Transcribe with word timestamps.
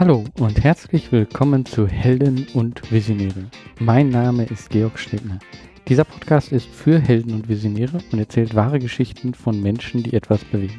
Hallo 0.00 0.24
und 0.38 0.64
herzlich 0.64 1.12
willkommen 1.12 1.66
zu 1.66 1.86
Helden 1.86 2.46
und 2.54 2.90
Visionäre. 2.90 3.50
Mein 3.78 4.08
Name 4.08 4.44
ist 4.44 4.70
Georg 4.70 4.98
Stebner. 4.98 5.40
Dieser 5.88 6.04
Podcast 6.04 6.52
ist 6.52 6.68
für 6.68 6.98
Helden 6.98 7.34
und 7.34 7.50
Visionäre 7.50 7.98
und 8.10 8.18
erzählt 8.18 8.54
wahre 8.54 8.78
Geschichten 8.78 9.34
von 9.34 9.62
Menschen, 9.62 10.02
die 10.02 10.14
etwas 10.14 10.42
bewegen. 10.42 10.78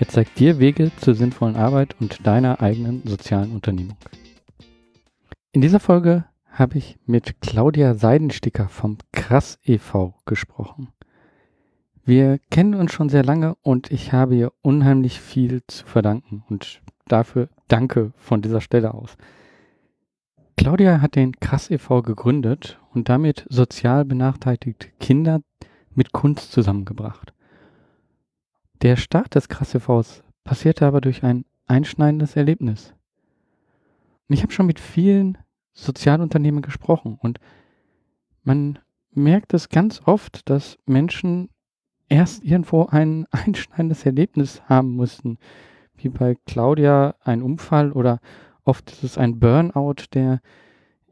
Er 0.00 0.08
zeigt 0.08 0.38
dir 0.38 0.60
Wege 0.60 0.90
zur 0.96 1.14
sinnvollen 1.14 1.56
Arbeit 1.56 1.94
und 2.00 2.26
deiner 2.26 2.62
eigenen 2.62 3.02
sozialen 3.04 3.52
Unternehmung. 3.52 3.98
In 5.52 5.60
dieser 5.60 5.78
Folge 5.78 6.24
habe 6.48 6.78
ich 6.78 6.96
mit 7.04 7.42
Claudia 7.42 7.92
Seidensticker 7.92 8.70
vom 8.70 8.96
Krass 9.12 9.58
e.V. 9.64 10.14
gesprochen. 10.24 10.88
Wir 12.02 12.38
kennen 12.50 12.76
uns 12.76 12.94
schon 12.94 13.10
sehr 13.10 13.24
lange 13.24 13.56
und 13.60 13.90
ich 13.90 14.14
habe 14.14 14.34
ihr 14.34 14.52
unheimlich 14.62 15.20
viel 15.20 15.60
zu 15.66 15.84
verdanken 15.84 16.44
und 16.48 16.80
dafür 17.06 17.48
danke 17.68 18.12
von 18.16 18.42
dieser 18.42 18.60
Stelle 18.60 18.94
aus. 18.94 19.16
Claudia 20.56 21.00
hat 21.00 21.16
den 21.16 21.32
Krass 21.40 21.70
e.V. 21.70 22.02
gegründet 22.02 22.80
und 22.92 23.08
damit 23.08 23.46
sozial 23.48 24.04
benachteiligte 24.04 24.88
Kinder 25.00 25.40
mit 25.94 26.12
Kunst 26.12 26.52
zusammengebracht. 26.52 27.32
Der 28.82 28.96
Start 28.96 29.34
des 29.34 29.48
Krass 29.48 29.74
e.V.s 29.74 30.22
passierte 30.44 30.86
aber 30.86 31.00
durch 31.00 31.24
ein 31.24 31.44
einschneidendes 31.66 32.36
Erlebnis. 32.36 32.94
Ich 34.28 34.42
habe 34.42 34.52
schon 34.52 34.66
mit 34.66 34.80
vielen 34.80 35.38
Sozialunternehmen 35.72 36.62
gesprochen 36.62 37.18
und 37.20 37.40
man 38.42 38.78
merkt 39.10 39.54
es 39.54 39.68
ganz 39.68 40.02
oft, 40.04 40.48
dass 40.48 40.78
Menschen 40.86 41.48
erst 42.08 42.44
irgendwo 42.44 42.86
ein 42.86 43.26
einschneidendes 43.30 44.04
Erlebnis 44.06 44.62
haben 44.68 44.94
mussten, 44.94 45.38
wie 46.04 46.10
bei 46.10 46.36
Claudia 46.46 47.14
ein 47.22 47.42
Unfall 47.42 47.92
oder 47.92 48.20
oft 48.64 48.90
ist 48.92 49.04
es 49.04 49.18
ein 49.18 49.40
Burnout, 49.40 50.06
der 50.12 50.40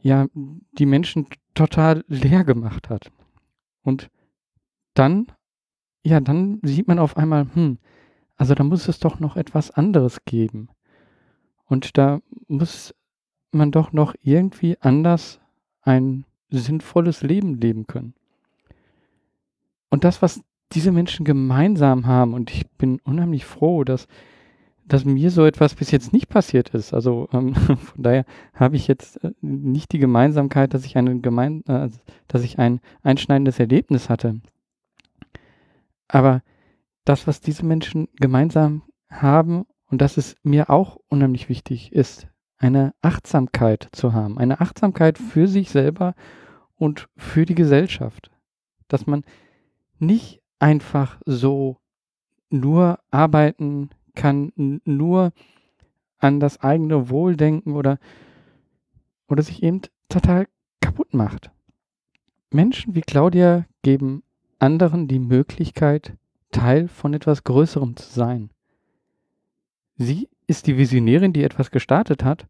ja 0.01 0.27
die 0.35 0.87
Menschen 0.87 1.27
total 1.55 2.05
leer 2.09 2.45
gemacht 2.45 2.89
hat. 2.91 3.11
Und 3.83 4.11
dann, 4.95 5.27
ja, 6.05 6.21
dann 6.21 6.61
sieht 6.63 6.89
man 6.89 6.99
auf 6.99 7.17
einmal, 7.17 7.47
hm, 7.55 7.79
also 8.37 8.55
da 8.55 8.65
muss 8.65 8.89
es 8.89 8.99
doch 8.99 9.21
noch 9.21 9.37
etwas 9.37 9.71
anderes 9.71 10.25
geben. 10.25 10.69
Und 11.67 11.97
da 11.99 12.21
muss 12.49 12.95
man 13.51 13.71
doch 13.71 13.93
noch 13.93 14.15
irgendwie 14.23 14.77
anders 14.81 15.41
ein 15.83 16.25
sinnvolles 16.51 17.23
Leben 17.23 17.55
leben 17.55 17.87
können. 17.87 18.15
Und 19.91 20.05
das, 20.05 20.23
was 20.23 20.43
diese 20.73 20.93
Menschen 20.93 21.25
gemeinsam 21.25 22.07
haben, 22.07 22.35
und 22.35 22.51
ich 22.51 22.69
bin 22.73 22.99
unheimlich 23.05 23.45
froh, 23.45 23.85
dass 23.85 24.07
dass 24.93 25.07
mir 25.07 25.31
so 25.31 25.47
etwas 25.47 25.75
bis 25.75 25.91
jetzt 25.91 26.13
nicht 26.13 26.29
passiert 26.29 26.69
ist. 26.75 26.93
Also 26.93 27.27
ähm, 27.33 27.55
von 27.55 28.03
daher 28.03 28.27
habe 28.53 28.77
ich 28.77 28.87
jetzt 28.87 29.25
äh, 29.25 29.33
nicht 29.41 29.93
die 29.93 29.99
Gemeinsamkeit, 29.99 30.75
dass 30.75 30.85
ich, 30.85 30.99
eine 30.99 31.19
gemein, 31.21 31.65
äh, 31.65 31.89
dass 32.29 32.43
ich 32.43 32.59
ein 32.59 32.81
einschneidendes 33.03 33.59
Erlebnis 33.59 34.11
hatte. 34.11 34.43
Aber 36.09 36.43
das, 37.07 37.27
was 37.27 37.41
diese 37.41 37.65
Menschen 37.65 38.09
gemeinsam 38.17 38.83
haben, 39.09 39.65
und 39.87 40.03
das 40.03 40.19
ist 40.19 40.37
mir 40.43 40.69
auch 40.69 40.99
unheimlich 41.09 41.49
wichtig, 41.49 41.93
ist 41.93 42.29
eine 42.59 42.93
Achtsamkeit 43.01 43.89
zu 43.93 44.13
haben. 44.13 44.37
Eine 44.37 44.61
Achtsamkeit 44.61 45.17
für 45.17 45.49
sich 45.49 45.71
selber 45.71 46.15
und 46.77 47.09
für 47.17 47.47
die 47.47 47.55
Gesellschaft. 47.55 48.31
Dass 48.89 49.07
man 49.07 49.25
nicht 49.99 50.43
einfach 50.59 51.19
so 51.25 51.79
nur 52.51 52.99
arbeiten 53.11 53.89
kann 54.15 54.53
nur 54.85 55.33
an 56.19 56.41
das 56.41 56.61
eigene 56.61 57.09
Wohl 57.09 57.37
denken 57.37 57.73
oder, 57.73 57.99
oder 59.29 59.43
sich 59.43 59.63
eben 59.63 59.81
total 60.09 60.47
kaputt 60.81 61.15
macht. 61.15 61.51
Menschen 62.51 62.95
wie 62.95 63.01
Claudia 63.01 63.67
geben 63.83 64.23
anderen 64.59 65.09
die 65.09 65.19
Möglichkeit, 65.19 66.17
Teil 66.53 66.87
von 66.87 67.15
etwas 67.15 67.45
Größerem 67.45 67.97
zu 67.97 68.09
sein. 68.09 68.51
Sie 69.97 70.29
ist 70.47 70.67
die 70.67 70.77
Visionärin, 70.77 71.33
die 71.33 71.43
etwas 71.43 71.71
gestartet 71.71 72.23
hat, 72.23 72.47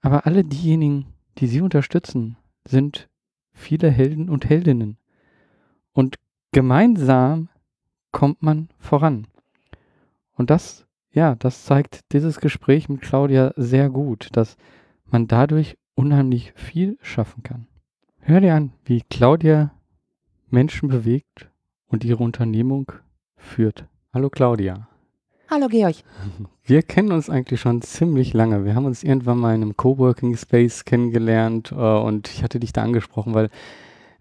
aber 0.00 0.26
alle 0.26 0.44
diejenigen, 0.44 1.06
die 1.38 1.46
sie 1.46 1.60
unterstützen, 1.60 2.36
sind 2.66 3.08
viele 3.52 3.90
Helden 3.90 4.28
und 4.28 4.48
Heldinnen. 4.48 4.98
Und 5.92 6.16
gemeinsam 6.52 7.48
kommt 8.12 8.42
man 8.42 8.68
voran. 8.78 9.26
Und 10.40 10.48
das, 10.48 10.86
ja, 11.12 11.34
das 11.34 11.66
zeigt 11.66 12.14
dieses 12.14 12.40
Gespräch 12.40 12.88
mit 12.88 13.02
Claudia 13.02 13.52
sehr 13.56 13.90
gut, 13.90 14.30
dass 14.32 14.56
man 15.04 15.26
dadurch 15.26 15.76
unheimlich 15.94 16.54
viel 16.56 16.96
schaffen 17.02 17.42
kann. 17.42 17.66
Hör 18.20 18.40
dir 18.40 18.54
an, 18.54 18.72
wie 18.86 19.02
Claudia 19.10 19.74
Menschen 20.48 20.88
bewegt 20.88 21.50
und 21.88 22.04
ihre 22.04 22.24
Unternehmung 22.24 22.90
führt. 23.36 23.84
Hallo 24.14 24.30
Claudia. 24.30 24.88
Hallo 25.50 25.68
Georg. 25.68 25.96
Wir 26.64 26.80
kennen 26.84 27.12
uns 27.12 27.28
eigentlich 27.28 27.60
schon 27.60 27.82
ziemlich 27.82 28.32
lange. 28.32 28.64
Wir 28.64 28.74
haben 28.74 28.86
uns 28.86 29.02
irgendwann 29.02 29.36
mal 29.36 29.54
in 29.54 29.60
einem 29.60 29.76
Coworking 29.76 30.38
Space 30.38 30.86
kennengelernt 30.86 31.70
äh, 31.70 31.74
und 31.74 32.28
ich 32.28 32.42
hatte 32.42 32.60
dich 32.60 32.72
da 32.72 32.82
angesprochen, 32.82 33.34
weil 33.34 33.50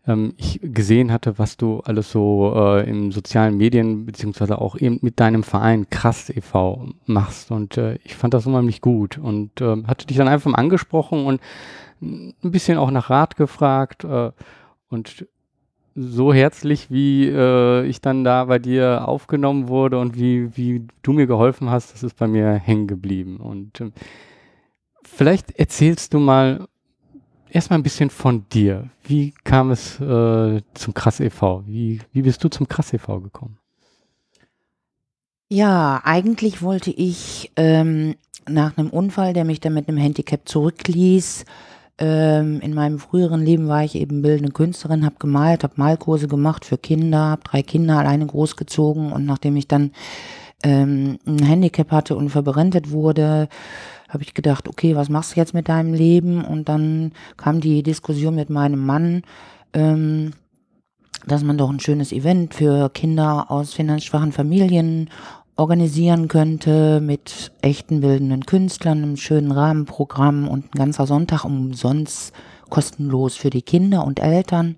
ähm, 0.09 0.33
ich 0.37 0.59
gesehen 0.61 1.11
hatte, 1.11 1.37
was 1.37 1.55
du 1.57 1.79
alles 1.81 2.11
so 2.11 2.53
äh, 2.55 2.89
in 2.89 3.11
sozialen 3.11 3.57
Medien 3.57 4.05
beziehungsweise 4.05 4.59
auch 4.59 4.75
eben 4.77 4.99
mit 5.01 5.19
deinem 5.19 5.43
Verein 5.43 5.89
Krass 5.89 6.29
e.V. 6.29 6.89
machst 7.05 7.51
und 7.51 7.77
äh, 7.77 7.99
ich 8.03 8.15
fand 8.15 8.33
das 8.33 8.47
unheimlich 8.47 8.81
gut 8.81 9.17
und 9.17 9.61
äh, 9.61 9.83
hatte 9.85 10.07
dich 10.07 10.17
dann 10.17 10.27
einfach 10.27 10.51
mal 10.51 10.57
angesprochen 10.57 11.25
und 11.25 11.41
ein 12.01 12.33
bisschen 12.41 12.77
auch 12.77 12.91
nach 12.91 13.09
Rat 13.09 13.35
gefragt 13.35 14.03
äh, 14.03 14.31
und 14.89 15.25
so 15.95 16.33
herzlich, 16.33 16.89
wie 16.89 17.27
äh, 17.27 17.85
ich 17.85 18.01
dann 18.01 18.23
da 18.23 18.45
bei 18.45 18.59
dir 18.59 19.07
aufgenommen 19.07 19.67
wurde 19.67 19.99
und 19.99 20.17
wie, 20.17 20.55
wie 20.55 20.87
du 21.01 21.13
mir 21.13 21.27
geholfen 21.27 21.69
hast, 21.69 21.93
das 21.93 22.03
ist 22.03 22.17
bei 22.17 22.27
mir 22.27 22.53
hängen 22.53 22.87
geblieben. 22.87 23.37
Und 23.37 23.81
äh, 23.81 23.91
vielleicht 25.03 25.51
erzählst 25.59 26.13
du 26.13 26.19
mal, 26.19 26.67
erstmal 27.51 27.79
ein 27.79 27.83
bisschen 27.83 28.09
von 28.09 28.45
dir. 28.49 28.89
Wie 29.03 29.33
kam 29.43 29.71
es 29.71 29.99
äh, 29.99 30.61
zum 30.73 30.93
Krass 30.93 31.19
e.V.? 31.19 31.63
Wie, 31.65 31.99
wie 32.11 32.21
bist 32.21 32.43
du 32.43 32.49
zum 32.49 32.67
Krass 32.67 32.93
e.V. 32.93 33.19
gekommen? 33.21 33.57
Ja, 35.49 36.01
eigentlich 36.03 36.61
wollte 36.61 36.91
ich 36.91 37.51
ähm, 37.55 38.15
nach 38.47 38.77
einem 38.77 38.89
Unfall, 38.89 39.33
der 39.33 39.45
mich 39.45 39.59
dann 39.59 39.73
mit 39.73 39.87
einem 39.87 39.97
Handicap 39.97 40.47
zurückließ, 40.47 41.45
ähm, 41.99 42.61
in 42.61 42.73
meinem 42.73 42.97
früheren 42.97 43.43
Leben 43.43 43.67
war 43.67 43.83
ich 43.83 43.95
eben 43.95 44.21
bildende 44.21 44.53
Künstlerin, 44.53 45.05
habe 45.05 45.17
gemalt, 45.19 45.63
habe 45.63 45.73
Malkurse 45.75 46.29
gemacht 46.29 46.63
für 46.63 46.77
Kinder, 46.77 47.19
habe 47.19 47.43
drei 47.43 47.61
Kinder 47.61 47.99
alleine 47.99 48.25
großgezogen 48.25 49.11
und 49.11 49.25
nachdem 49.25 49.57
ich 49.57 49.67
dann 49.67 49.91
ähm, 50.63 51.19
ein 51.25 51.43
Handicap 51.43 51.91
hatte 51.91 52.15
und 52.15 52.29
verberentet 52.29 52.91
wurde, 52.91 53.49
habe 54.09 54.23
ich 54.23 54.33
gedacht, 54.33 54.67
okay, 54.67 54.95
was 54.95 55.09
machst 55.09 55.35
du 55.35 55.39
jetzt 55.39 55.53
mit 55.53 55.69
deinem 55.69 55.93
Leben? 55.93 56.43
Und 56.43 56.67
dann 56.67 57.13
kam 57.37 57.61
die 57.61 57.83
Diskussion 57.83 58.35
mit 58.35 58.49
meinem 58.49 58.85
Mann, 58.85 59.21
ähm, 59.73 60.31
dass 61.27 61.43
man 61.43 61.57
doch 61.57 61.69
ein 61.69 61.79
schönes 61.79 62.11
Event 62.11 62.55
für 62.55 62.89
Kinder 62.89 63.51
aus 63.51 63.73
finanzschwachen 63.73 64.31
Familien 64.31 65.09
organisieren 65.55 66.29
könnte 66.29 67.01
mit 67.01 67.51
echten 67.61 67.99
bildenden 67.99 68.45
Künstlern, 68.45 69.03
einem 69.03 69.17
schönen 69.17 69.51
Rahmenprogramm 69.51 70.47
und 70.47 70.73
ein 70.73 70.77
ganzer 70.77 71.05
Sonntag 71.05 71.43
umsonst 71.43 72.33
kostenlos 72.69 73.35
für 73.35 73.49
die 73.49 73.61
Kinder 73.61 74.05
und 74.05 74.19
Eltern, 74.19 74.77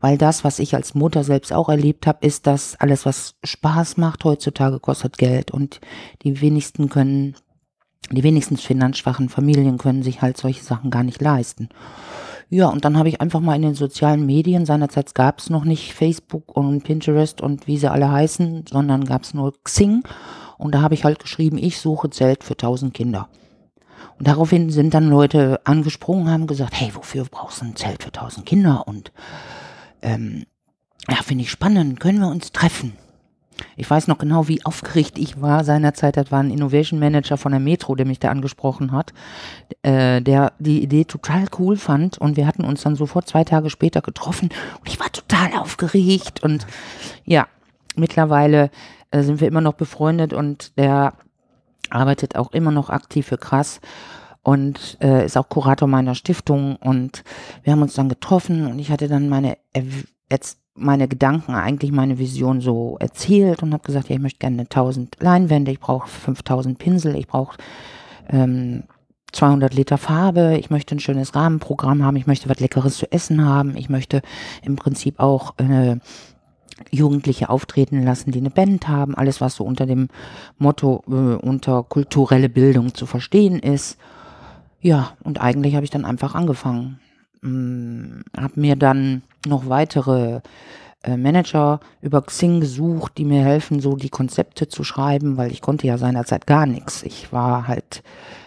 weil 0.00 0.18
das, 0.18 0.44
was 0.44 0.58
ich 0.58 0.74
als 0.74 0.94
Mutter 0.94 1.24
selbst 1.24 1.52
auch 1.52 1.68
erlebt 1.68 2.06
habe, 2.06 2.26
ist, 2.26 2.46
dass 2.46 2.76
alles, 2.78 3.06
was 3.06 3.36
Spaß 3.44 3.96
macht, 3.96 4.24
heutzutage 4.24 4.80
kostet 4.80 5.18
Geld 5.18 5.50
und 5.50 5.80
die 6.22 6.40
wenigsten 6.40 6.88
können 6.88 7.34
die 8.10 8.22
wenigsten 8.22 8.56
finanzschwachen 8.56 9.28
Familien 9.28 9.78
können 9.78 10.02
sich 10.02 10.22
halt 10.22 10.36
solche 10.36 10.64
Sachen 10.64 10.90
gar 10.90 11.02
nicht 11.02 11.20
leisten. 11.20 11.68
Ja, 12.50 12.68
und 12.68 12.84
dann 12.84 12.96
habe 12.96 13.10
ich 13.10 13.20
einfach 13.20 13.40
mal 13.40 13.56
in 13.56 13.62
den 13.62 13.74
sozialen 13.74 14.24
Medien, 14.24 14.64
seinerzeit 14.64 15.14
gab 15.14 15.38
es 15.38 15.50
noch 15.50 15.64
nicht 15.64 15.92
Facebook 15.92 16.56
und 16.56 16.82
Pinterest 16.82 17.42
und 17.42 17.66
wie 17.66 17.76
sie 17.76 17.90
alle 17.90 18.10
heißen, 18.10 18.64
sondern 18.70 19.04
gab 19.04 19.24
es 19.24 19.34
nur 19.34 19.52
Xing. 19.64 20.02
Und 20.56 20.74
da 20.74 20.80
habe 20.80 20.94
ich 20.94 21.04
halt 21.04 21.18
geschrieben, 21.18 21.58
ich 21.58 21.78
suche 21.78 22.08
Zelt 22.08 22.44
für 22.44 22.54
1000 22.54 22.94
Kinder. 22.94 23.28
Und 24.18 24.26
daraufhin 24.26 24.70
sind 24.70 24.94
dann 24.94 25.10
Leute 25.10 25.60
angesprungen, 25.64 26.30
haben 26.30 26.46
gesagt, 26.46 26.72
hey, 26.74 26.90
wofür 26.94 27.24
brauchst 27.30 27.60
du 27.60 27.66
ein 27.66 27.76
Zelt 27.76 28.02
für 28.02 28.08
1000 28.08 28.46
Kinder? 28.46 28.88
Und 28.88 29.12
ähm, 30.00 30.44
ja, 31.08 31.16
finde 31.16 31.42
ich 31.42 31.50
spannend, 31.50 32.00
können 32.00 32.20
wir 32.20 32.28
uns 32.28 32.50
treffen? 32.52 32.94
Ich 33.76 33.88
weiß 33.88 34.08
noch 34.08 34.18
genau, 34.18 34.48
wie 34.48 34.64
aufgeregt 34.64 35.18
ich 35.18 35.40
war 35.40 35.64
seinerzeit. 35.64 36.16
Das 36.16 36.30
war 36.30 36.40
ein 36.40 36.50
Innovation 36.50 36.98
Manager 36.98 37.36
von 37.36 37.52
der 37.52 37.60
Metro, 37.60 37.94
der 37.94 38.06
mich 38.06 38.18
da 38.18 38.30
angesprochen 38.30 38.92
hat, 38.92 39.12
äh, 39.82 40.20
der 40.20 40.52
die 40.58 40.82
Idee 40.82 41.04
total 41.04 41.46
cool 41.58 41.76
fand. 41.76 42.18
Und 42.18 42.36
wir 42.36 42.46
hatten 42.46 42.64
uns 42.64 42.82
dann 42.82 42.96
sofort 42.96 43.28
zwei 43.28 43.44
Tage 43.44 43.70
später 43.70 44.00
getroffen. 44.00 44.50
Und 44.80 44.88
ich 44.88 45.00
war 45.00 45.10
total 45.12 45.58
aufgeregt. 45.58 46.42
Und 46.42 46.66
ja, 47.24 47.46
mittlerweile 47.96 48.70
äh, 49.10 49.22
sind 49.22 49.40
wir 49.40 49.48
immer 49.48 49.60
noch 49.60 49.74
befreundet 49.74 50.32
und 50.32 50.76
der 50.78 51.14
arbeitet 51.90 52.36
auch 52.36 52.52
immer 52.52 52.70
noch 52.70 52.90
aktiv 52.90 53.26
für 53.26 53.38
Krass. 53.38 53.80
und 54.42 54.96
äh, 55.00 55.26
ist 55.26 55.36
auch 55.36 55.48
Kurator 55.48 55.88
meiner 55.88 56.14
Stiftung 56.14 56.76
und 56.76 57.22
wir 57.62 57.72
haben 57.72 57.82
uns 57.82 57.94
dann 57.94 58.08
getroffen 58.08 58.66
und 58.66 58.78
ich 58.78 58.90
hatte 58.90 59.08
dann 59.08 59.28
meine 59.28 59.58
jetzt 60.30 60.58
meine 60.74 61.08
Gedanken, 61.08 61.54
eigentlich 61.54 61.92
meine 61.92 62.18
Vision 62.18 62.60
so 62.60 62.96
erzählt 63.00 63.62
und 63.62 63.72
habe 63.72 63.82
gesagt, 63.82 64.08
ja, 64.08 64.16
ich 64.16 64.22
möchte 64.22 64.38
gerne 64.38 64.62
1000 64.62 65.16
Leinwände, 65.20 65.72
ich 65.72 65.80
brauche 65.80 66.08
5000 66.08 66.78
Pinsel, 66.78 67.16
ich 67.16 67.26
brauche 67.26 67.58
ähm, 68.28 68.84
200 69.32 69.74
Liter 69.74 69.98
Farbe, 69.98 70.56
ich 70.58 70.70
möchte 70.70 70.94
ein 70.94 71.00
schönes 71.00 71.34
Rahmenprogramm 71.34 72.04
haben, 72.04 72.16
ich 72.16 72.26
möchte 72.26 72.48
was 72.48 72.60
Leckeres 72.60 72.96
zu 72.96 73.10
essen 73.12 73.44
haben, 73.44 73.76
ich 73.76 73.88
möchte 73.88 74.22
im 74.62 74.76
Prinzip 74.76 75.18
auch 75.18 75.54
äh, 75.58 75.96
Jugendliche 76.90 77.50
auftreten 77.50 78.04
lassen, 78.04 78.30
die 78.30 78.38
eine 78.38 78.50
Band 78.50 78.88
haben, 78.88 79.14
alles 79.14 79.40
was 79.40 79.56
so 79.56 79.64
unter 79.64 79.84
dem 79.84 80.08
Motto 80.58 81.02
äh, 81.08 81.34
unter 81.34 81.82
kulturelle 81.82 82.48
Bildung 82.48 82.94
zu 82.94 83.06
verstehen 83.06 83.58
ist. 83.58 83.98
Ja, 84.80 85.12
und 85.24 85.40
eigentlich 85.40 85.74
habe 85.74 85.84
ich 85.84 85.90
dann 85.90 86.04
einfach 86.04 86.34
angefangen. 86.34 87.00
Hm, 87.42 88.22
habe 88.36 88.60
mir 88.60 88.76
dann 88.76 89.22
noch 89.46 89.68
weitere 89.68 90.40
äh, 91.04 91.16
Manager 91.16 91.80
über 92.02 92.22
Xing 92.22 92.60
gesucht, 92.60 93.18
die 93.18 93.24
mir 93.24 93.44
helfen, 93.44 93.80
so 93.80 93.94
die 93.94 94.08
Konzepte 94.08 94.68
zu 94.68 94.82
schreiben, 94.82 95.36
weil 95.36 95.52
ich 95.52 95.62
konnte 95.62 95.86
ja 95.86 95.98
seinerzeit 95.98 96.46
gar 96.46 96.66
nichts. 96.66 97.02
Ich 97.04 97.32
war 97.32 97.68
halt 97.68 98.02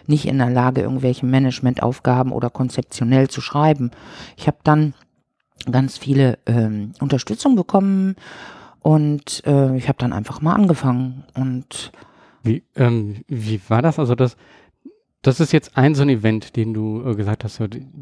nicht 0.08 0.28
in 0.28 0.38
der 0.38 0.50
Lage, 0.50 0.82
irgendwelche 0.82 1.26
Managementaufgaben 1.26 2.34
oder 2.34 2.50
konzeptionell 2.50 3.30
zu 3.30 3.40
schreiben. 3.40 3.92
Ich 4.36 4.48
habe 4.48 4.58
dann 4.64 4.94
ganz 5.70 5.98
viele 5.98 6.40
ähm, 6.46 6.92
Unterstützung 7.00 7.56
bekommen 7.56 8.16
und 8.82 9.44
äh, 9.46 9.78
ich 9.78 9.88
habe 9.88 10.00
dann 10.00 10.12
einfach 10.12 10.42
mal 10.42 10.56
angefangen 10.56 11.24
und 11.36 11.92
wie, 12.44 12.64
ähm, 12.76 13.24
wie 13.28 13.62
war 13.68 13.82
das? 13.82 14.00
Also 14.00 14.16
das, 14.16 14.36
das 15.22 15.40
ist 15.40 15.52
jetzt 15.52 15.78
ein 15.78 15.94
so 15.94 16.02
ein 16.02 16.10
Event, 16.10 16.56
den 16.56 16.74
du 16.74 17.04
äh, 17.06 17.16
gesagt 17.16 17.44
hast, 17.44 17.62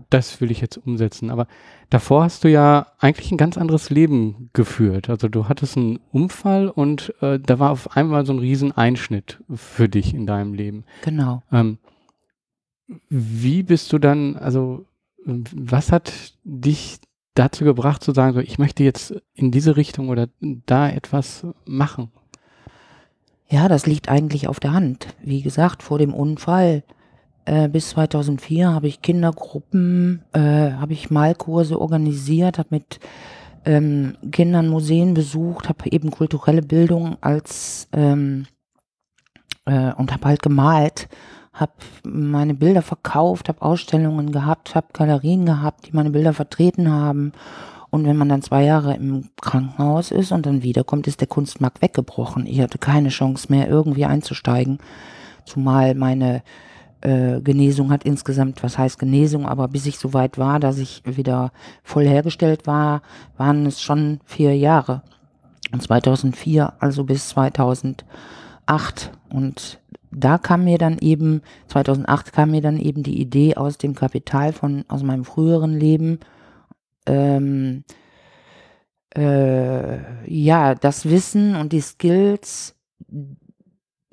das 0.10 0.40
will 0.40 0.52
ich 0.52 0.62
jetzt 0.62 0.78
umsetzen. 0.78 1.30
Aber 1.30 1.48
davor 1.90 2.24
hast 2.24 2.44
du 2.44 2.50
ja 2.50 2.88
eigentlich 3.00 3.32
ein 3.32 3.38
ganz 3.38 3.58
anderes 3.58 3.90
Leben 3.90 4.50
geführt. 4.54 5.10
Also 5.10 5.28
du 5.28 5.50
hattest 5.50 5.76
einen 5.76 6.00
Unfall 6.12 6.70
und 6.70 7.14
äh, 7.22 7.40
da 7.40 7.60
war 7.60 7.72
auf 7.72 7.98
einmal 7.98 8.26
so 8.26 8.34
ein 8.34 8.40
Rieseneinschnitt 8.40 9.40
für 9.54 9.90
dich 9.90 10.14
in 10.14 10.26
deinem 10.26 10.54
Leben. 10.54 10.86
Genau. 11.04 11.44
Ähm, 11.52 11.78
wie 13.10 13.64
bist 13.64 13.92
du 13.92 14.00
dann, 14.00 14.38
also 14.38 14.86
was 15.26 15.92
hat 15.92 16.34
dich 16.44 17.00
dazu 17.36 17.66
gebracht 17.66 18.02
zu 18.02 18.14
sagen, 18.14 18.34
so 18.34 18.40
ich 18.40 18.58
möchte 18.60 18.84
jetzt 18.84 19.22
in 19.34 19.52
diese 19.52 19.76
Richtung 19.76 20.08
oder 20.10 20.30
da 20.40 20.90
etwas 20.90 21.46
machen? 21.66 22.12
Ja, 23.50 23.68
das 23.68 23.86
liegt 23.86 24.10
eigentlich 24.10 24.48
auf 24.48 24.60
der 24.60 24.74
Hand. 24.74 25.08
Wie 25.22 25.42
gesagt, 25.42 25.84
vor 25.84 25.98
dem 25.98 26.14
Unfall 26.14 26.84
äh, 27.50 27.68
bis 27.68 27.90
2004 27.90 28.72
habe 28.72 28.88
ich 28.88 29.02
Kindergruppen, 29.02 30.24
äh, 30.34 30.40
habe 30.74 30.94
ich 30.94 31.10
Malkurse 31.10 31.82
organisiert, 31.82 32.60
habe 32.60 32.70
mit 32.72 33.00
ähm, 33.66 34.16
Kindern 34.32 34.68
Museen 34.68 35.16
besucht, 35.16 35.68
habe 35.68 35.92
eben 35.92 36.12
kulturelle 36.12 36.62
Bildung 36.62 37.18
als 37.22 37.88
ähm, 37.92 38.46
äh, 39.66 39.92
und 39.94 40.14
habe 40.14 40.28
halt 40.28 40.44
gemalt, 40.44 41.10
habe 41.52 41.74
meine 42.04 42.54
Bilder 42.54 42.84
verkauft, 42.84 43.50
habe 43.50 43.64
Ausstellungen 43.64 44.32
gehabt, 44.32 44.76
habe 44.76 44.88
Galerien 44.94 45.48
gehabt, 45.48 45.88
die 45.88 45.94
meine 45.94 46.12
Bilder 46.12 46.34
vertreten 46.34 46.92
haben. 46.92 47.32
Und 47.90 48.06
wenn 48.06 48.18
man 48.18 48.30
dann 48.30 48.44
zwei 48.44 48.64
Jahre 48.64 48.94
im 48.94 49.30
Krankenhaus 49.42 50.12
ist 50.12 50.32
und 50.32 50.46
dann 50.46 50.62
wiederkommt, 50.62 51.08
ist 51.08 51.22
der 51.22 51.28
Kunstmarkt 51.28 51.82
weggebrochen. 51.82 52.46
Ich 52.46 52.62
hatte 52.62 52.78
keine 52.78 53.10
Chance 53.10 53.48
mehr, 53.50 53.68
irgendwie 53.68 54.06
einzusteigen. 54.06 54.78
Zumal 55.46 55.96
meine 55.96 56.44
äh, 57.02 57.42
Genesung 57.42 57.92
hat 57.92 58.04
insgesamt, 58.04 58.62
was 58.64 58.78
heißt 58.78 59.00
Genesung, 59.00 59.46
aber 59.46 59.68
bis 59.68 59.86
ich 59.86 59.98
so 59.98 60.14
weit 60.14 60.38
war, 60.38 60.60
dass 60.60 60.78
ich 60.78 61.02
wieder 61.06 61.52
voll 61.84 62.06
hergestellt 62.06 62.68
war, 62.68 63.02
waren 63.38 63.66
es 63.66 63.82
schon 63.82 64.20
vier 64.26 64.56
Jahre. 64.58 65.04
Und 65.72 65.82
2004, 65.82 66.74
also 66.80 67.04
bis 67.04 67.30
2008. 67.30 68.04
Und 69.30 69.80
da 70.12 70.38
kam 70.38 70.64
mir 70.64 70.78
dann 70.78 70.98
eben, 70.98 71.42
2008 71.68 72.34
kam 72.34 72.52
mir 72.52 72.62
dann 72.62 72.78
eben 72.78 73.04
die 73.04 73.22
Idee 73.22 73.56
aus 73.56 73.78
dem 73.78 73.96
Kapital 73.96 74.54
von, 74.54 74.84
aus 74.88 75.04
meinem 75.04 75.26
früheren 75.26 75.80
Leben, 75.80 76.20
ähm, 77.06 77.84
äh, 79.16 80.30
ja, 80.32 80.76
das 80.76 81.10
Wissen 81.10 81.56
und 81.56 81.74
die 81.74 81.82
Skills, 81.82 82.76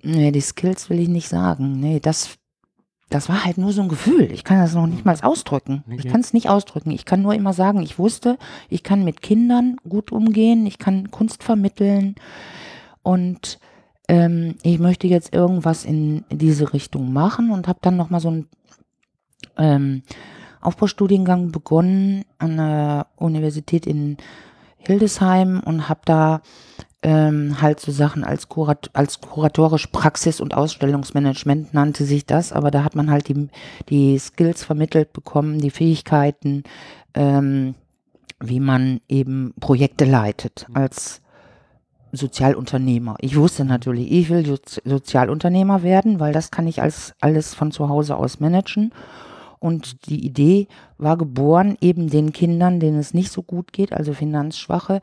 nee, 0.03 0.31
die 0.31 0.41
Skills 0.41 0.89
will 0.89 1.01
ich 1.01 1.09
nicht 1.09 1.29
sagen, 1.29 1.81
nee, 1.81 2.01
das 2.01 2.39
das 3.09 3.29
war 3.29 3.45
halt 3.45 3.57
nur 3.57 3.73
so 3.73 3.83
ein 3.83 3.89
Gefühl. 3.89 4.31
Ich 4.33 4.43
kann 4.43 4.59
das 4.59 4.75
noch 4.75 4.87
nicht 4.87 5.05
mal 5.05 5.17
ausdrücken. 5.23 5.85
Okay. 5.87 5.97
Ich 5.99 6.09
kann 6.09 6.21
es 6.21 6.33
nicht 6.33 6.49
ausdrücken. 6.49 6.91
Ich 6.91 7.05
kann 7.05 7.23
nur 7.23 7.35
immer 7.35 7.53
sagen, 7.53 7.81
ich 7.83 7.99
wusste, 7.99 8.37
ich 8.69 8.83
kann 8.83 9.05
mit 9.05 9.23
Kindern 9.23 9.77
gut 9.89 10.11
umgehen, 10.11 10.67
ich 10.67 10.79
kann 10.79 11.11
Kunst 11.11 11.45
vermitteln 11.45 12.17
und 13.03 13.61
ähm, 14.09 14.57
ich 14.63 14.79
möchte 14.79 15.07
jetzt 15.07 15.33
irgendwas 15.33 15.85
in, 15.85 16.25
diese 16.31 16.73
Richtung 16.73 17.13
machen 17.13 17.51
und 17.51 17.69
habe 17.69 17.79
dann 17.81 17.97
nochmal 17.97 18.21
so 18.21 18.29
einen 18.29 18.49
ähm, 19.57 20.03
Aufbaustudiengang 20.61 21.53
begonnen 21.53 22.25
an 22.39 22.57
der 22.57 23.07
Universität 23.17 23.87
in 23.87 24.17
Hildesheim 24.79 25.61
und 25.65 25.89
habe 25.89 26.01
da 26.05 26.41
ähm, 27.07 27.63
halt 27.63 27.79
so 27.79 27.93
Sachen 27.93 28.25
als, 28.25 28.49
Kurat 28.49 28.91
als 28.93 29.21
kuratorisch 29.21 29.87
Praxis- 29.87 30.41
und 30.41 30.55
Ausstellungsmanagement 30.55 31.73
nannte 31.73 32.05
sich 32.05 32.27
das, 32.27 32.53
aber 32.53 32.73
da 32.73 32.83
hat 32.83 32.97
man 32.97 33.13
halt 33.13 33.29
die, 33.29 33.49
die 33.89 34.19
Skills 34.19 34.65
vermittelt 34.65 35.13
bekommen, 35.13 35.61
die 35.61 35.71
Fähigkeiten, 35.71 36.65
ähm, 37.15 37.77
wie 38.41 38.59
man 38.59 39.01
eben 39.09 39.55
Projekte 39.61 40.05
leitet 40.05 40.67
mhm. 40.69 40.77
als 40.79 41.23
Sozialunternehmer. 42.11 43.15
Ich 43.21 43.37
wusste 43.37 43.65
natürlich, 43.65 44.11
ich 44.11 44.29
will 44.29 44.45
Sozi 44.45 44.81
Sozialunternehmer 44.85 45.85
werden, 45.85 46.19
weil 46.19 46.33
das 46.33 46.51
kann 46.51 46.67
ich 46.67 46.83
als 46.83 47.15
alles 47.21 47.55
von 47.55 47.71
zu 47.71 47.89
Hause 47.89 48.17
aus 48.17 48.41
managen. 48.41 48.93
Und 49.61 50.09
die 50.09 50.27
Idee 50.27 50.67
war 50.99 51.17
geboren, 51.17 51.79
eben 51.81 52.11
den 52.11 52.33
Kindern, 52.33 52.81
denen 52.81 52.99
es 52.99 53.15
nicht 53.15 53.31
so 53.31 53.43
gut 53.43 53.73
geht, 53.73 53.93
also 53.93 54.13
Finanzschwache, 54.13 55.01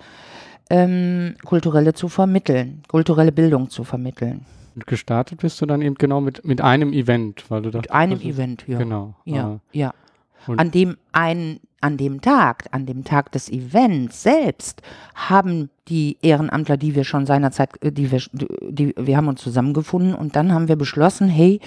ähm, 0.69 1.35
kulturelle 1.43 1.93
zu 1.93 2.09
vermitteln, 2.09 2.83
kulturelle 2.87 3.31
Bildung 3.31 3.69
zu 3.69 3.83
vermitteln. 3.83 4.45
Und 4.75 4.87
gestartet 4.87 5.41
bist 5.41 5.61
du 5.61 5.65
dann 5.65 5.81
eben 5.81 5.95
genau 5.95 6.21
mit, 6.21 6.45
mit 6.45 6.61
einem 6.61 6.93
Event, 6.93 7.45
weil 7.49 7.61
du 7.61 7.69
dachtest, 7.69 7.91
mit 7.91 7.99
einem 7.99 8.13
also, 8.13 8.27
Event, 8.27 8.63
ja. 8.67 8.77
Genau. 8.79 9.13
Ja, 9.25 9.59
äh, 9.71 9.77
ja. 9.77 9.93
an 10.47 10.71
dem 10.71 10.97
ein, 11.11 11.59
an 11.79 11.97
dem 11.97 12.21
Tag, 12.21 12.65
an 12.71 12.85
dem 12.85 13.03
Tag 13.03 13.31
des 13.33 13.51
Events 13.51 14.23
selbst, 14.23 14.81
haben 15.13 15.69
die 15.89 16.17
Ehrenamtler, 16.21 16.77
die 16.77 16.95
wir 16.95 17.03
schon 17.03 17.25
seinerzeit, 17.25 17.71
äh, 17.83 17.91
die 17.91 18.11
wir, 18.11 18.21
die, 18.31 18.95
wir 18.97 19.17
haben 19.17 19.27
uns 19.27 19.41
zusammengefunden 19.41 20.15
und 20.15 20.35
dann 20.35 20.53
haben 20.53 20.67
wir 20.67 20.75
beschlossen, 20.75 21.27
hey, 21.27 21.59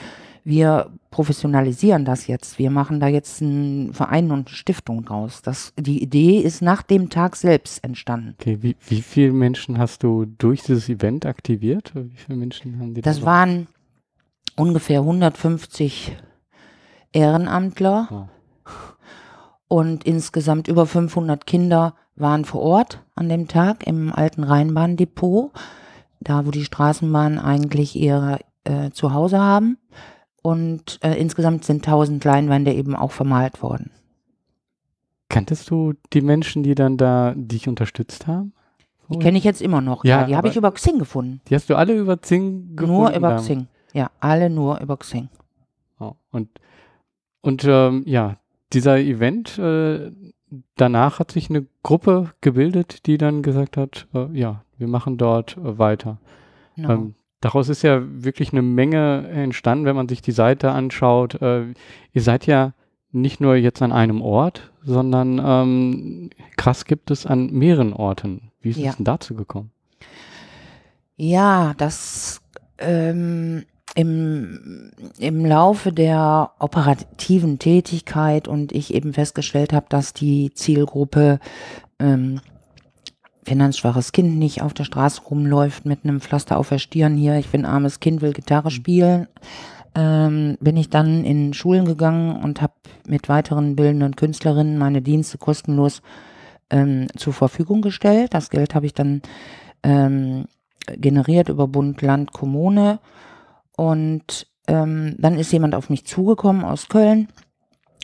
wir 0.47 0.93
professionalisieren 1.11 2.05
das 2.05 2.29
jetzt. 2.29 2.57
Wir 2.61 2.71
machen 2.71 3.01
da 3.01 3.09
jetzt 3.09 3.43
einen 3.43 3.93
Verein 3.93 4.31
und 4.31 4.47
eine 4.47 4.57
Stiftung 4.57 5.05
draus. 5.05 5.43
Das, 5.43 5.73
die 5.77 6.01
Idee 6.01 6.39
ist 6.39 6.63
nach 6.63 6.83
dem 6.83 7.11
Tag 7.11 7.35
selbst 7.35 7.83
entstanden. 7.83 8.37
Okay, 8.41 8.59
wie, 8.61 8.77
wie 8.87 9.03
viele 9.03 9.33
Menschen 9.33 9.77
hast 9.77 10.05
du 10.05 10.25
durch 10.25 10.63
dieses 10.63 10.89
Event 10.89 11.27
aktiviert? 11.27 11.91
Wie 11.97 12.17
viele 12.17 12.39
Menschen 12.39 12.79
haben 12.79 12.95
die 12.95 13.03
Das 13.03 13.19
da 13.21 13.27
waren 13.27 13.67
ungefähr 14.55 15.01
150 15.01 16.17
Ehrenamtler 17.11 18.09
oh. 18.13 18.29
und 19.67 20.05
insgesamt 20.05 20.69
über 20.69 20.87
500 20.87 21.45
Kinder 21.45 21.97
waren 22.15 22.45
vor 22.45 22.63
Ort 22.63 23.03
an 23.17 23.29
dem 23.29 23.49
Tag 23.49 23.85
im 23.85 24.13
alten 24.13 24.45
Rheinbahndepot, 24.45 25.51
da 26.21 26.47
wo 26.47 26.53
die 26.53 26.65
Straßenbahnen 26.65 27.41
eigentlich 27.41 27.97
ihre 27.97 28.39
äh, 28.63 28.91
Zuhause 28.91 29.41
haben 29.41 29.79
und 30.47 31.01
äh, 31.03 31.15
insgesamt 31.15 31.65
sind 31.65 31.85
1000 31.85 32.23
Leinwände 32.25 32.73
eben 32.73 32.95
auch 32.95 33.11
vermalt 33.11 33.65
worden. 33.65 33.91
Kanntest 35.29 35.71
du 35.71 35.95
die 36.13 36.21
Menschen, 36.21 36.63
die 36.63 36.77
dann 36.77 36.97
da 36.97 37.35
dich 37.37 37.67
unterstützt 37.67 38.29
haben? 38.29 38.53
Die 39.09 39.19
kenne 39.19 39.39
ich 39.39 39.43
jetzt 39.43 39.61
immer 39.61 39.81
noch. 39.81 40.05
Ja, 40.05 40.21
ja 40.21 40.27
die 40.29 40.37
habe 40.37 40.47
ich 40.47 40.55
über 40.55 40.71
Xing 40.71 41.01
gefunden. 41.01 41.41
Die 41.49 41.55
hast 41.57 41.69
du 41.69 41.75
alle 41.75 41.95
über 41.95 42.17
Xing 42.17 42.77
gefunden? 42.77 42.95
Nur 42.95 43.13
über 43.13 43.35
Xing. 43.39 43.67
Ja, 43.93 44.13
alle 44.21 44.49
nur 44.49 44.81
über 44.81 44.97
Xing. 44.97 45.31
Oh, 45.99 46.13
und 46.31 46.49
und 47.41 47.65
ähm, 47.65 48.05
ja, 48.07 48.37
dieser 48.73 48.99
Event, 48.99 49.59
äh, 49.59 50.13
danach 50.77 51.19
hat 51.19 51.33
sich 51.33 51.51
eine 51.51 51.67
Gruppe 51.83 52.31
gebildet, 52.41 53.07
die 53.07 53.19
dann 53.19 53.43
gesagt 53.43 53.77
hat, 53.77 54.07
äh, 54.15 54.29
ja, 54.33 54.63
wir 54.79 54.87
machen 54.87 55.17
dort 55.17 55.57
äh, 55.57 55.77
weiter. 55.77 56.19
No. 56.77 56.91
Ähm, 56.91 57.15
daraus 57.41 57.69
ist 57.69 57.83
ja 57.83 58.03
wirklich 58.03 58.53
eine 58.53 58.63
Menge 58.63 59.29
entstanden, 59.29 59.85
wenn 59.85 59.97
man 59.97 60.09
sich 60.09 60.23
die 60.23 60.33
Seite 60.33 60.71
anschaut. 60.73 61.41
Äh, 61.41 61.75
ihr 62.13 62.23
seid 62.23 62.47
ja 62.47 62.73
nicht 63.13 63.41
nur 63.41 63.57
jetzt 63.57 63.83
an 63.83 63.93
einem 63.93 64.21
Ort, 64.21 64.73
sondern 64.83 65.41
ähm, 65.45 66.31
krass 66.57 66.85
gibt 66.85 67.11
es 67.11 67.27
an 67.27 67.51
mehreren 67.53 67.93
Orten. 67.93 68.51
Wie 68.61 68.71
ist 68.71 68.79
ja. 68.79 68.91
es 68.91 68.97
denn 68.97 69.05
dazu 69.05 69.35
gekommen? 69.35 69.71
Ja, 71.17 71.73
das 71.79 72.43
ähm, 72.79 73.65
im, 73.95 74.91
im 75.19 75.47
Laufe 75.47 75.93
der 75.93 76.51
operativen 76.59 77.59
Tätigkeit 77.59 78.47
und 78.47 78.73
ich 78.73 78.93
eben 78.93 79.15
festgestellt 79.15 79.73
habe, 79.73 79.87
dass 79.89 80.13
die 80.13 80.53
Zielgruppe 80.53 81.41
ähm, 81.99 82.41
finanzschwaches 83.47 84.13
Kind 84.13 84.39
nicht 84.39 84.61
auf 84.61 84.75
der 84.75 84.85
Straße 84.85 85.23
rumläuft 85.23 85.87
mit 85.87 86.01
einem 86.05 86.21
Pflaster 86.21 86.59
auf 86.59 86.69
der 86.69 86.79
Stirn 86.79 87.17
hier, 87.17 87.39
ich 87.39 87.49
bin 87.49 87.65
armes 87.65 88.01
Kind, 88.01 88.21
will 88.21 88.33
Gitarre 88.33 88.73
spielen, 88.73 89.29
ähm, 89.95 90.59
bin 90.61 90.77
ich 90.77 90.91
dann 90.91 91.25
in 91.25 91.55
Schulen 91.55 91.85
gegangen 91.85 92.43
und 92.43 92.61
habe 92.61 92.75
mit 93.07 93.29
weiteren 93.29 93.77
bildenden 93.77 94.17
Künstlerinnen 94.17 94.79
meine 94.79 95.01
Dienste 95.01 95.39
kostenlos 95.39 96.03
ähm, 96.71 97.07
zur 97.17 97.33
Verfügung 97.33 97.83
gestellt. 97.83 98.35
Das 98.35 98.51
Geld 98.51 98.75
habe 98.75 98.87
ich 98.87 98.95
dann 98.95 99.23
ähm, 99.85 100.47
generiert 100.97 101.49
über 101.49 101.69
Bund, 101.69 102.03
Land, 102.03 102.33
Kommune. 102.33 102.99
Und 103.77 104.49
ähm, 104.67 105.15
dann 105.19 105.39
ist 105.39 105.53
jemand 105.53 105.77
auf 105.77 105.89
mich 105.89 106.05
zugekommen 106.05 106.65
aus 106.65 106.89
Köln 106.89 107.29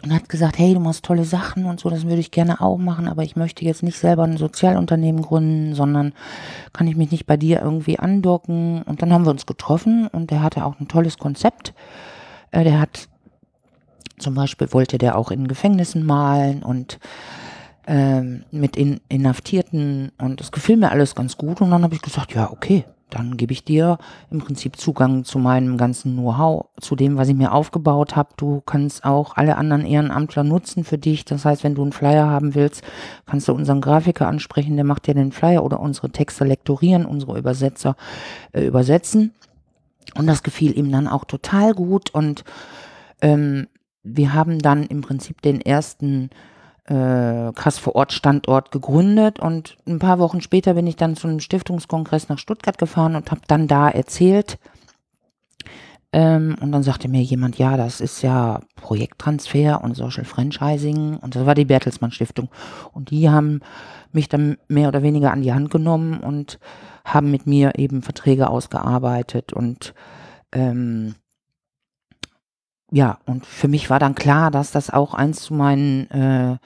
und 0.03 0.13
hat 0.13 0.29
gesagt, 0.29 0.59
hey, 0.59 0.75
du 0.75 0.81
machst 0.81 1.05
tolle 1.05 1.25
Sachen 1.25 1.65
und 1.65 1.81
so, 1.81 1.89
das 1.89 2.05
würde 2.05 2.21
ich 2.21 2.31
gerne 2.31 2.61
auch 2.61 2.79
machen, 2.79 3.09
aber 3.09 3.23
ich 3.23 3.37
möchte 3.37 3.65
jetzt 3.65 3.83
nicht 3.83 3.99
selber 3.99 4.25
ein 4.25 4.37
Sozialunternehmen 4.37 5.23
gründen, 5.23 5.75
sondern 5.75 6.13
kann 6.73 6.89
ich 6.89 6.97
mich 6.97 7.11
nicht 7.11 7.27
bei 7.27 7.37
dir 7.37 7.61
irgendwie 7.63 7.99
andocken? 7.99 8.83
Und 8.83 9.03
dann 9.03 9.13
haben 9.13 9.25
wir 9.25 9.31
uns 9.31 9.47
getroffen 9.47 10.09
und 10.09 10.31
der 10.31 10.43
hatte 10.43 10.65
auch 10.65 10.81
ein 10.81 10.89
tolles 10.89 11.19
Konzept. 11.19 11.73
Äh, 12.51 12.65
der 12.65 12.81
hat 12.81 13.09
zum 14.19 14.35
Beispiel 14.35 14.73
wollte 14.73 14.99
der 14.99 15.17
auch 15.17 15.31
in 15.31 15.49
Gefängnissen 15.49 16.05
malen 16.05 16.63
und 16.63 16.99
ähm, 17.87 18.45
mit 18.51 18.77
in, 18.77 19.01
Inhaftierten 19.09 20.13
und 20.19 20.41
das 20.41 20.53
gefiel 20.53 20.77
mir 20.77 20.91
alles 20.91 21.15
ganz 21.15 21.37
gut 21.37 21.61
und 21.61 21.71
dann 21.71 21.83
habe 21.83 21.95
ich 21.95 22.03
gesagt, 22.03 22.35
ja, 22.35 22.51
okay, 22.51 22.85
dann 23.13 23.37
gebe 23.37 23.53
ich 23.53 23.65
dir 23.65 23.99
im 24.31 24.39
Prinzip 24.39 24.77
Zugang 24.77 25.25
zu 25.25 25.39
meinem 25.39 25.77
ganzen 25.77 26.15
Know-how, 26.15 26.67
zu 26.81 26.97
dem, 26.97 27.17
was 27.17 27.29
ich 27.29 27.35
mir 27.35 27.53
aufgebaut 27.53 28.17
habe. 28.17 28.31
Du 28.37 28.63
kannst 28.65 29.05
auch 29.05 29.37
alle 29.37 29.57
anderen 29.57 29.85
Ehrenamtler 29.85 30.45
nutzen 30.45 30.85
für 30.85 30.99
dich. 30.99 31.25
Das 31.25 31.45
heißt, 31.45 31.63
wenn 31.63 31.75
du 31.75 31.83
einen 31.83 31.93
Flyer 31.93 32.27
haben 32.27 32.55
willst, 32.55 32.83
kannst 33.27 33.49
du 33.49 33.53
unseren 33.53 33.81
Grafiker 33.81 34.29
ansprechen, 34.29 34.77
der 34.77 34.85
macht 34.85 35.07
dir 35.07 35.15
den 35.15 35.33
Flyer 35.33 35.63
oder 35.63 35.81
unsere 35.81 36.11
Texte 36.11 36.45
lektorieren, 36.45 37.05
unsere 37.05 37.39
Übersetzer 37.39 37.97
äh, 38.53 38.67
übersetzen. 38.67 39.35
Und 40.15 40.27
das 40.27 40.43
gefiel 40.43 40.77
ihm 40.77 40.91
dann 40.91 41.07
auch 41.07 41.25
total 41.25 41.75
gut 41.75 42.11
und 42.11 42.45
ähm, 43.21 43.69
wir 44.03 44.35
haben 44.35 44.59
dann 44.59 44.85
im 44.85 45.01
Prinzip 45.01 45.43
den 45.43 45.61
ersten 45.61 46.31
äh, 46.87 47.53
Krass 47.53 47.79
vor 47.79 47.95
Ort 47.95 48.13
Standort 48.13 48.73
gegründet 48.73 49.39
und 49.39 49.77
ein 49.87 49.99
paar 49.99 50.19
Wochen 50.19 50.41
später 50.41 50.75
bin 50.75 50.87
ich 50.87 50.97
dann 50.97 51.17
zu 51.17 51.29
einem 51.29 51.41
Stiftungskongress 51.41 52.29
nach 52.29 52.39
Stuttgart 52.39 52.79
gefahren 52.79 53.17
und 53.17 53.31
habe 53.31 53.43
dann 53.47 53.69
da 53.69 53.89
erzählt. 53.89 54.59
Ähm, 56.15 56.57
und 56.61 56.73
dann 56.73 56.83
sagte 56.83 57.09
mir 57.09 57.23
jemand, 57.23 57.57
ja, 57.57 57.77
das 57.77 58.01
ist 58.01 58.21
ja 58.23 58.61
Projekttransfer 58.77 59.83
und 59.83 59.97
Social 59.97 60.25
Franchising 60.25 61.17
und 61.17 61.35
das 61.35 61.47
war 61.47 61.55
die 61.55 61.65
Bertelsmann 61.65 62.11
Stiftung. 62.11 62.51
Und 62.93 63.11
die 63.11 63.31
haben 63.31 63.61
mich 64.13 64.29
dann 64.29 64.59
mehr 64.69 64.89
oder 64.89 65.03
weniger 65.03 65.33
an 65.33 65.43
die 65.43 65.55
Hand 65.55 65.71
genommen 65.71 66.21
und 66.21 66.59
haben 67.05 67.31
mit 67.31 67.47
mir 67.47 67.73
eben 67.79 68.03
Verträge 68.03 68.51
ausgearbeitet 68.51 69.53
und 69.55 69.95
ähm, 70.53 71.15
ja, 72.93 73.19
und 73.25 73.47
für 73.47 73.69
mich 73.69 73.89
war 73.89 73.99
dann 73.99 74.15
klar, 74.15 74.51
dass 74.51 74.71
das 74.71 74.91
auch 74.91 75.15
eins 75.15 75.41
zu 75.41 75.55
meinen, 75.55 76.11
äh, 76.11 76.59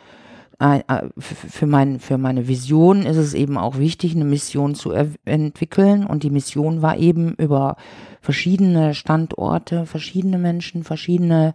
äh, 0.58 1.08
für, 1.18 1.66
mein, 1.66 2.00
für 2.00 2.18
meine 2.18 2.48
Vision 2.48 3.06
ist 3.06 3.16
es 3.16 3.32
eben 3.32 3.56
auch 3.56 3.78
wichtig, 3.78 4.16
eine 4.16 4.24
Mission 4.24 4.74
zu 4.74 4.90
entwickeln. 5.24 6.04
Und 6.04 6.24
die 6.24 6.30
Mission 6.30 6.82
war 6.82 6.96
eben 6.96 7.34
über 7.34 7.76
verschiedene 8.20 8.94
Standorte, 8.94 9.86
verschiedene 9.86 10.38
Menschen, 10.38 10.82
verschiedene, 10.82 11.54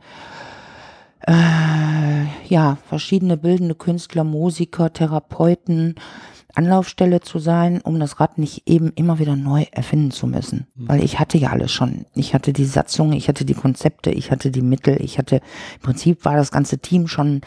äh, 1.28 2.24
ja, 2.48 2.78
verschiedene 2.88 3.36
bildende 3.36 3.76
Künstler, 3.76 4.24
Musiker, 4.24 4.94
Therapeuten, 4.94 5.96
Anlaufstelle 6.56 7.22
zu 7.22 7.40
sein, 7.40 7.82
um 7.82 8.00
das 8.00 8.20
Rad 8.20 8.38
nicht 8.38 8.68
eben 8.68 8.92
immer 8.96 9.20
wieder 9.20 9.36
neu 9.36 9.66
erfinden 9.72 10.12
zu 10.12 10.28
müssen. 10.28 10.68
Mhm. 10.76 10.90
Weil 10.90 11.04
ich 11.04 11.20
hatte 11.20 11.38
ja 11.38 11.50
alles 11.50 11.72
schon. 11.72 12.06
Ich 12.16 12.34
hatte 12.34 12.54
die 12.54 12.66
Satzung, 12.66 13.14
ich 13.14 13.28
hatte 13.28 13.46
die 13.46 13.54
Konzepte, 13.54 14.12
ich 14.12 14.32
hatte 14.32 14.52
die 14.52 14.62
Mittel, 14.62 15.02
ich 15.02 15.18
hatte, 15.18 15.38
im 15.38 15.82
Prinzip 15.82 16.26
war 16.26 16.36
das 16.36 16.52
ganze 16.52 16.80
Team 16.80 17.08
schon 17.08 17.42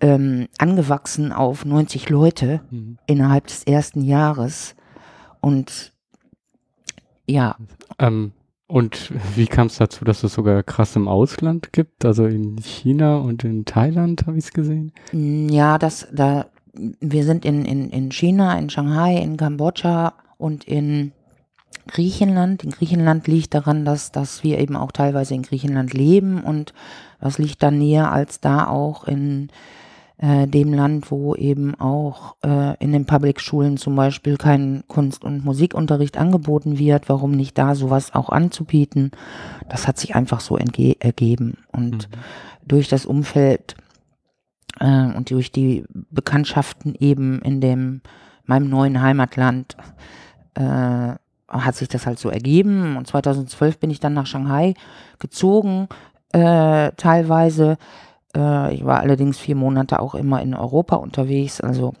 ähm, 0.00 0.48
angewachsen 0.58 1.32
auf 1.32 1.64
90 1.64 2.08
Leute 2.10 2.60
mhm. 2.70 2.98
innerhalb 3.06 3.46
des 3.46 3.64
ersten 3.64 4.02
Jahres. 4.02 4.74
Und 5.40 5.92
ja. 7.26 7.56
Ähm, 7.98 8.32
und 8.68 9.12
wie 9.36 9.46
kam 9.46 9.68
es 9.68 9.76
dazu, 9.76 10.04
dass 10.04 10.24
es 10.24 10.34
sogar 10.34 10.62
krass 10.64 10.96
im 10.96 11.06
Ausland 11.06 11.72
gibt? 11.72 12.04
Also 12.04 12.26
in 12.26 12.58
China 12.58 13.18
und 13.18 13.44
in 13.44 13.64
Thailand 13.64 14.26
habe 14.26 14.38
ich 14.38 14.46
es 14.46 14.52
gesehen. 14.52 14.92
Ja, 15.12 15.78
das, 15.78 16.08
da 16.12 16.46
wir 17.00 17.24
sind 17.24 17.44
in, 17.44 17.64
in, 17.64 17.90
in 17.90 18.10
China, 18.12 18.58
in 18.58 18.70
Shanghai, 18.70 19.16
in 19.16 19.36
Kambodscha 19.36 20.14
und 20.38 20.64
in 20.64 21.12
Griechenland. 21.88 22.64
In 22.64 22.70
Griechenland 22.70 23.26
liegt 23.26 23.54
daran, 23.54 23.84
dass, 23.84 24.12
dass 24.12 24.42
wir 24.42 24.58
eben 24.58 24.76
auch 24.76 24.92
teilweise 24.92 25.34
in 25.34 25.42
Griechenland 25.42 25.94
leben 25.94 26.42
und 26.42 26.72
das 27.20 27.38
liegt 27.38 27.62
dann 27.62 27.78
näher 27.78 28.12
als 28.12 28.40
da 28.40 28.66
auch 28.66 29.04
in 29.04 29.48
äh, 30.18 30.46
dem 30.46 30.72
Land, 30.72 31.10
wo 31.10 31.34
eben 31.34 31.74
auch 31.74 32.36
äh, 32.42 32.76
in 32.82 32.92
den 32.92 33.04
Public-Schulen 33.04 33.76
zum 33.76 33.96
Beispiel 33.96 34.36
kein 34.36 34.84
Kunst- 34.88 35.24
und 35.24 35.44
Musikunterricht 35.44 36.16
angeboten 36.16 36.78
wird. 36.78 37.08
Warum 37.08 37.32
nicht 37.32 37.58
da 37.58 37.74
sowas 37.74 38.14
auch 38.14 38.30
anzubieten? 38.30 39.10
Das 39.68 39.86
hat 39.86 39.98
sich 39.98 40.14
einfach 40.14 40.40
so 40.40 40.56
ergeben. 40.56 41.58
Und 41.70 42.08
mhm. 42.10 42.16
durch 42.66 42.88
das 42.88 43.04
Umfeld 43.04 43.76
äh, 44.80 45.14
und 45.14 45.30
durch 45.30 45.52
die 45.52 45.84
Bekanntschaften 46.10 46.94
eben 46.98 47.40
in 47.42 47.60
dem 47.60 48.00
meinem 48.44 48.70
neuen 48.70 49.00
Heimatland 49.00 49.76
äh, 50.54 51.14
hat 51.48 51.74
sich 51.74 51.88
das 51.88 52.06
halt 52.06 52.18
so 52.18 52.28
ergeben. 52.28 52.96
Und 52.96 53.06
2012 53.06 53.78
bin 53.78 53.90
ich 53.90 54.00
dann 54.00 54.14
nach 54.14 54.26
Shanghai 54.26 54.74
gezogen, 55.18 55.88
äh, 56.32 56.92
teilweise. 56.96 57.78
Äh, 58.36 58.74
ich 58.74 58.84
war 58.84 59.00
allerdings 59.00 59.38
vier 59.38 59.56
Monate 59.56 60.00
auch 60.00 60.14
immer 60.14 60.42
in 60.42 60.54
Europa 60.54 60.96
unterwegs, 60.96 61.60
also 61.60 61.94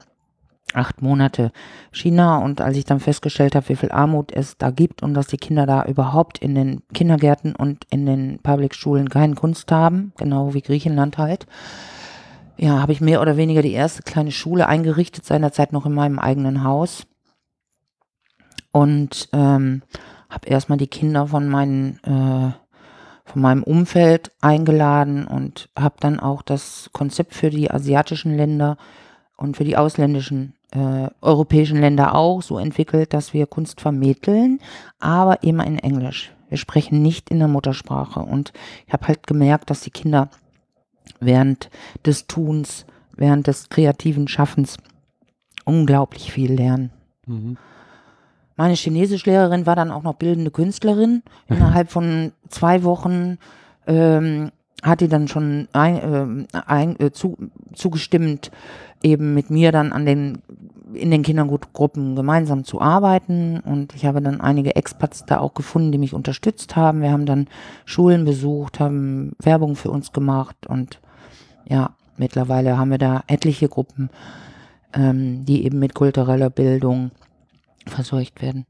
acht 0.74 1.00
Monate 1.00 1.52
China. 1.92 2.38
Und 2.38 2.60
als 2.60 2.76
ich 2.76 2.84
dann 2.84 3.00
festgestellt 3.00 3.54
habe, 3.54 3.68
wie 3.68 3.76
viel 3.76 3.92
Armut 3.92 4.32
es 4.32 4.58
da 4.58 4.70
gibt 4.70 5.02
und 5.02 5.14
dass 5.14 5.28
die 5.28 5.36
Kinder 5.36 5.66
da 5.66 5.84
überhaupt 5.84 6.38
in 6.38 6.54
den 6.54 6.82
Kindergärten 6.92 7.54
und 7.54 7.84
in 7.90 8.06
den 8.06 8.40
Public-Schulen 8.42 9.08
keine 9.08 9.34
Kunst 9.34 9.70
haben, 9.70 10.12
genau 10.16 10.54
wie 10.54 10.62
Griechenland 10.62 11.18
halt, 11.18 11.46
ja, 12.56 12.80
habe 12.80 12.92
ich 12.92 13.00
mehr 13.00 13.20
oder 13.20 13.36
weniger 13.36 13.62
die 13.62 13.72
erste 13.72 14.02
kleine 14.02 14.32
Schule 14.32 14.66
eingerichtet, 14.66 15.24
seinerzeit 15.24 15.72
noch 15.72 15.86
in 15.86 15.92
meinem 15.92 16.18
eigenen 16.18 16.64
Haus. 16.64 17.06
Und 18.72 19.28
ähm, 19.32 19.82
habe 20.28 20.48
erstmal 20.48 20.78
die 20.78 20.86
Kinder 20.86 21.28
von, 21.28 21.48
meinen, 21.48 21.98
äh, 22.04 22.52
von 23.24 23.42
meinem 23.42 23.62
Umfeld 23.62 24.32
eingeladen 24.40 25.26
und 25.26 25.68
habe 25.78 25.96
dann 26.00 26.20
auch 26.20 26.42
das 26.42 26.90
Konzept 26.92 27.34
für 27.34 27.50
die 27.50 27.70
asiatischen 27.70 28.36
Länder 28.36 28.76
und 29.36 29.56
für 29.56 29.64
die 29.64 29.76
ausländischen 29.76 30.54
äh, 30.72 31.08
europäischen 31.20 31.78
Länder 31.78 32.14
auch 32.14 32.42
so 32.42 32.58
entwickelt, 32.58 33.12
dass 33.14 33.32
wir 33.32 33.46
Kunst 33.46 33.80
vermitteln, 33.80 34.60
aber 34.98 35.42
immer 35.42 35.66
in 35.66 35.78
Englisch. 35.78 36.32
Wir 36.48 36.58
sprechen 36.58 37.02
nicht 37.02 37.30
in 37.30 37.38
der 37.38 37.48
Muttersprache. 37.48 38.20
Und 38.20 38.52
ich 38.86 38.92
habe 38.92 39.08
halt 39.08 39.26
gemerkt, 39.26 39.70
dass 39.70 39.80
die 39.80 39.90
Kinder 39.90 40.30
während 41.20 41.70
des 42.04 42.26
Tuns, 42.26 42.86
während 43.16 43.46
des 43.46 43.68
kreativen 43.68 44.28
Schaffens 44.28 44.76
unglaublich 45.64 46.32
viel 46.32 46.52
lernen. 46.52 46.90
Mhm. 47.26 47.56
Meine 48.56 48.74
Chinesischlehrerin 48.74 49.66
war 49.66 49.76
dann 49.76 49.90
auch 49.90 50.02
noch 50.02 50.14
bildende 50.14 50.50
Künstlerin. 50.50 51.22
Innerhalb 51.48 51.90
von 51.90 52.32
zwei 52.48 52.84
Wochen 52.84 53.38
ähm, 53.86 54.50
hat 54.86 55.00
die 55.00 55.08
dann 55.08 55.28
schon 55.28 55.68
ein, 55.72 56.46
äh, 56.52 56.58
ein, 56.66 57.00
äh, 57.00 57.12
zu, 57.12 57.36
zugestimmt, 57.74 58.50
eben 59.02 59.34
mit 59.34 59.50
mir 59.50 59.72
dann 59.72 59.92
an 59.92 60.06
den 60.06 60.38
in 60.94 61.10
den 61.10 61.22
Kindergruppen 61.22 62.14
gemeinsam 62.14 62.64
zu 62.64 62.80
arbeiten 62.80 63.60
und 63.60 63.94
ich 63.94 64.06
habe 64.06 64.22
dann 64.22 64.40
einige 64.40 64.76
Expats 64.76 65.24
da 65.26 65.40
auch 65.40 65.52
gefunden, 65.52 65.90
die 65.90 65.98
mich 65.98 66.14
unterstützt 66.14 66.76
haben. 66.76 67.02
Wir 67.02 67.10
haben 67.10 67.26
dann 67.26 67.48
Schulen 67.84 68.24
besucht, 68.24 68.78
haben 68.78 69.32
Werbung 69.42 69.74
für 69.74 69.90
uns 69.90 70.12
gemacht 70.12 70.66
und 70.68 71.00
ja, 71.68 71.90
mittlerweile 72.16 72.78
haben 72.78 72.92
wir 72.92 72.98
da 72.98 73.24
etliche 73.26 73.68
Gruppen, 73.68 74.10
ähm, 74.94 75.44
die 75.44 75.64
eben 75.64 75.80
mit 75.80 75.94
kultureller 75.94 76.50
Bildung 76.50 77.10
versorgt 77.86 78.40
werden. 78.40 78.64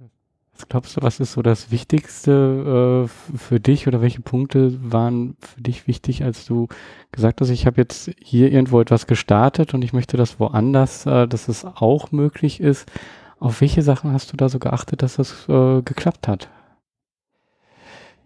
Was 0.56 0.68
glaubst 0.68 0.96
du, 0.96 1.02
was 1.02 1.20
ist 1.20 1.32
so 1.32 1.42
das 1.42 1.70
Wichtigste 1.70 3.06
äh, 3.06 3.36
für 3.36 3.60
dich 3.60 3.86
oder 3.86 4.00
welche 4.00 4.22
Punkte 4.22 4.78
waren 4.90 5.36
für 5.40 5.60
dich 5.60 5.86
wichtig, 5.86 6.24
als 6.24 6.46
du 6.46 6.68
gesagt 7.12 7.42
hast, 7.42 7.50
ich 7.50 7.66
habe 7.66 7.80
jetzt 7.80 8.10
hier 8.22 8.50
irgendwo 8.50 8.80
etwas 8.80 9.06
gestartet 9.06 9.74
und 9.74 9.82
ich 9.82 9.92
möchte 9.92 10.16
das 10.16 10.40
woanders, 10.40 11.04
äh, 11.04 11.28
dass 11.28 11.48
es 11.48 11.66
auch 11.66 12.10
möglich 12.10 12.60
ist. 12.60 12.90
Auf 13.38 13.60
welche 13.60 13.82
Sachen 13.82 14.12
hast 14.12 14.32
du 14.32 14.36
da 14.38 14.48
so 14.48 14.58
geachtet, 14.58 15.02
dass 15.02 15.16
das 15.16 15.46
äh, 15.48 15.82
geklappt 15.82 16.26
hat? 16.26 16.48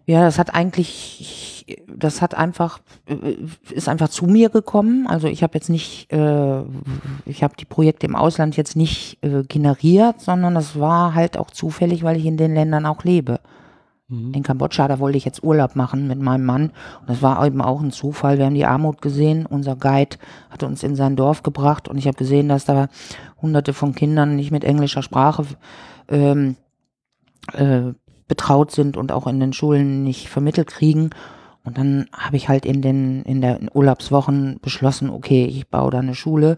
Ja, 0.05 0.21
das 0.21 0.39
hat 0.39 0.53
eigentlich, 0.53 1.65
das 1.87 2.21
hat 2.21 2.35
einfach, 2.35 2.79
äh, 3.05 3.35
ist 3.71 3.87
einfach 3.87 4.09
zu 4.09 4.25
mir 4.25 4.49
gekommen. 4.49 5.07
Also 5.07 5.27
ich 5.27 5.43
habe 5.43 5.53
jetzt 5.53 5.69
nicht, 5.69 6.11
äh, 6.11 6.61
ich 7.25 7.43
habe 7.43 7.55
die 7.57 7.65
Projekte 7.65 8.07
im 8.07 8.15
Ausland 8.15 8.57
jetzt 8.57 8.75
nicht 8.75 9.17
äh, 9.23 9.43
generiert, 9.43 10.21
sondern 10.21 10.55
das 10.55 10.79
war 10.79 11.13
halt 11.13 11.37
auch 11.37 11.51
zufällig, 11.51 12.03
weil 12.03 12.17
ich 12.17 12.25
in 12.25 12.37
den 12.37 12.53
Ländern 12.53 12.85
auch 12.85 13.03
lebe. 13.03 13.39
Mhm. 14.11 14.33
In 14.33 14.43
Kambodscha, 14.43 14.87
da 14.87 14.99
wollte 14.99 15.17
ich 15.17 15.25
jetzt 15.25 15.43
Urlaub 15.43 15.75
machen 15.75 16.07
mit 16.07 16.19
meinem 16.19 16.45
Mann. 16.45 16.71
Und 17.01 17.09
das 17.09 17.21
war 17.21 17.45
eben 17.45 17.61
auch 17.61 17.81
ein 17.81 17.91
Zufall. 17.91 18.37
Wir 18.37 18.45
haben 18.45 18.55
die 18.55 18.65
Armut 18.65 19.01
gesehen. 19.01 19.45
Unser 19.45 19.75
Guide 19.75 20.17
hat 20.49 20.63
uns 20.63 20.83
in 20.83 20.95
sein 20.95 21.15
Dorf 21.15 21.43
gebracht 21.43 21.87
und 21.87 21.97
ich 21.97 22.07
habe 22.07 22.17
gesehen, 22.17 22.49
dass 22.49 22.65
da 22.65 22.89
hunderte 23.41 23.73
von 23.73 23.95
Kindern 23.95 24.35
nicht 24.35 24.51
mit 24.51 24.63
englischer 24.63 25.01
Sprache 25.01 25.45
ähm, 26.09 26.57
äh, 27.53 27.93
betraut 28.31 28.71
sind 28.71 28.95
und 28.95 29.11
auch 29.11 29.27
in 29.27 29.41
den 29.41 29.51
Schulen 29.51 30.03
nicht 30.03 30.29
vermittelt 30.29 30.69
kriegen. 30.69 31.09
Und 31.65 31.77
dann 31.77 32.05
habe 32.13 32.37
ich 32.37 32.47
halt 32.47 32.65
in 32.65 32.81
den 32.81 33.23
in 33.23 33.41
der 33.41 33.59
Urlaubswochen 33.73 34.59
beschlossen, 34.61 35.09
okay, 35.09 35.43
ich 35.43 35.67
baue 35.67 35.91
da 35.91 35.99
eine 35.99 36.15
Schule 36.15 36.55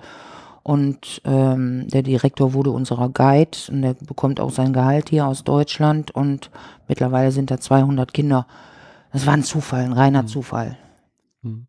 und 0.62 1.20
ähm, 1.26 1.88
der 1.88 2.04
Direktor 2.04 2.54
wurde 2.54 2.70
unserer 2.70 3.10
Guide 3.10 3.58
und 3.70 3.82
der 3.82 3.96
bekommt 3.96 4.40
auch 4.40 4.52
sein 4.52 4.72
Gehalt 4.72 5.10
hier 5.10 5.26
aus 5.26 5.44
Deutschland 5.44 6.12
und 6.12 6.52
mittlerweile 6.88 7.32
sind 7.32 7.50
da 7.50 7.60
200 7.60 8.14
Kinder. 8.14 8.46
Das 9.12 9.26
war 9.26 9.34
ein 9.34 9.44
Zufall, 9.44 9.82
ein 9.82 9.94
reiner 9.94 10.22
mhm. 10.22 10.28
Zufall. 10.28 10.78
Mhm. 11.42 11.66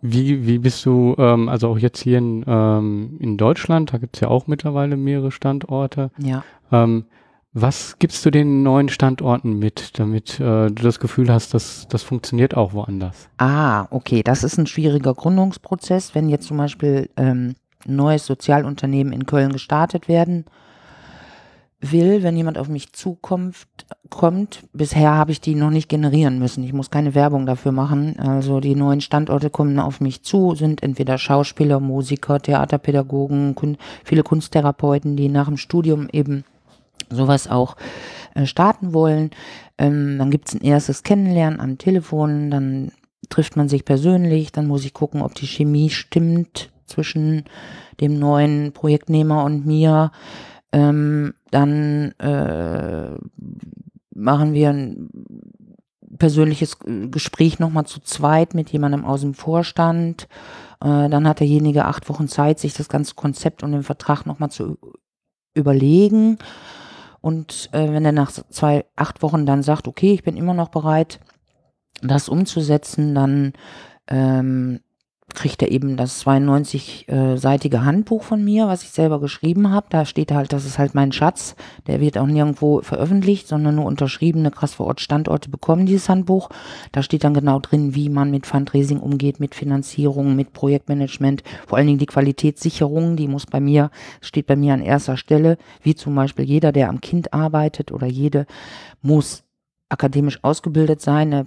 Wie, 0.00 0.46
wie 0.46 0.58
bist 0.58 0.86
du, 0.86 1.16
ähm, 1.18 1.48
also 1.48 1.70
auch 1.70 1.78
jetzt 1.78 2.00
hier 2.00 2.18
in, 2.18 2.44
ähm, 2.46 3.16
in 3.18 3.36
Deutschland, 3.36 3.92
da 3.92 3.98
gibt 3.98 4.16
es 4.16 4.20
ja 4.20 4.28
auch 4.28 4.46
mittlerweile 4.46 4.96
mehrere 4.96 5.32
Standorte. 5.32 6.12
Ja. 6.18 6.44
Ähm, 6.70 7.06
was 7.54 7.98
gibst 7.98 8.24
du 8.24 8.30
den 8.30 8.62
neuen 8.62 8.88
Standorten 8.88 9.58
mit, 9.58 9.98
damit 9.98 10.40
äh, 10.40 10.68
du 10.70 10.82
das 10.82 11.00
Gefühl 11.00 11.30
hast, 11.30 11.52
dass 11.52 11.86
das 11.88 12.02
funktioniert 12.02 12.56
auch 12.56 12.72
woanders? 12.72 13.28
Ah, 13.36 13.86
okay, 13.90 14.22
das 14.22 14.42
ist 14.42 14.58
ein 14.58 14.66
schwieriger 14.66 15.12
Gründungsprozess. 15.12 16.14
Wenn 16.14 16.30
jetzt 16.30 16.46
zum 16.46 16.56
Beispiel 16.56 17.10
ähm, 17.16 17.54
ein 17.86 17.96
neues 17.96 18.24
Sozialunternehmen 18.24 19.12
in 19.12 19.26
Köln 19.26 19.52
gestartet 19.52 20.08
werden 20.08 20.46
will, 21.80 22.22
wenn 22.22 22.36
jemand 22.36 22.58
auf 22.58 22.68
mich 22.68 22.92
zukommt, 22.92 23.66
kommt. 24.08 24.62
Bisher 24.72 25.14
habe 25.14 25.32
ich 25.32 25.40
die 25.40 25.54
noch 25.54 25.70
nicht 25.70 25.88
generieren 25.88 26.38
müssen. 26.38 26.62
Ich 26.62 26.72
muss 26.72 26.90
keine 26.90 27.14
Werbung 27.14 27.44
dafür 27.44 27.72
machen. 27.72 28.18
Also 28.18 28.60
die 28.60 28.76
neuen 28.76 29.00
Standorte 29.00 29.50
kommen 29.50 29.78
auf 29.80 30.00
mich 30.00 30.22
zu, 30.22 30.54
sind 30.54 30.82
entweder 30.82 31.18
Schauspieler, 31.18 31.80
Musiker, 31.80 32.38
Theaterpädagogen, 32.38 33.54
kun 33.54 33.78
viele 34.04 34.22
Kunsttherapeuten, 34.22 35.16
die 35.16 35.28
nach 35.28 35.48
dem 35.48 35.56
Studium 35.56 36.08
eben 36.12 36.44
sowas 37.14 37.48
auch 37.48 37.76
äh, 38.34 38.46
starten 38.46 38.92
wollen. 38.92 39.30
Ähm, 39.78 40.18
dann 40.18 40.30
gibt 40.30 40.48
es 40.48 40.54
ein 40.54 40.62
erstes 40.62 41.02
Kennenlernen 41.02 41.60
am 41.60 41.78
Telefon, 41.78 42.50
dann 42.50 42.92
trifft 43.28 43.56
man 43.56 43.68
sich 43.68 43.84
persönlich, 43.84 44.52
dann 44.52 44.66
muss 44.66 44.84
ich 44.84 44.92
gucken, 44.92 45.22
ob 45.22 45.34
die 45.34 45.46
Chemie 45.46 45.90
stimmt 45.90 46.70
zwischen 46.86 47.44
dem 48.00 48.18
neuen 48.18 48.72
Projektnehmer 48.72 49.44
und 49.44 49.66
mir. 49.66 50.10
Ähm, 50.72 51.34
dann 51.50 52.12
äh, 52.18 53.10
machen 54.14 54.54
wir 54.54 54.70
ein 54.70 55.10
persönliches 56.18 56.78
Gespräch 57.10 57.58
nochmal 57.58 57.86
zu 57.86 58.00
zweit 58.00 58.54
mit 58.54 58.70
jemandem 58.70 59.04
aus 59.04 59.22
dem 59.22 59.34
Vorstand. 59.34 60.28
Äh, 60.80 61.08
dann 61.08 61.26
hat 61.26 61.40
derjenige 61.40 61.84
acht 61.84 62.08
Wochen 62.08 62.28
Zeit, 62.28 62.58
sich 62.58 62.74
das 62.74 62.88
ganze 62.88 63.14
Konzept 63.14 63.62
und 63.62 63.72
den 63.72 63.82
Vertrag 63.82 64.26
nochmal 64.26 64.50
zu 64.50 64.78
überlegen. 65.54 66.38
Und 67.22 67.70
äh, 67.72 67.92
wenn 67.92 68.04
er 68.04 68.12
nach 68.12 68.32
zwei, 68.32 68.84
acht 68.96 69.22
Wochen 69.22 69.46
dann 69.46 69.62
sagt, 69.62 69.88
okay, 69.88 70.12
ich 70.12 70.24
bin 70.24 70.36
immer 70.36 70.54
noch 70.54 70.68
bereit, 70.68 71.20
das 72.02 72.28
umzusetzen, 72.28 73.14
dann 73.14 73.52
ähm, 74.08 74.80
kriegt 75.34 75.62
er 75.62 75.70
eben 75.70 75.96
das 75.96 76.24
92-seitige 76.24 77.84
Handbuch 77.84 78.22
von 78.22 78.44
mir, 78.44 78.66
was 78.66 78.82
ich 78.82 78.90
selber 78.90 79.20
geschrieben 79.20 79.70
habe. 79.70 79.86
Da 79.90 80.04
steht 80.04 80.32
halt, 80.32 80.52
das 80.52 80.64
ist 80.64 80.78
halt 80.78 80.94
mein 80.94 81.12
Schatz. 81.12 81.54
Der 81.86 82.00
wird 82.00 82.18
auch 82.18 82.26
nirgendwo 82.26 82.82
veröffentlicht, 82.82 83.48
sondern 83.48 83.76
nur 83.76 83.86
unterschriebene 83.86 84.50
krass 84.50 84.74
vor 84.74 84.86
Ort 84.86 85.00
Standorte 85.00 85.48
bekommen 85.48 85.86
dieses 85.86 86.08
Handbuch. 86.08 86.50
Da 86.92 87.02
steht 87.02 87.24
dann 87.24 87.34
genau 87.34 87.60
drin, 87.60 87.94
wie 87.94 88.08
man 88.08 88.30
mit 88.30 88.46
Fundraising 88.46 88.98
umgeht, 88.98 89.40
mit 89.40 89.54
Finanzierung, 89.54 90.36
mit 90.36 90.52
Projektmanagement, 90.52 91.42
vor 91.66 91.78
allen 91.78 91.86
Dingen 91.86 91.98
die 91.98 92.06
Qualitätssicherung, 92.06 93.16
die 93.16 93.28
muss 93.28 93.46
bei 93.46 93.60
mir, 93.60 93.90
steht 94.20 94.46
bei 94.46 94.56
mir 94.56 94.74
an 94.74 94.82
erster 94.82 95.16
Stelle, 95.16 95.56
wie 95.82 95.94
zum 95.94 96.14
Beispiel 96.14 96.44
jeder, 96.44 96.72
der 96.72 96.88
am 96.88 97.00
Kind 97.00 97.32
arbeitet 97.32 97.92
oder 97.92 98.06
jede 98.06 98.46
muss 99.00 99.44
akademisch 99.88 100.42
ausgebildet 100.42 101.00
sein, 101.00 101.46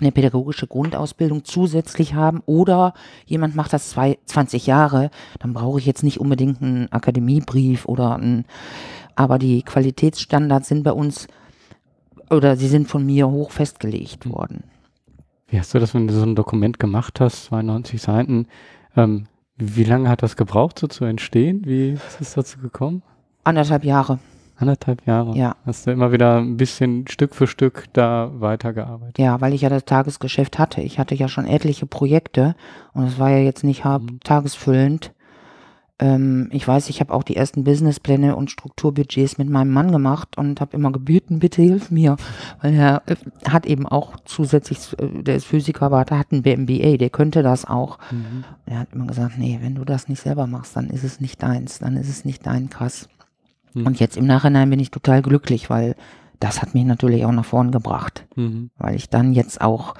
eine 0.00 0.12
pädagogische 0.12 0.66
Grundausbildung 0.66 1.44
zusätzlich 1.44 2.14
haben 2.14 2.42
oder 2.46 2.94
jemand 3.26 3.54
macht 3.54 3.72
das 3.72 3.90
zwei, 3.90 4.18
20 4.26 4.66
Jahre, 4.66 5.10
dann 5.38 5.52
brauche 5.52 5.78
ich 5.78 5.86
jetzt 5.86 6.02
nicht 6.02 6.20
unbedingt 6.20 6.62
einen 6.62 6.92
Akademiebrief 6.92 7.86
oder 7.86 8.16
ein, 8.16 8.44
aber 9.16 9.38
die 9.38 9.62
Qualitätsstandards 9.62 10.68
sind 10.68 10.82
bei 10.82 10.92
uns 10.92 11.28
oder 12.30 12.56
sie 12.56 12.68
sind 12.68 12.88
von 12.88 13.04
mir 13.04 13.28
hoch 13.28 13.50
festgelegt 13.50 14.24
hm. 14.24 14.32
worden. 14.32 14.64
Wie 15.48 15.58
hast 15.58 15.74
du 15.74 15.78
das, 15.78 15.94
wenn 15.94 16.08
du 16.08 16.14
so 16.14 16.22
ein 16.22 16.34
Dokument 16.34 16.78
gemacht 16.78 17.20
hast, 17.20 17.44
92 17.44 18.00
Seiten, 18.00 18.46
ähm, 18.96 19.26
wie 19.56 19.84
lange 19.84 20.08
hat 20.08 20.22
das 20.22 20.36
gebraucht, 20.36 20.78
so 20.78 20.88
zu 20.88 21.04
entstehen? 21.04 21.62
Wie 21.64 21.90
ist 21.90 22.20
es 22.20 22.34
dazu 22.34 22.58
gekommen? 22.58 23.02
Anderthalb 23.44 23.84
Jahre. 23.84 24.18
Anderthalb 24.56 25.06
Jahre. 25.06 25.36
Ja. 25.36 25.56
Hast 25.66 25.86
du 25.86 25.90
immer 25.90 26.12
wieder 26.12 26.38
ein 26.38 26.56
bisschen 26.56 27.08
Stück 27.08 27.34
für 27.34 27.46
Stück 27.46 27.86
da 27.92 28.30
weitergearbeitet? 28.34 29.18
Ja, 29.18 29.40
weil 29.40 29.52
ich 29.52 29.62
ja 29.62 29.68
das 29.68 29.84
Tagesgeschäft 29.84 30.58
hatte. 30.58 30.80
Ich 30.80 30.98
hatte 30.98 31.14
ja 31.14 31.28
schon 31.28 31.46
etliche 31.46 31.86
Projekte 31.86 32.54
und 32.92 33.04
es 33.04 33.18
war 33.18 33.30
ja 33.30 33.38
jetzt 33.38 33.64
nicht 33.64 33.84
mhm. 33.84 34.20
tagesfüllend. 34.22 35.12
Ähm, 36.00 36.48
ich 36.52 36.66
weiß, 36.66 36.88
ich 36.88 37.00
habe 37.00 37.14
auch 37.14 37.22
die 37.22 37.36
ersten 37.36 37.62
Businesspläne 37.62 38.34
und 38.34 38.50
Strukturbudgets 38.50 39.38
mit 39.38 39.48
meinem 39.48 39.72
Mann 39.72 39.92
gemacht 39.92 40.36
und 40.36 40.60
habe 40.60 40.76
immer 40.76 40.90
gebeten, 40.90 41.38
bitte 41.40 41.62
hilf 41.62 41.90
mir. 41.90 42.16
Weil 42.60 42.74
er 42.74 43.02
äh, 43.06 43.16
hat 43.48 43.66
eben 43.66 43.86
auch 43.86 44.14
zusätzlich, 44.24 44.78
äh, 44.98 45.22
der 45.22 45.36
ist 45.36 45.46
Physiker, 45.46 45.86
aber 45.86 46.00
hat 46.00 46.32
ein 46.32 46.42
BMBA, 46.42 46.96
der 46.96 47.10
könnte 47.10 47.42
das 47.42 47.64
auch. 47.64 47.98
Mhm. 48.10 48.44
Er 48.66 48.80
hat 48.80 48.92
immer 48.92 49.06
gesagt, 49.06 49.38
nee, 49.38 49.58
wenn 49.62 49.76
du 49.76 49.84
das 49.84 50.08
nicht 50.08 50.20
selber 50.20 50.46
machst, 50.46 50.76
dann 50.76 50.90
ist 50.90 51.04
es 51.04 51.20
nicht 51.20 51.42
deins, 51.42 51.78
dann 51.78 51.96
ist 51.96 52.08
es 52.08 52.24
nicht 52.24 52.44
dein 52.46 52.70
Krass. 52.70 53.08
Mhm. 53.74 53.86
Und 53.86 54.00
jetzt 54.00 54.16
im 54.16 54.26
Nachhinein 54.26 54.70
bin 54.70 54.80
ich 54.80 54.90
total 54.90 55.22
glücklich, 55.22 55.68
weil 55.68 55.94
das 56.40 56.62
hat 56.62 56.74
mich 56.74 56.84
natürlich 56.84 57.24
auch 57.24 57.32
nach 57.32 57.44
vorn 57.44 57.70
gebracht. 57.70 58.26
Mhm. 58.36 58.70
Weil 58.78 58.94
ich 58.94 59.08
dann 59.10 59.32
jetzt 59.32 59.60
auch 59.60 59.94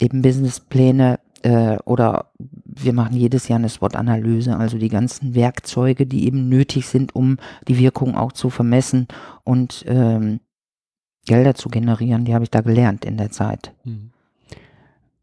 eben 0.00 0.22
Businesspläne 0.22 1.18
äh, 1.42 1.78
oder 1.84 2.32
wir 2.64 2.92
machen 2.92 3.16
jedes 3.16 3.48
Jahr 3.48 3.58
eine 3.58 3.68
SWOT-Analyse, 3.68 4.56
also 4.56 4.78
die 4.78 4.88
ganzen 4.88 5.34
Werkzeuge, 5.34 6.06
die 6.06 6.26
eben 6.26 6.48
nötig 6.48 6.86
sind, 6.86 7.14
um 7.14 7.38
die 7.66 7.78
Wirkung 7.78 8.16
auch 8.16 8.32
zu 8.32 8.50
vermessen 8.50 9.08
und 9.44 9.84
ähm, 9.88 10.40
Gelder 11.26 11.54
zu 11.54 11.68
generieren, 11.68 12.24
die 12.24 12.34
habe 12.34 12.44
ich 12.44 12.50
da 12.50 12.62
gelernt 12.62 13.04
in 13.04 13.16
der 13.16 13.30
Zeit. 13.30 13.74
Mhm. 13.84 14.10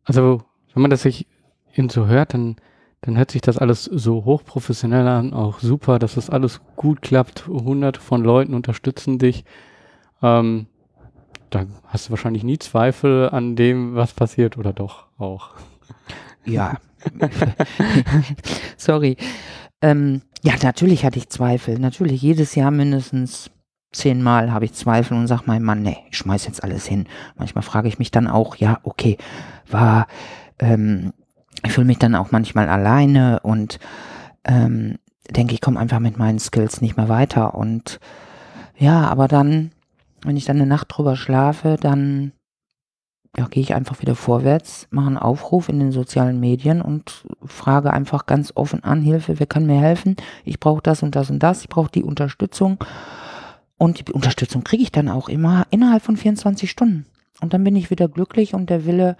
Also, 0.03 0.43
wenn 0.73 0.81
man 0.81 0.91
das 0.91 1.01
sich 1.01 1.25
in 1.73 1.89
so 1.89 2.05
hört, 2.05 2.33
dann 2.33 2.57
dann 3.05 3.17
hört 3.17 3.29
sich 3.29 3.41
das 3.41 3.57
alles 3.57 3.83
so 3.83 4.25
hochprofessionell 4.25 5.07
an, 5.07 5.33
auch 5.33 5.59
super, 5.59 5.99
dass 5.99 6.15
das 6.15 6.29
alles 6.29 6.61
gut 6.75 7.03
klappt. 7.03 7.47
Hunderte 7.47 7.99
von 7.99 8.23
Leuten 8.23 8.55
unterstützen 8.55 9.19
dich. 9.19 9.45
Ähm, 10.23 10.65
da 11.51 11.65
hast 11.85 12.07
du 12.07 12.09
wahrscheinlich 12.11 12.43
nie 12.43 12.57
Zweifel 12.57 13.29
an 13.29 13.55
dem, 13.55 13.95
was 13.95 14.13
passiert, 14.13 14.57
oder 14.57 14.73
doch 14.73 15.05
auch? 15.19 15.51
Ja. 16.45 16.77
Sorry. 18.77 19.17
Ähm, 19.81 20.23
ja, 20.41 20.53
natürlich 20.63 21.05
hatte 21.05 21.19
ich 21.19 21.29
Zweifel. 21.29 21.77
Natürlich, 21.77 22.21
jedes 22.23 22.55
Jahr 22.55 22.71
mindestens 22.71 23.51
zehnmal 23.91 24.51
habe 24.51 24.65
ich 24.65 24.73
Zweifel 24.73 25.15
und 25.15 25.27
sage 25.27 25.43
meinem 25.45 25.63
Mann, 25.63 25.83
nee, 25.83 25.97
ich 26.09 26.17
schmeiß 26.17 26.45
jetzt 26.47 26.63
alles 26.63 26.87
hin. 26.87 27.05
Manchmal 27.37 27.61
frage 27.61 27.87
ich 27.87 27.99
mich 27.99 28.09
dann 28.09 28.27
auch, 28.27 28.55
ja, 28.55 28.79
okay, 28.83 29.17
war 29.69 30.07
ähm, 30.59 31.13
ich 31.65 31.73
fühle 31.73 31.87
mich 31.87 31.99
dann 31.99 32.15
auch 32.15 32.31
manchmal 32.31 32.69
alleine 32.69 33.39
und 33.41 33.79
ähm, 34.43 34.97
denke, 35.29 35.53
ich 35.53 35.61
komme 35.61 35.79
einfach 35.79 35.99
mit 35.99 36.17
meinen 36.17 36.39
Skills 36.39 36.81
nicht 36.81 36.97
mehr 36.97 37.09
weiter. 37.09 37.55
Und 37.55 37.99
ja, 38.77 39.07
aber 39.07 39.27
dann, 39.27 39.71
wenn 40.23 40.37
ich 40.37 40.45
dann 40.45 40.57
eine 40.57 40.67
Nacht 40.67 40.87
drüber 40.89 41.15
schlafe, 41.15 41.77
dann 41.79 42.31
ja, 43.37 43.47
gehe 43.47 43.61
ich 43.61 43.75
einfach 43.75 44.01
wieder 44.01 44.15
vorwärts, 44.15 44.87
mache 44.91 45.07
einen 45.07 45.17
Aufruf 45.17 45.67
in 45.67 45.79
den 45.79 45.91
sozialen 45.91 46.39
Medien 46.39 46.81
und 46.81 47.25
frage 47.43 47.91
einfach 47.91 48.25
ganz 48.27 48.53
offen 48.55 48.83
an, 48.83 49.01
Hilfe, 49.01 49.39
wer 49.39 49.47
kann 49.47 49.65
mir 49.65 49.79
helfen? 49.79 50.15
Ich 50.45 50.59
brauche 50.59 50.81
das 50.81 51.03
und 51.03 51.15
das 51.15 51.29
und 51.29 51.39
das, 51.39 51.61
ich 51.61 51.69
brauche 51.69 51.91
die 51.91 52.03
Unterstützung. 52.03 52.77
Und 53.77 54.07
die 54.07 54.13
Unterstützung 54.13 54.63
kriege 54.63 54.83
ich 54.83 54.91
dann 54.91 55.09
auch 55.09 55.27
immer 55.27 55.67
innerhalb 55.69 56.01
von 56.01 56.15
24 56.15 56.71
Stunden. 56.71 57.05
Und 57.41 57.53
dann 57.53 57.63
bin 57.65 57.75
ich 57.75 57.89
wieder 57.89 58.07
glücklich 58.07 58.53
und 58.53 58.69
der 58.69 58.85
Wille, 58.85 59.17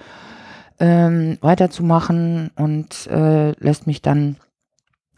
ähm, 0.80 1.38
weiterzumachen 1.42 2.52
und 2.56 3.08
äh, 3.08 3.52
lässt 3.60 3.88
mich 3.88 4.02
dann 4.02 4.38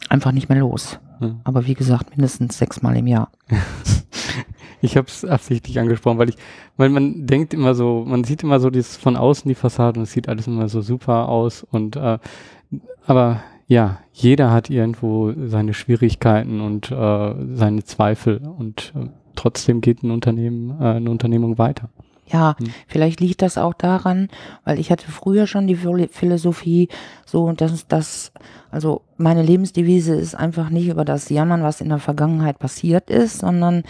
einfach 0.08 0.32
nicht 0.32 0.48
mehr 0.48 0.58
los. 0.58 0.98
Hm. 1.18 1.40
Aber 1.44 1.66
wie 1.66 1.74
gesagt, 1.74 2.10
mindestens 2.10 2.58
sechsmal 2.58 2.96
im 2.96 3.06
Jahr. 3.06 3.30
ich 4.80 4.96
habe 4.96 5.08
es 5.08 5.24
absichtlich 5.24 5.78
angesprochen, 5.80 6.18
weil 6.18 6.28
ich, 6.28 6.36
weil 6.76 6.88
man 6.88 7.26
denkt 7.26 7.54
immer 7.54 7.74
so, 7.74 8.04
man 8.06 8.24
sieht 8.24 8.42
immer 8.42 8.60
so 8.60 8.70
dieses 8.70 8.96
von 8.96 9.16
außen 9.16 9.48
die 9.48 9.54
Fassade 9.54 9.98
und 9.98 10.04
es 10.04 10.12
sieht 10.12 10.28
alles 10.28 10.46
immer 10.46 10.68
so 10.68 10.80
super 10.80 11.28
aus 11.28 11.64
und 11.64 11.96
äh, 11.96 12.18
aber 13.06 13.42
ja, 13.66 13.98
jeder 14.12 14.50
hat 14.50 14.70
irgendwo 14.70 15.32
seine 15.46 15.74
Schwierigkeiten 15.74 16.60
und 16.60 16.90
äh, 16.90 17.34
seine 17.54 17.84
Zweifel 17.84 18.38
und 18.38 18.92
äh, 18.96 19.08
trotzdem 19.36 19.80
geht 19.80 20.02
ein 20.02 20.10
Unternehmen, 20.10 20.80
äh, 20.80 20.94
eine 20.94 21.10
Unternehmung 21.10 21.58
weiter. 21.58 21.90
Ja, 22.30 22.56
hm. 22.58 22.68
vielleicht 22.86 23.20
liegt 23.20 23.42
das 23.42 23.58
auch 23.58 23.74
daran, 23.74 24.28
weil 24.64 24.78
ich 24.78 24.90
hatte 24.90 25.10
früher 25.10 25.46
schon 25.46 25.66
die 25.66 25.76
Philosophie, 25.76 26.88
so 27.26 27.50
dass 27.52 27.86
das, 27.88 28.32
also 28.70 29.02
meine 29.16 29.42
Lebensdevise 29.42 30.14
ist 30.14 30.34
einfach 30.34 30.70
nicht 30.70 30.88
über 30.88 31.04
das 31.04 31.28
Jammern, 31.28 31.62
was 31.62 31.80
in 31.80 31.88
der 31.88 31.98
Vergangenheit 31.98 32.58
passiert 32.58 33.10
ist, 33.10 33.38
sondern 33.38 33.82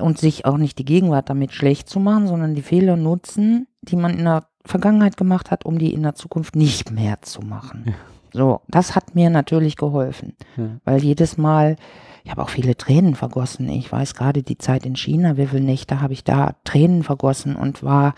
und 0.00 0.18
sich 0.18 0.46
auch 0.46 0.56
nicht 0.56 0.78
die 0.78 0.84
Gegenwart 0.84 1.28
damit 1.28 1.52
schlecht 1.52 1.88
zu 1.88 2.00
machen, 2.00 2.26
sondern 2.26 2.54
die 2.54 2.62
Fehler 2.62 2.96
nutzen, 2.96 3.66
die 3.82 3.96
man 3.96 4.18
in 4.18 4.24
der 4.24 4.44
Vergangenheit 4.64 5.16
gemacht 5.16 5.50
hat, 5.50 5.64
um 5.64 5.78
die 5.78 5.92
in 5.92 6.02
der 6.02 6.14
Zukunft 6.14 6.56
nicht 6.56 6.90
mehr 6.90 7.20
zu 7.22 7.42
machen. 7.42 7.84
Ja. 7.86 7.92
So, 8.32 8.60
das 8.68 8.94
hat 8.94 9.14
mir 9.14 9.28
natürlich 9.28 9.76
geholfen, 9.76 10.34
ja. 10.56 10.78
weil 10.84 11.02
jedes 11.02 11.36
Mal, 11.36 11.76
ich 12.24 12.30
habe 12.30 12.42
auch 12.42 12.50
viele 12.50 12.76
Tränen 12.76 13.14
vergossen. 13.14 13.68
Ich 13.68 13.90
weiß 13.90 14.14
gerade 14.14 14.42
die 14.42 14.58
Zeit 14.58 14.86
in 14.86 14.96
China, 14.96 15.36
wie 15.36 15.46
viele 15.46 15.62
Nächte 15.62 16.00
habe 16.00 16.12
ich 16.12 16.24
da 16.24 16.54
Tränen 16.64 17.02
vergossen 17.02 17.56
und 17.56 17.82
war 17.82 18.14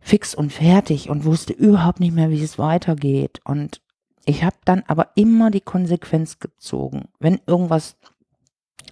fix 0.00 0.34
und 0.34 0.52
fertig 0.52 1.10
und 1.10 1.24
wusste 1.24 1.52
überhaupt 1.52 2.00
nicht 2.00 2.14
mehr, 2.14 2.30
wie 2.30 2.42
es 2.42 2.58
weitergeht. 2.58 3.40
Und 3.44 3.80
ich 4.24 4.44
habe 4.44 4.56
dann 4.64 4.82
aber 4.88 5.08
immer 5.14 5.50
die 5.50 5.60
Konsequenz 5.60 6.38
gezogen. 6.38 7.08
Wenn 7.18 7.40
irgendwas 7.46 7.96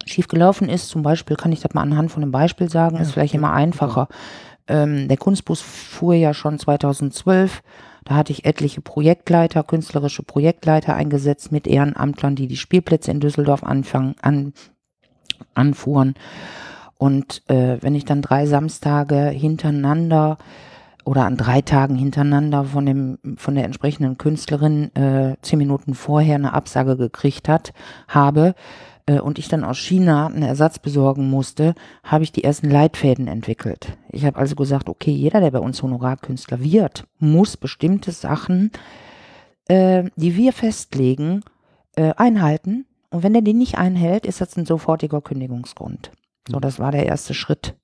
schief 0.05 0.27
gelaufen 0.27 0.69
ist, 0.69 0.89
zum 0.89 1.03
Beispiel, 1.03 1.35
kann 1.35 1.51
ich 1.51 1.61
das 1.61 1.73
mal 1.73 1.81
anhand 1.81 2.11
von 2.11 2.23
einem 2.23 2.31
Beispiel 2.31 2.69
sagen, 2.69 2.95
ja, 2.97 3.01
ist 3.01 3.11
vielleicht 3.11 3.33
immer 3.33 3.53
einfacher. 3.53 4.07
Ähm, 4.67 5.07
der 5.07 5.17
Kunstbus 5.17 5.61
fuhr 5.61 6.15
ja 6.15 6.33
schon 6.33 6.59
2012 6.59 7.61
da 8.05 8.13
hatte 8.15 8.31
ich 8.31 8.45
etliche 8.45 8.81
Projektleiter, 8.81 9.63
künstlerische 9.63 10.21
Projektleiter 10.21 10.95
eingesetzt 10.95 11.51
mit 11.51 11.67
Ehrenamtlern, 11.67 12.35
die 12.35 12.47
die 12.47 12.55
Spielplätze 12.55 13.09
in 13.09 13.19
Düsseldorf 13.19 13.63
anfangen, 13.63 14.13
an, 14.21 14.53
anfuhren. 15.55 16.13
Und 16.97 17.41
äh, 17.49 17.77
wenn 17.81 17.95
ich 17.95 18.05
dann 18.05 18.21
drei 18.21 18.45
Samstage 18.45 19.29
hintereinander 19.29 20.37
oder 21.03 21.25
an 21.25 21.35
drei 21.35 21.61
Tagen 21.61 21.95
hintereinander 21.95 22.63
von 22.65 22.85
dem 22.85 23.17
von 23.37 23.55
der 23.55 23.65
entsprechenden 23.65 24.17
Künstlerin 24.17 24.95
äh, 24.95 25.35
zehn 25.41 25.57
Minuten 25.57 25.95
vorher 25.95 26.35
eine 26.35 26.53
Absage 26.53 26.97
gekriegt 26.97 27.49
hat, 27.49 27.73
habe, 28.07 28.53
äh, 29.05 29.19
und 29.19 29.39
ich 29.39 29.47
dann 29.47 29.63
aus 29.63 29.77
China 29.77 30.27
einen 30.27 30.43
Ersatz 30.43 30.79
besorgen 30.79 31.29
musste, 31.29 31.75
habe 32.03 32.23
ich 32.23 32.31
die 32.31 32.43
ersten 32.43 32.69
Leitfäden 32.69 33.27
entwickelt. 33.27 33.97
Ich 34.09 34.25
habe 34.25 34.37
also 34.37 34.55
gesagt, 34.55 34.89
okay, 34.89 35.11
jeder, 35.11 35.39
der 35.39 35.51
bei 35.51 35.59
uns 35.59 35.81
Honorarkünstler 35.81 36.61
wird, 36.61 37.05
muss 37.19 37.57
bestimmte 37.57 38.11
Sachen, 38.11 38.71
äh, 39.67 40.09
die 40.15 40.35
wir 40.35 40.53
festlegen, 40.53 41.41
äh, 41.95 42.13
einhalten. 42.15 42.85
Und 43.09 43.23
wenn 43.23 43.35
er 43.35 43.41
die 43.41 43.53
nicht 43.53 43.77
einhält, 43.77 44.25
ist 44.25 44.41
das 44.41 44.57
ein 44.57 44.65
sofortiger 44.65 45.21
Kündigungsgrund. 45.21 46.11
So, 46.47 46.59
das 46.59 46.79
war 46.79 46.91
der 46.91 47.05
erste 47.05 47.33
Schritt. 47.33 47.75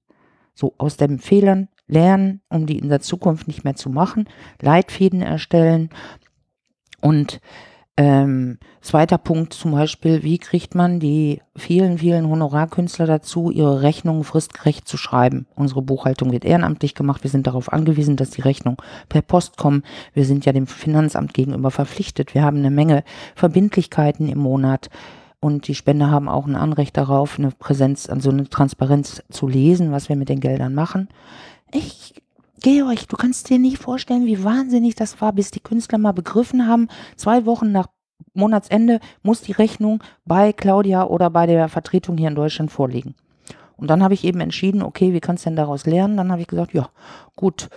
So 0.53 0.73
aus 0.77 0.97
den 0.97 1.19
Fehlern 1.19 1.69
lernen, 1.87 2.41
um 2.49 2.65
die 2.65 2.77
in 2.77 2.89
der 2.89 2.99
Zukunft 2.99 3.47
nicht 3.47 3.63
mehr 3.63 3.75
zu 3.75 3.89
machen, 3.89 4.27
Leitfäden 4.61 5.21
erstellen 5.21 5.89
und 7.01 7.41
ähm, 7.97 8.57
zweiter 8.79 9.17
Punkt 9.17 9.53
zum 9.53 9.71
Beispiel, 9.71 10.23
wie 10.23 10.37
kriegt 10.37 10.75
man 10.75 10.99
die 10.99 11.41
vielen, 11.57 11.97
vielen 11.97 12.29
Honorarkünstler 12.29 13.05
dazu, 13.05 13.51
ihre 13.51 13.81
Rechnungen 13.81 14.23
fristgerecht 14.23 14.87
zu 14.87 14.97
schreiben? 14.97 15.45
Unsere 15.55 15.81
Buchhaltung 15.81 16.31
wird 16.31 16.45
ehrenamtlich 16.45 16.95
gemacht. 16.95 17.23
Wir 17.23 17.29
sind 17.29 17.47
darauf 17.47 17.71
angewiesen, 17.71 18.15
dass 18.15 18.31
die 18.31 18.41
Rechnungen 18.41 18.77
per 19.09 19.21
Post 19.21 19.57
kommen. 19.57 19.83
Wir 20.13 20.25
sind 20.25 20.45
ja 20.45 20.53
dem 20.53 20.67
Finanzamt 20.67 21.33
gegenüber 21.33 21.69
verpflichtet. 21.69 22.33
Wir 22.33 22.43
haben 22.43 22.57
eine 22.57 22.71
Menge 22.71 23.03
Verbindlichkeiten 23.35 24.29
im 24.29 24.39
Monat. 24.39 24.89
Und 25.41 25.67
die 25.67 25.75
Spender 25.75 26.09
haben 26.11 26.29
auch 26.29 26.45
ein 26.45 26.55
Anrecht 26.55 26.95
darauf, 26.95 27.39
eine 27.39 27.51
Präsenz, 27.51 28.09
also 28.09 28.29
eine 28.29 28.47
Transparenz 28.47 29.21
zu 29.31 29.47
lesen, 29.47 29.91
was 29.91 30.07
wir 30.07 30.15
mit 30.15 30.29
den 30.29 30.39
Geldern 30.39 30.73
machen. 30.73 31.09
Ich 31.73 32.13
Georg, 32.61 33.07
du 33.07 33.17
kannst 33.17 33.49
dir 33.49 33.57
nicht 33.57 33.79
vorstellen, 33.79 34.27
wie 34.27 34.43
wahnsinnig 34.43 34.95
das 34.95 35.19
war, 35.19 35.33
bis 35.33 35.49
die 35.51 35.59
Künstler 35.59 35.97
mal 35.97 36.11
begriffen 36.11 36.67
haben, 36.67 36.87
zwei 37.15 37.45
Wochen 37.45 37.71
nach 37.71 37.87
Monatsende 38.33 38.99
muss 39.23 39.41
die 39.41 39.51
Rechnung 39.51 40.03
bei 40.25 40.53
Claudia 40.53 41.05
oder 41.05 41.29
bei 41.29 41.47
der 41.47 41.67
Vertretung 41.69 42.17
hier 42.17 42.27
in 42.27 42.35
Deutschland 42.35 42.71
vorliegen. 42.71 43.15
Und 43.77 43.87
dann 43.87 44.03
habe 44.03 44.13
ich 44.13 44.23
eben 44.23 44.41
entschieden, 44.41 44.83
okay, 44.83 45.11
wie 45.11 45.19
kannst 45.19 45.45
du 45.45 45.49
denn 45.49 45.55
daraus 45.55 45.87
lernen? 45.87 46.17
Dann 46.17 46.31
habe 46.31 46.41
ich 46.41 46.47
gesagt, 46.47 46.73
ja, 46.73 46.89
gut. 47.35 47.69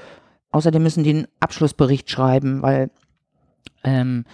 Außerdem 0.51 0.83
müssen 0.83 1.03
die 1.03 1.11
einen 1.11 1.29
Abschlussbericht 1.41 2.11
schreiben, 2.11 2.61
weil 2.61 2.91
ähm, 3.85 4.27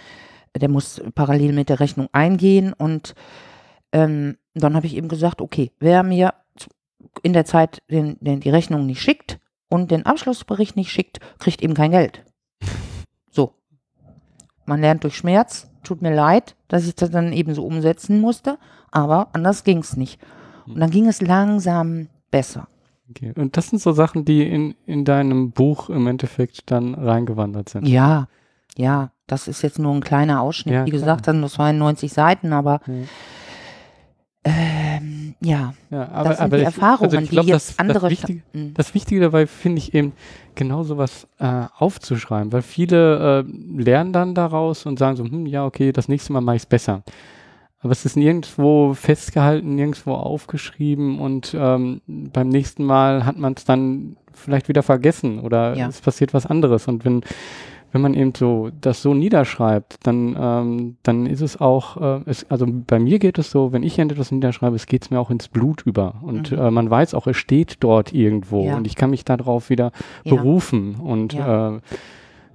der 0.55 0.69
muss 0.69 1.01
parallel 1.15 1.53
mit 1.53 1.69
der 1.69 1.79
Rechnung 1.79 2.09
eingehen. 2.11 2.73
Und 2.73 3.15
ähm, 3.93 4.37
dann 4.53 4.75
habe 4.75 4.85
ich 4.85 4.97
eben 4.97 5.07
gesagt, 5.07 5.41
okay, 5.41 5.71
wer 5.79 6.03
mir 6.03 6.33
in 7.23 7.33
der 7.33 7.45
Zeit 7.45 7.81
den, 7.89 8.17
den, 8.19 8.41
die 8.41 8.49
Rechnung 8.49 8.85
nicht 8.85 9.01
schickt, 9.01 9.39
und 9.71 9.89
den 9.89 10.05
Abschlussbericht 10.05 10.75
nicht 10.75 10.91
schickt, 10.91 11.19
kriegt 11.39 11.61
eben 11.63 11.73
kein 11.73 11.91
Geld. 11.91 12.23
So. 13.31 13.53
Man 14.65 14.81
lernt 14.81 15.03
durch 15.03 15.15
Schmerz. 15.15 15.69
Tut 15.83 16.01
mir 16.01 16.13
leid, 16.13 16.55
dass 16.67 16.85
ich 16.85 16.93
das 16.93 17.09
dann 17.09 17.33
eben 17.33 17.55
so 17.55 17.65
umsetzen 17.65 18.21
musste, 18.21 18.59
aber 18.91 19.29
anders 19.33 19.63
ging 19.63 19.79
es 19.79 19.97
nicht. 19.97 20.19
Und 20.67 20.79
dann 20.79 20.91
ging 20.91 21.07
es 21.07 21.21
langsam 21.21 22.07
besser. 22.29 22.67
Okay. 23.09 23.33
Und 23.35 23.57
das 23.57 23.69
sind 23.69 23.81
so 23.81 23.93
Sachen, 23.93 24.25
die 24.25 24.47
in, 24.47 24.75
in 24.85 25.05
deinem 25.05 25.51
Buch 25.51 25.89
im 25.89 26.05
Endeffekt 26.05 26.69
dann 26.69 26.93
reingewandert 26.93 27.69
sind. 27.69 27.87
Ja, 27.87 28.27
ja, 28.77 29.11
das 29.25 29.47
ist 29.47 29.63
jetzt 29.63 29.79
nur 29.79 29.93
ein 29.93 30.01
kleiner 30.01 30.41
Ausschnitt. 30.41 30.73
Ja, 30.73 30.85
Wie 30.85 30.91
gesagt, 30.91 31.27
das 31.27 31.59
waren 31.59 31.77
90 31.77 32.13
Seiten, 32.13 32.53
aber 32.53 32.81
ja. 32.85 32.93
Ähm, 34.43 35.35
ja. 35.39 35.73
ja, 35.91 36.09
aber, 36.09 36.29
das 36.29 36.37
sind 36.37 36.45
aber 36.45 36.57
die 36.57 36.63
Erfahrungen, 36.63 37.15
also 37.15 37.29
glaub, 37.29 37.45
die 37.45 37.51
jetzt 37.51 37.69
das, 37.69 37.79
andere. 37.79 37.99
Das 37.99 38.11
Wichtige, 38.11 38.41
hm. 38.53 38.73
das 38.73 38.93
Wichtige 38.93 39.21
dabei 39.21 39.47
finde 39.47 39.79
ich 39.79 39.93
eben, 39.93 40.13
genau 40.55 40.83
sowas 40.83 41.27
äh, 41.39 41.65
aufzuschreiben, 41.77 42.51
weil 42.51 42.61
viele 42.61 43.45
äh, 43.45 43.81
lernen 43.81 44.13
dann 44.13 44.35
daraus 44.35 44.85
und 44.85 44.99
sagen 44.99 45.15
so, 45.15 45.23
hm, 45.23 45.45
ja, 45.45 45.65
okay, 45.65 45.91
das 45.91 46.07
nächste 46.07 46.33
Mal 46.33 46.41
mache 46.41 46.57
ich 46.57 46.63
es 46.63 46.67
besser. 46.67 47.03
Aber 47.79 47.91
es 47.91 48.05
ist 48.05 48.15
nirgendwo 48.15 48.93
festgehalten, 48.93 49.75
nirgendwo 49.75 50.13
aufgeschrieben 50.13 51.19
und 51.19 51.55
ähm, 51.57 52.01
beim 52.05 52.49
nächsten 52.49 52.83
Mal 52.83 53.25
hat 53.25 53.37
man 53.37 53.53
es 53.53 53.65
dann 53.65 54.17
vielleicht 54.33 54.67
wieder 54.67 54.83
vergessen 54.83 55.39
oder 55.39 55.75
ja. 55.75 55.87
es 55.87 56.01
passiert 56.01 56.33
was 56.33 56.45
anderes. 56.45 56.87
Und 56.87 57.05
wenn 57.05 57.21
wenn 57.91 58.01
man 58.01 58.13
eben 58.13 58.33
so 58.35 58.69
das 58.79 59.01
so 59.01 59.13
niederschreibt, 59.13 59.97
dann, 60.03 60.35
ähm, 60.39 60.97
dann 61.03 61.25
ist 61.25 61.41
es 61.41 61.59
auch, 61.59 61.97
äh, 61.97 62.21
es, 62.25 62.49
also 62.49 62.65
bei 62.67 62.99
mir 62.99 63.19
geht 63.19 63.37
es 63.37 63.51
so, 63.51 63.73
wenn 63.73 63.83
ich 63.83 63.99
etwas 63.99 64.31
niederschreibe, 64.31 64.75
es 64.75 64.85
geht 64.85 65.03
es 65.03 65.11
mir 65.11 65.19
auch 65.19 65.29
ins 65.29 65.47
Blut 65.47 65.83
über. 65.85 66.15
Und 66.21 66.51
mhm. 66.51 66.57
äh, 66.57 66.71
man 66.71 66.89
weiß 66.89 67.13
auch, 67.13 67.27
es 67.27 67.37
steht 67.37 67.77
dort 67.81 68.13
irgendwo 68.13 68.65
ja. 68.65 68.77
und 68.77 68.87
ich 68.87 68.95
kann 68.95 69.09
mich 69.09 69.25
darauf 69.25 69.69
wieder 69.69 69.91
ja. 70.23 70.35
berufen. 70.35 70.95
Und 70.95 71.33
ja. 71.33 71.75
äh, 71.75 71.79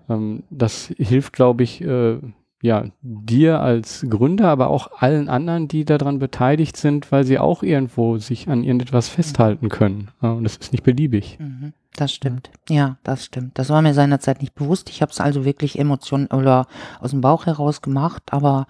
ähm, 0.08 0.42
das 0.50 0.92
hilft, 0.96 1.32
glaube 1.34 1.62
ich, 1.62 1.82
äh, 1.82 2.18
ja, 2.62 2.86
dir 3.02 3.60
als 3.60 4.06
Gründer, 4.08 4.48
aber 4.48 4.70
auch 4.70 4.90
allen 4.98 5.28
anderen, 5.28 5.68
die 5.68 5.84
daran 5.84 6.18
beteiligt 6.18 6.76
sind, 6.76 7.12
weil 7.12 7.24
sie 7.24 7.38
auch 7.38 7.62
irgendwo 7.62 8.16
sich 8.16 8.48
an 8.48 8.64
irgendetwas 8.64 9.08
festhalten 9.08 9.68
können. 9.68 10.08
Und 10.20 10.44
das 10.44 10.56
ist 10.56 10.72
nicht 10.72 10.82
beliebig. 10.82 11.38
Mhm. 11.38 11.74
Das 11.96 12.12
stimmt. 12.12 12.50
Ja, 12.68 12.98
das 13.02 13.24
stimmt. 13.24 13.58
Das 13.58 13.70
war 13.70 13.80
mir 13.80 13.94
seinerzeit 13.94 14.42
nicht 14.42 14.54
bewusst. 14.54 14.90
Ich 14.90 15.00
habe 15.00 15.10
es 15.10 15.20
also 15.20 15.44
wirklich 15.46 15.78
Emotionen 15.78 16.26
oder 16.26 16.66
aus 17.00 17.10
dem 17.10 17.22
Bauch 17.22 17.46
heraus 17.46 17.80
gemacht, 17.80 18.22
aber 18.30 18.66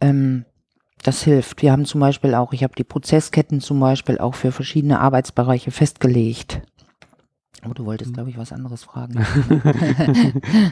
ähm, 0.00 0.46
das 1.02 1.22
hilft. 1.22 1.60
Wir 1.60 1.70
haben 1.70 1.84
zum 1.84 2.00
Beispiel 2.00 2.34
auch, 2.34 2.54
ich 2.54 2.64
habe 2.64 2.74
die 2.76 2.84
Prozessketten 2.84 3.60
zum 3.60 3.78
Beispiel 3.78 4.18
auch 4.18 4.34
für 4.34 4.52
verschiedene 4.52 5.00
Arbeitsbereiche 5.00 5.70
festgelegt. 5.70 6.62
Oh, 7.66 7.72
du 7.72 7.86
wolltest, 7.86 8.08
hm. 8.08 8.14
glaube 8.14 8.30
ich, 8.30 8.36
was 8.36 8.52
anderes 8.52 8.84
fragen. 8.84 9.14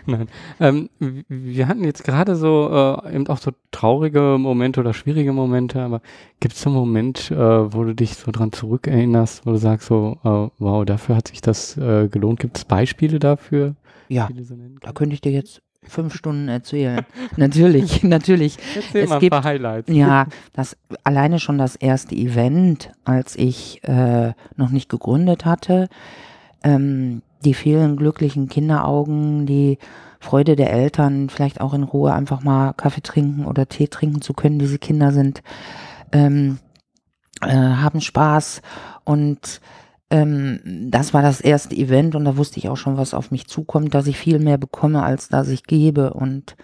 Nein. 0.06 0.28
Ähm, 0.60 0.90
wir 1.28 1.68
hatten 1.68 1.84
jetzt 1.84 2.04
gerade 2.04 2.36
so 2.36 3.00
äh, 3.04 3.14
eben 3.14 3.26
auch 3.28 3.38
so 3.38 3.52
traurige 3.70 4.36
Momente 4.38 4.80
oder 4.80 4.92
schwierige 4.92 5.32
Momente, 5.32 5.80
aber 5.80 6.02
gibt 6.40 6.54
es 6.54 6.60
so 6.60 6.70
einen 6.70 6.78
Moment, 6.78 7.30
äh, 7.30 7.36
wo 7.36 7.84
du 7.84 7.94
dich 7.94 8.14
so 8.14 8.30
dran 8.30 8.52
zurückerinnerst, 8.52 9.46
wo 9.46 9.52
du 9.52 9.56
sagst 9.56 9.88
so, 9.88 10.18
äh, 10.22 10.60
wow, 10.62 10.84
dafür 10.84 11.16
hat 11.16 11.28
sich 11.28 11.40
das 11.40 11.76
äh, 11.78 12.08
gelohnt? 12.08 12.40
Gibt 12.40 12.58
es 12.58 12.64
Beispiele 12.64 13.18
dafür? 13.18 13.74
Ja, 14.08 14.28
so 14.42 14.54
da 14.80 14.92
könnte 14.92 15.14
ich 15.14 15.22
dir 15.22 15.32
jetzt 15.32 15.62
fünf 15.84 16.14
Stunden 16.14 16.48
erzählen. 16.48 17.04
natürlich, 17.36 18.02
natürlich. 18.02 18.58
Erzähl 18.74 19.04
es 19.04 19.10
mal 19.10 19.18
gibt, 19.18 19.32
ein 19.32 19.42
paar 19.42 19.50
Highlights. 19.50 19.90
Ja, 19.90 20.26
das 20.52 20.76
alleine 21.04 21.38
schon 21.38 21.58
das 21.58 21.76
erste 21.76 22.14
Event, 22.14 22.92
als 23.04 23.36
ich 23.36 23.82
äh, 23.84 24.32
noch 24.56 24.70
nicht 24.70 24.88
gegründet 24.88 25.44
hatte 25.44 25.88
ähm, 26.64 27.22
die 27.44 27.54
vielen 27.54 27.96
glücklichen 27.96 28.48
Kinderaugen, 28.48 29.46
die 29.46 29.78
Freude 30.20 30.54
der 30.54 30.72
Eltern, 30.72 31.28
vielleicht 31.28 31.60
auch 31.60 31.74
in 31.74 31.82
Ruhe 31.82 32.12
einfach 32.12 32.42
mal 32.42 32.72
Kaffee 32.74 33.02
trinken 33.02 33.44
oder 33.44 33.68
Tee 33.68 33.88
trinken 33.88 34.22
zu 34.22 34.32
können. 34.32 34.58
Diese 34.58 34.78
Kinder 34.78 35.10
sind 35.12 35.42
ähm, 36.12 36.58
äh, 37.40 37.48
haben 37.48 38.00
Spaß 38.00 38.62
und 39.04 39.60
ähm, 40.10 40.60
das 40.90 41.14
war 41.14 41.22
das 41.22 41.40
erste 41.40 41.74
Event 41.74 42.14
und 42.14 42.24
da 42.24 42.36
wusste 42.36 42.58
ich 42.58 42.68
auch 42.68 42.76
schon, 42.76 42.96
was 42.96 43.14
auf 43.14 43.30
mich 43.30 43.48
zukommt, 43.48 43.94
dass 43.94 44.06
ich 44.06 44.18
viel 44.18 44.38
mehr 44.38 44.58
bekomme, 44.58 45.02
als 45.02 45.28
dass 45.28 45.48
ich 45.48 45.64
gebe 45.64 46.12
und 46.12 46.56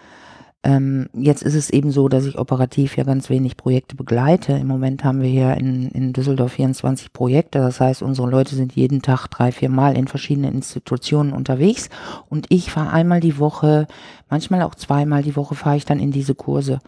ähm, 0.65 1.09
jetzt 1.13 1.43
ist 1.43 1.55
es 1.55 1.71
eben 1.71 1.93
so, 1.93 2.09
dass 2.09 2.25
ich 2.25 2.37
operativ 2.37 2.97
ja 2.97 3.05
ganz 3.05 3.31
wenig 3.31 3.57
Projekte 3.57 3.95
begleite. 3.95 4.53
Im 4.55 4.67
Moment 4.67 5.05
haben 5.05 5.23
wir 5.23 5.29
hier 5.29 5.57
in, 5.57 5.89
in 5.91 6.13
Düsseldorf 6.13 6.53
24 6.53 7.13
Projekte. 7.13 7.61
Das 7.61 7.81
heißt, 7.81 8.03
unsere 8.03 8.29
Leute 8.29 8.57
sind 8.57 8.75
jeden 8.75 9.01
Tag 9.01 9.29
drei, 9.29 9.53
vier 9.53 9.69
Mal 9.69 9.97
in 9.97 10.09
verschiedenen 10.09 10.53
Institutionen 10.55 11.33
unterwegs. 11.33 11.91
Und 12.29 12.47
ich 12.49 12.73
fahre 12.73 12.91
einmal 12.91 13.21
die 13.21 13.39
Woche, 13.39 13.87
manchmal 14.29 14.63
auch 14.63 14.75
zweimal 14.75 15.23
die 15.23 15.37
Woche 15.37 15.55
fahre 15.55 15.77
ich 15.77 15.85
dann 15.85 16.01
in 16.01 16.11
diese 16.11 16.35
Kurse, 16.35 16.81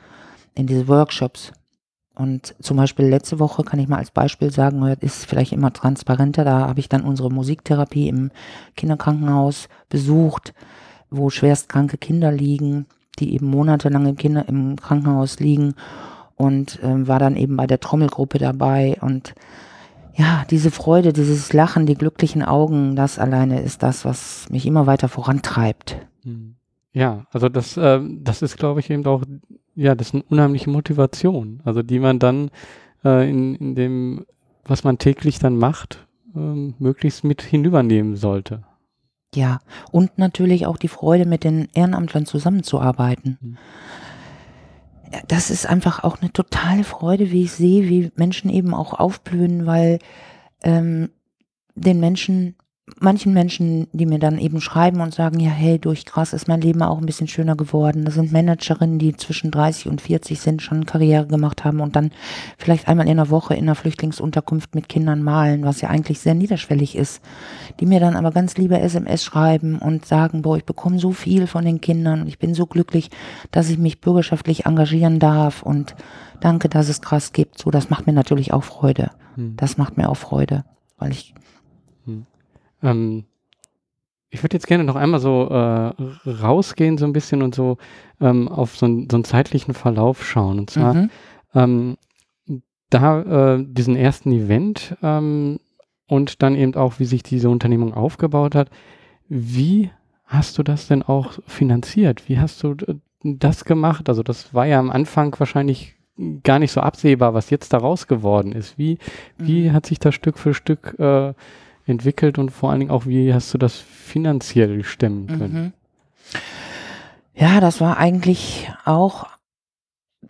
in 0.54 0.66
diese 0.66 0.88
Workshops. 0.88 1.52
Und 2.16 2.56
zum 2.60 2.76
Beispiel 2.76 3.06
letzte 3.06 3.38
Woche 3.38 3.62
kann 3.62 3.78
ich 3.78 3.86
mal 3.86 3.98
als 3.98 4.10
Beispiel 4.10 4.50
sagen, 4.50 4.84
ist 5.00 5.26
vielleicht 5.26 5.52
immer 5.52 5.72
transparenter, 5.72 6.44
da 6.44 6.66
habe 6.66 6.80
ich 6.80 6.88
dann 6.88 7.02
unsere 7.02 7.30
Musiktherapie 7.30 8.08
im 8.08 8.32
Kinderkrankenhaus 8.76 9.68
besucht, 9.88 10.54
wo 11.08 11.30
schwerstkranke 11.30 11.98
Kinder 11.98 12.32
liegen 12.32 12.86
die 13.18 13.34
eben 13.34 13.46
monatelang 13.46 14.06
im 14.06 14.16
Kinder 14.16 14.48
im 14.48 14.76
Krankenhaus 14.76 15.40
liegen 15.40 15.74
und 16.36 16.82
äh, 16.82 17.06
war 17.06 17.18
dann 17.18 17.36
eben 17.36 17.56
bei 17.56 17.66
der 17.66 17.80
Trommelgruppe 17.80 18.38
dabei 18.38 18.96
und 19.00 19.34
ja, 20.14 20.44
diese 20.50 20.70
Freude, 20.70 21.12
dieses 21.12 21.52
Lachen, 21.52 21.86
die 21.86 21.94
glücklichen 21.94 22.42
Augen, 22.42 22.96
das 22.96 23.18
alleine 23.18 23.62
ist 23.62 23.82
das, 23.82 24.04
was 24.04 24.48
mich 24.50 24.66
immer 24.66 24.86
weiter 24.86 25.08
vorantreibt. 25.08 25.96
Hm. 26.24 26.56
Ja, 26.92 27.26
also 27.30 27.48
das, 27.48 27.76
äh, 27.76 28.00
das 28.02 28.42
ist, 28.42 28.56
glaube 28.56 28.80
ich, 28.80 28.90
eben 28.90 29.06
auch, 29.06 29.22
ja, 29.74 29.94
das 29.94 30.08
ist 30.08 30.14
eine 30.14 30.24
unheimliche 30.24 30.70
Motivation, 30.70 31.60
also 31.64 31.82
die 31.82 32.00
man 32.00 32.18
dann 32.18 32.50
äh, 33.04 33.30
in, 33.30 33.54
in 33.54 33.74
dem, 33.74 34.26
was 34.64 34.82
man 34.84 34.98
täglich 34.98 35.38
dann 35.38 35.56
macht, 35.56 36.06
äh, 36.34 36.38
möglichst 36.78 37.22
mit 37.24 37.42
hinübernehmen 37.42 38.16
sollte. 38.16 38.64
Ja, 39.34 39.60
und 39.92 40.18
natürlich 40.18 40.66
auch 40.66 40.76
die 40.76 40.88
Freude, 40.88 41.24
mit 41.24 41.44
den 41.44 41.68
Ehrenamtlern 41.72 42.26
zusammenzuarbeiten. 42.26 43.38
Mhm. 43.40 43.58
Das 45.28 45.50
ist 45.50 45.66
einfach 45.66 46.04
auch 46.04 46.20
eine 46.20 46.32
totale 46.32 46.84
Freude, 46.84 47.30
wie 47.30 47.44
ich 47.44 47.52
sehe, 47.52 47.88
wie 47.88 48.12
Menschen 48.14 48.50
eben 48.50 48.74
auch 48.74 48.92
aufblühen, 48.92 49.66
weil 49.66 49.98
ähm, 50.62 51.10
den 51.74 52.00
Menschen 52.00 52.54
manchen 52.98 53.32
Menschen, 53.32 53.86
die 53.92 54.06
mir 54.06 54.18
dann 54.18 54.38
eben 54.38 54.60
schreiben 54.60 55.00
und 55.00 55.14
sagen, 55.14 55.40
ja, 55.40 55.50
hey, 55.50 55.78
durch 55.78 56.04
krass 56.04 56.32
ist 56.32 56.48
mein 56.48 56.60
Leben 56.60 56.82
auch 56.82 56.98
ein 56.98 57.06
bisschen 57.06 57.28
schöner 57.28 57.56
geworden. 57.56 58.04
Das 58.04 58.14
sind 58.14 58.32
Managerinnen, 58.32 58.98
die 58.98 59.16
zwischen 59.16 59.50
30 59.50 59.88
und 59.88 60.00
40 60.00 60.40
sind, 60.40 60.62
schon 60.62 60.86
Karriere 60.86 61.26
gemacht 61.26 61.64
haben 61.64 61.80
und 61.80 61.96
dann 61.96 62.10
vielleicht 62.58 62.88
einmal 62.88 63.08
in 63.08 63.16
der 63.16 63.30
Woche 63.30 63.54
in 63.54 63.64
einer 63.64 63.74
Flüchtlingsunterkunft 63.74 64.74
mit 64.74 64.88
Kindern 64.88 65.22
malen, 65.22 65.64
was 65.64 65.80
ja 65.80 65.88
eigentlich 65.88 66.20
sehr 66.20 66.34
niederschwellig 66.34 66.96
ist. 66.96 67.20
Die 67.80 67.86
mir 67.86 68.00
dann 68.00 68.16
aber 68.16 68.30
ganz 68.30 68.56
lieber 68.56 68.80
SMS 68.80 69.24
schreiben 69.24 69.78
und 69.78 70.06
sagen, 70.06 70.42
boah, 70.42 70.56
ich 70.56 70.64
bekomme 70.64 70.98
so 70.98 71.12
viel 71.12 71.46
von 71.46 71.64
den 71.64 71.80
Kindern 71.80 72.22
und 72.22 72.28
ich 72.28 72.38
bin 72.38 72.54
so 72.54 72.66
glücklich, 72.66 73.10
dass 73.50 73.70
ich 73.70 73.78
mich 73.78 74.00
bürgerschaftlich 74.00 74.66
engagieren 74.66 75.18
darf 75.18 75.62
und 75.62 75.94
danke, 76.40 76.68
dass 76.68 76.88
es 76.88 77.00
krass 77.00 77.32
gibt. 77.32 77.58
So, 77.58 77.70
das 77.70 77.90
macht 77.90 78.06
mir 78.06 78.12
natürlich 78.12 78.52
auch 78.52 78.64
Freude. 78.64 79.10
Hm. 79.36 79.54
Das 79.56 79.76
macht 79.76 79.96
mir 79.96 80.08
auch 80.08 80.16
Freude, 80.16 80.64
weil 80.98 81.12
ich 81.12 81.34
ähm, 82.82 83.24
ich 84.30 84.42
würde 84.42 84.54
jetzt 84.54 84.66
gerne 84.66 84.84
noch 84.84 84.96
einmal 84.96 85.20
so 85.20 85.48
äh, 85.48 85.92
rausgehen 86.28 86.98
so 86.98 87.04
ein 87.04 87.12
bisschen 87.12 87.42
und 87.42 87.54
so 87.54 87.78
ähm, 88.20 88.48
auf 88.48 88.76
so, 88.76 88.86
ein, 88.86 89.08
so, 89.10 89.16
einen 89.16 89.24
zeitlichen 89.24 89.74
Verlauf 89.74 90.24
schauen. 90.24 90.60
Und 90.60 90.70
zwar 90.70 90.94
mhm. 90.94 91.10
ähm, 91.54 91.96
da 92.90 93.56
äh, 93.56 93.64
diesen 93.66 93.96
ersten 93.96 94.32
Event 94.32 94.96
ähm, 95.02 95.58
und 96.06 96.42
dann 96.42 96.54
eben 96.54 96.74
auch, 96.74 96.98
wie 96.98 97.06
sich 97.06 97.22
diese 97.22 97.50
Unternehmung 97.50 97.92
aufgebaut 97.92 98.54
hat. 98.54 98.70
Wie 99.28 99.90
hast 100.24 100.58
du 100.58 100.62
das 100.62 100.86
denn 100.86 101.02
auch 101.02 101.38
finanziert? 101.46 102.28
Wie 102.28 102.38
hast 102.38 102.62
du 102.62 102.72
äh, 102.86 102.94
das 103.22 103.64
gemacht? 103.64 104.08
Also 104.08 104.22
das 104.22 104.54
war 104.54 104.66
ja 104.66 104.78
am 104.78 104.90
Anfang 104.90 105.34
wahrscheinlich 105.38 105.96
gar 106.44 106.58
nicht 106.58 106.72
so 106.72 106.80
absehbar, 106.80 107.34
was 107.34 107.50
jetzt 107.50 107.72
daraus 107.72 108.06
geworden 108.06 108.52
ist. 108.52 108.78
Wie, 108.78 108.98
wie 109.38 109.68
mhm. 109.68 109.72
hat 109.72 109.86
sich 109.86 109.98
das 109.98 110.14
Stück 110.14 110.38
für 110.38 110.54
Stück 110.54 110.96
äh, 110.98 111.32
entwickelt 111.90 112.38
und 112.38 112.50
vor 112.50 112.70
allen 112.70 112.80
Dingen 112.80 112.90
auch, 112.90 113.06
wie 113.06 113.32
hast 113.34 113.52
du 113.52 113.58
das 113.58 113.76
finanziell 113.76 114.84
stemmen 114.84 115.26
können? 115.26 115.52
Mhm. 115.52 115.72
Ja, 117.34 117.60
das 117.60 117.80
war 117.80 117.96
eigentlich 117.96 118.70
auch 118.84 119.26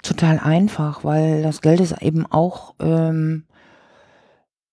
total 0.02 0.38
einfach, 0.38 1.04
weil 1.04 1.42
das 1.42 1.60
Geld 1.60 1.80
ist 1.80 2.00
eben 2.02 2.26
auch 2.26 2.74
ähm, 2.80 3.44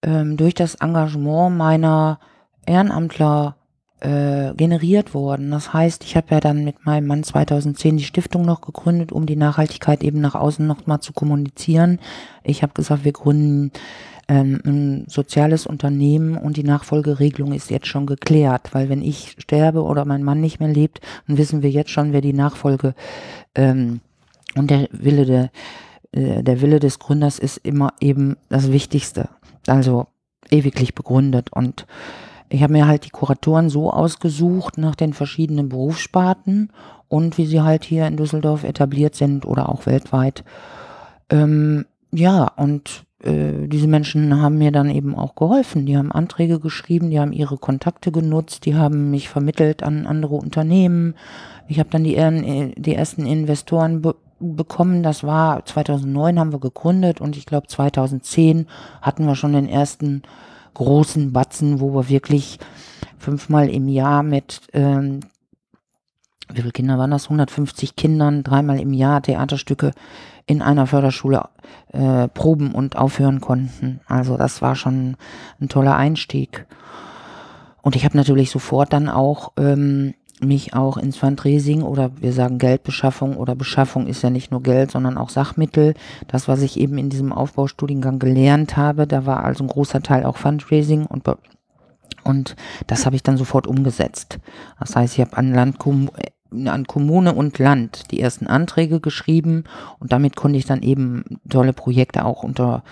ähm, 0.04 0.38
durch 0.38 0.54
das 0.54 0.76
Engagement 0.76 1.58
meiner 1.58 2.20
Ehrenamtler 2.66 3.56
äh, 4.00 4.54
generiert 4.54 5.14
worden. 5.14 5.50
Das 5.50 5.74
heißt, 5.74 6.04
ich 6.04 6.16
habe 6.16 6.28
ja 6.30 6.40
dann 6.40 6.64
mit 6.64 6.86
meinem 6.86 7.08
Mann 7.08 7.24
2010 7.24 7.98
die 7.98 8.04
Stiftung 8.04 8.46
noch 8.46 8.62
gegründet, 8.62 9.12
um 9.12 9.26
die 9.26 9.36
Nachhaltigkeit 9.36 10.04
eben 10.04 10.22
nach 10.22 10.36
außen 10.36 10.66
noch 10.66 10.86
mal 10.86 11.00
zu 11.00 11.14
kommunizieren. 11.14 12.00
Ich 12.44 12.62
habe 12.62 12.74
gesagt, 12.74 13.06
wir 13.06 13.14
gründen 13.14 13.72
ähm, 14.28 14.60
ein 14.66 15.06
soziales 15.08 15.66
Unternehmen 15.66 16.38
und 16.38 16.58
die 16.58 16.64
Nachfolgeregelung 16.64 17.54
ist 17.54 17.70
jetzt 17.70 17.88
schon 17.88 18.06
geklärt, 18.06 18.74
weil 18.74 18.90
wenn 18.90 19.02
ich 19.02 19.36
sterbe 19.40 19.84
oder 19.84 20.06
mein 20.06 20.24
Mann 20.24 20.42
nicht 20.42 20.60
mehr 20.60 20.70
lebt, 20.70 21.02
dann 21.28 21.38
wissen 21.38 21.64
wir 21.64 21.70
jetzt 21.70 21.92
schon, 21.92 22.14
wer 22.14 22.22
die 22.22 22.34
Nachfolge 22.34 22.94
ähm, 23.56 24.02
und 24.56 24.70
der 24.70 24.88
Wille 24.92 25.26
der, 25.26 25.52
äh, 26.12 26.44
der 26.44 26.62
Wille 26.62 26.80
des 26.80 27.00
Gründers 27.00 27.40
ist 27.40 27.58
immer 27.58 27.94
eben 28.02 28.36
das 28.50 28.72
Wichtigste. 28.72 29.30
Also 29.68 30.08
ewiglich 30.50 30.96
begründet 30.96 31.52
und 31.52 31.86
ich 32.50 32.64
habe 32.64 32.74
mir 32.74 32.88
halt 32.88 33.06
die 33.06 33.10
Kuratoren 33.10 33.70
so 33.70 33.92
ausgesucht 33.92 34.78
nach 34.78 34.96
den 34.96 35.14
verschiedenen 35.14 35.68
Berufssparten 35.68 36.72
und 37.10 37.38
wie 37.38 37.46
sie 37.46 37.62
halt 37.62 37.84
hier 37.84 38.08
in 38.08 38.18
Düsseldorf 38.18 38.64
etabliert 38.64 39.16
sind 39.16 39.46
oder 39.46 39.68
auch 39.70 39.86
weltweit. 39.86 40.46
Ähm, 41.30 41.86
ja, 42.12 42.46
und 42.56 43.06
äh, 43.24 43.68
diese 43.68 43.88
Menschen 43.88 44.42
haben 44.42 44.58
mir 44.58 44.72
dann 44.72 44.90
eben 44.90 45.16
auch 45.16 45.36
geholfen. 45.36 45.86
Die 45.86 45.98
haben 45.98 46.12
Anträge 46.12 46.60
geschrieben, 46.60 47.10
die 47.10 47.20
haben 47.20 47.34
ihre 47.34 47.58
Kontakte 47.58 48.12
genutzt, 48.12 48.66
die 48.66 48.76
haben 48.76 49.12
mich 49.12 49.30
vermittelt 49.30 49.84
an 49.84 50.06
andere 50.06 50.36
Unternehmen. 50.36 51.16
Ich 51.68 51.80
habe 51.80 51.90
dann 51.90 52.04
die, 52.04 52.74
die 52.78 52.96
ersten 52.96 53.26
Investoren 53.26 54.02
be 54.02 54.16
bekommen. 54.40 55.02
Das 55.02 55.24
war 55.24 55.66
2009 55.66 56.40
haben 56.40 56.52
wir 56.52 56.60
gegründet 56.60 57.20
und 57.20 57.36
ich 57.36 57.48
glaube 57.48 57.66
2010 57.66 58.68
hatten 59.02 59.26
wir 59.26 59.34
schon 59.34 59.54
den 59.54 59.68
ersten 59.68 60.22
großen 60.76 61.34
Batzen, 61.34 61.80
wo 61.80 61.96
wir 61.96 62.08
wirklich 62.08 62.60
fünfmal 63.18 63.68
im 63.68 63.88
Jahr 63.88 64.22
mit 64.22 64.62
ähm, 64.74 65.22
wie 66.54 66.62
viele 66.62 66.72
Kinder 66.72 66.98
waren 66.98 67.12
das? 67.12 67.26
150 67.26 67.96
Kindern, 67.96 68.44
dreimal 68.44 68.80
im 68.80 68.94
Jahr 68.94 69.22
Theaterstücke 69.22 69.92
in 70.48 70.62
einer 70.62 70.88
Förderschule 70.88 71.50
äh, 71.92 72.28
proben 72.30 72.72
und 72.72 72.96
aufhören 72.96 73.42
konnten. 73.42 74.00
Also 74.08 74.38
das 74.38 74.62
war 74.62 74.76
schon 74.76 75.18
ein 75.62 75.70
toller 75.70 75.96
Einstieg. 75.96 76.66
Und 77.82 77.96
ich 77.96 78.06
habe 78.06 78.18
natürlich 78.18 78.50
sofort 78.50 78.92
dann 78.94 79.10
auch 79.10 79.52
ähm, 79.58 80.14
mich 80.40 80.74
auch 80.74 80.98
ins 80.98 81.18
Fundraising 81.18 81.82
oder 81.82 82.12
wir 82.20 82.32
sagen 82.32 82.58
Geldbeschaffung 82.60 83.38
oder 83.38 83.56
Beschaffung 83.56 84.08
ist 84.08 84.22
ja 84.22 84.30
nicht 84.30 84.52
nur 84.52 84.64
Geld, 84.64 84.92
sondern 84.92 85.18
auch 85.18 85.30
Sachmittel. 85.30 85.94
Das, 86.28 86.48
was 86.48 86.62
ich 86.62 86.80
eben 86.80 86.98
in 86.98 87.10
diesem 87.10 87.34
Aufbaustudiengang 87.34 88.20
gelernt 88.20 88.78
habe, 88.78 89.08
da 89.08 89.26
war 89.26 89.44
also 89.44 89.64
ein 89.64 89.70
großer 89.70 90.02
Teil 90.02 90.26
auch 90.26 90.38
Fundraising 90.38 91.06
und 91.06 91.26
und 92.24 92.58
das 92.88 93.06
habe 93.06 93.16
ich 93.16 93.24
dann 93.24 93.38
sofort 93.38 93.68
umgesetzt. 93.68 94.40
Das 94.80 94.96
heißt, 94.96 95.14
ich 95.14 95.22
habe 95.22 95.38
an 95.38 95.54
Land 95.54 95.80
an 96.52 96.88
Kommune 96.88 97.34
und 97.34 97.60
Land 97.60 98.12
die 98.12 98.20
ersten 98.20 98.48
Anträge 98.48 99.00
geschrieben 99.00 99.66
und 100.00 100.12
damit 100.12 100.36
konnte 100.36 100.58
ich 100.58 100.66
dann 100.66 100.82
eben 100.82 101.40
tolle 101.50 101.74
Projekte 101.74 102.26
auch 102.26 102.44
unter 102.44 102.84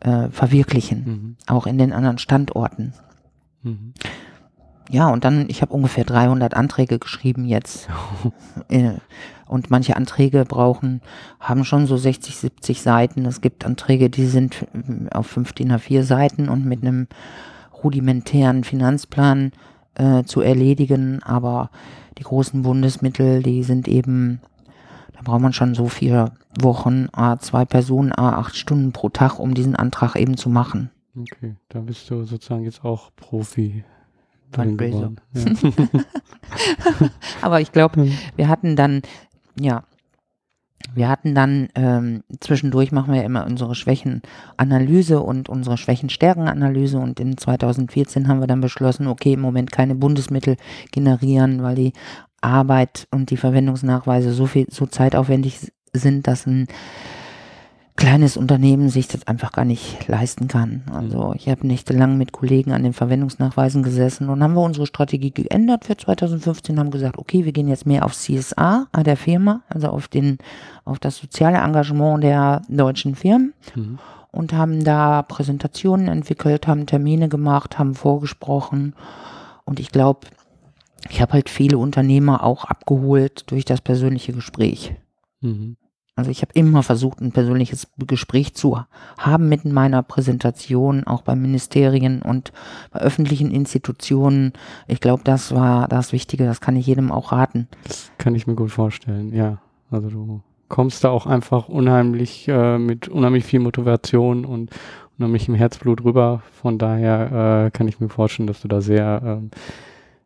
äh, 0.00 0.28
verwirklichen, 0.30 1.04
mhm. 1.04 1.36
auch 1.46 1.66
in 1.66 1.78
den 1.78 1.92
anderen 1.92 2.18
Standorten. 2.18 2.94
Mhm. 3.62 3.94
Ja, 4.90 5.08
und 5.08 5.24
dann, 5.24 5.48
ich 5.48 5.62
habe 5.62 5.72
ungefähr 5.72 6.04
300 6.04 6.54
Anträge 6.54 6.98
geschrieben 6.98 7.44
jetzt. 7.44 7.88
Äh, 8.68 8.94
und 9.46 9.68
manche 9.68 9.96
Anträge 9.96 10.44
brauchen, 10.44 11.00
haben 11.40 11.64
schon 11.64 11.86
so 11.86 11.96
60, 11.96 12.36
70 12.36 12.82
Seiten. 12.82 13.26
Es 13.26 13.40
gibt 13.40 13.66
Anträge, 13.66 14.08
die 14.08 14.26
sind 14.26 14.66
äh, 14.74 15.10
auf 15.12 15.26
5 15.26 15.54
DIN 15.54 15.72
A4 15.72 16.04
Seiten 16.04 16.48
und 16.48 16.64
mit 16.64 16.82
einem 16.82 17.08
rudimentären 17.82 18.62
Finanzplan 18.62 19.50
äh, 19.94 20.24
zu 20.24 20.40
erledigen, 20.40 21.22
aber 21.22 21.70
die 22.18 22.22
großen 22.24 22.62
Bundesmittel, 22.62 23.42
die 23.42 23.62
sind 23.62 23.88
eben, 23.88 24.40
da 25.14 25.22
braucht 25.22 25.40
man 25.40 25.52
schon 25.52 25.74
so 25.74 25.88
vier 25.88 26.32
Wochen, 26.60 27.08
a 27.12 27.38
zwei 27.38 27.64
Personen, 27.64 28.12
a 28.12 28.38
acht 28.38 28.56
Stunden 28.56 28.92
pro 28.92 29.08
Tag, 29.08 29.38
um 29.38 29.54
diesen 29.54 29.76
Antrag 29.76 30.16
eben 30.16 30.36
zu 30.36 30.48
machen. 30.48 30.90
Okay, 31.16 31.56
da 31.68 31.80
bist 31.80 32.08
du 32.10 32.24
sozusagen 32.24 32.64
jetzt 32.64 32.84
auch 32.84 33.10
Profi. 33.16 33.84
Ja. 35.34 35.70
Aber 37.42 37.60
ich 37.60 37.72
glaube, 37.72 38.10
wir 38.36 38.48
hatten 38.48 38.74
dann, 38.74 39.02
ja, 39.58 39.84
Wir 40.94 41.08
hatten 41.08 41.34
dann 41.34 41.68
ähm, 41.74 42.22
zwischendurch 42.40 42.90
machen 42.90 43.14
wir 43.14 43.22
immer 43.22 43.46
unsere 43.46 43.74
Schwächenanalyse 43.74 45.20
und 45.20 45.48
unsere 45.48 45.76
Schwächenstärkenanalyse 45.76 46.98
und 46.98 47.20
in 47.20 47.36
2014 47.36 48.28
haben 48.28 48.40
wir 48.40 48.46
dann 48.46 48.60
beschlossen, 48.60 49.06
okay, 49.06 49.34
im 49.34 49.40
Moment 49.40 49.70
keine 49.70 49.94
Bundesmittel 49.94 50.56
generieren, 50.90 51.62
weil 51.62 51.76
die 51.76 51.92
Arbeit 52.40 53.06
und 53.10 53.30
die 53.30 53.36
Verwendungsnachweise 53.36 54.32
so 54.32 54.46
viel 54.46 54.66
so 54.70 54.86
zeitaufwendig 54.86 55.72
sind, 55.92 56.26
dass 56.26 56.46
ein 56.46 56.66
kleines 58.00 58.38
Unternehmen 58.38 58.88
sich 58.88 59.08
das 59.08 59.26
einfach 59.26 59.52
gar 59.52 59.66
nicht 59.66 60.08
leisten 60.08 60.48
kann. 60.48 60.82
Also 60.90 61.28
mhm. 61.28 61.34
ich 61.36 61.48
habe 61.50 61.66
nächtelang 61.66 62.16
mit 62.16 62.32
Kollegen 62.32 62.72
an 62.72 62.82
den 62.82 62.94
Verwendungsnachweisen 62.94 63.82
gesessen 63.82 64.30
und 64.30 64.42
haben 64.42 64.54
wir 64.54 64.62
unsere 64.62 64.86
Strategie 64.86 65.30
geändert 65.30 65.84
für 65.84 65.98
2015, 65.98 66.78
haben 66.78 66.90
gesagt, 66.90 67.18
okay, 67.18 67.44
wir 67.44 67.52
gehen 67.52 67.68
jetzt 67.68 67.86
mehr 67.86 68.06
auf 68.06 68.14
CSA 68.14 68.86
der 69.04 69.18
Firma, 69.18 69.62
also 69.68 69.88
auf 69.88 70.08
den, 70.08 70.38
auf 70.86 70.98
das 70.98 71.18
soziale 71.18 71.58
Engagement 71.58 72.24
der 72.24 72.62
deutschen 72.68 73.14
Firmen. 73.14 73.52
Mhm. 73.74 73.98
Und 74.32 74.52
haben 74.52 74.82
da 74.84 75.22
Präsentationen 75.22 76.08
entwickelt, 76.08 76.68
haben 76.68 76.86
Termine 76.86 77.28
gemacht, 77.28 77.78
haben 77.78 77.94
vorgesprochen. 77.94 78.94
Und 79.64 79.80
ich 79.80 79.90
glaube, 79.90 80.28
ich 81.10 81.20
habe 81.20 81.32
halt 81.32 81.50
viele 81.50 81.78
Unternehmer 81.78 82.44
auch 82.44 82.64
abgeholt 82.64 83.50
durch 83.50 83.64
das 83.64 83.80
persönliche 83.80 84.32
Gespräch. 84.32 84.94
Mhm. 85.40 85.76
Also 86.20 86.30
ich 86.30 86.42
habe 86.42 86.52
immer 86.52 86.82
versucht, 86.82 87.22
ein 87.22 87.32
persönliches 87.32 87.88
Gespräch 87.96 88.52
zu 88.52 88.78
haben 89.16 89.48
mit 89.48 89.64
meiner 89.64 90.02
Präsentation, 90.02 91.04
auch 91.04 91.22
bei 91.22 91.34
Ministerien 91.34 92.20
und 92.20 92.52
bei 92.90 93.00
öffentlichen 93.00 93.50
Institutionen. 93.50 94.52
Ich 94.86 95.00
glaube, 95.00 95.22
das 95.24 95.54
war 95.54 95.88
das 95.88 96.12
Wichtige, 96.12 96.44
das 96.44 96.60
kann 96.60 96.76
ich 96.76 96.86
jedem 96.86 97.10
auch 97.10 97.32
raten. 97.32 97.68
Das 97.84 98.12
kann 98.18 98.34
ich 98.34 98.46
mir 98.46 98.54
gut 98.54 98.70
vorstellen, 98.70 99.32
ja. 99.32 99.62
Also 99.90 100.10
du 100.10 100.42
kommst 100.68 101.04
da 101.04 101.08
auch 101.08 101.24
einfach 101.24 101.70
unheimlich 101.70 102.46
äh, 102.48 102.76
mit 102.76 103.08
unheimlich 103.08 103.46
viel 103.46 103.60
Motivation 103.60 104.44
und 104.44 104.68
unheimlichem 105.18 105.54
Herzblut 105.54 106.04
rüber. 106.04 106.42
Von 106.52 106.76
daher 106.76 107.64
äh, 107.64 107.70
kann 107.70 107.88
ich 107.88 107.98
mir 107.98 108.10
vorstellen, 108.10 108.46
dass 108.46 108.60
du 108.60 108.68
da 108.68 108.82
sehr 108.82 109.22
ähm, 109.24 109.50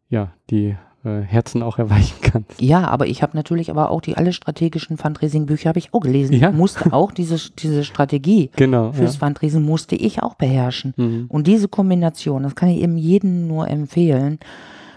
ja, 0.08 0.32
die 0.50 0.74
äh, 1.04 1.20
Herzen 1.20 1.62
auch 1.62 1.78
erweichen 1.78 2.16
kannst. 2.22 2.60
Ja, 2.60 2.88
aber 2.88 3.06
ich 3.06 3.22
habe 3.22 3.36
natürlich 3.36 3.70
aber 3.70 3.90
auch 3.90 4.00
die 4.00 4.16
alle 4.16 4.32
strategischen 4.32 4.96
Fundraising-Bücher 4.96 5.68
habe 5.68 5.78
ich 5.78 5.92
auch 5.92 6.00
gelesen. 6.00 6.34
Ja. 6.34 6.50
Ich 6.50 6.56
musste 6.56 6.92
auch 6.92 7.12
diese, 7.16 7.36
diese 7.58 7.84
Strategie 7.84 8.50
genau, 8.56 8.92
fürs 8.92 9.14
ja. 9.14 9.26
Fundraising 9.26 9.62
musste 9.62 9.96
ich 9.96 10.22
auch 10.22 10.34
beherrschen. 10.34 10.94
Mhm. 10.96 11.26
Und 11.28 11.46
diese 11.46 11.68
Kombination, 11.68 12.42
das 12.42 12.54
kann 12.54 12.68
ich 12.68 12.80
eben 12.80 12.96
jedem 12.96 13.46
nur 13.46 13.68
empfehlen. 13.68 14.38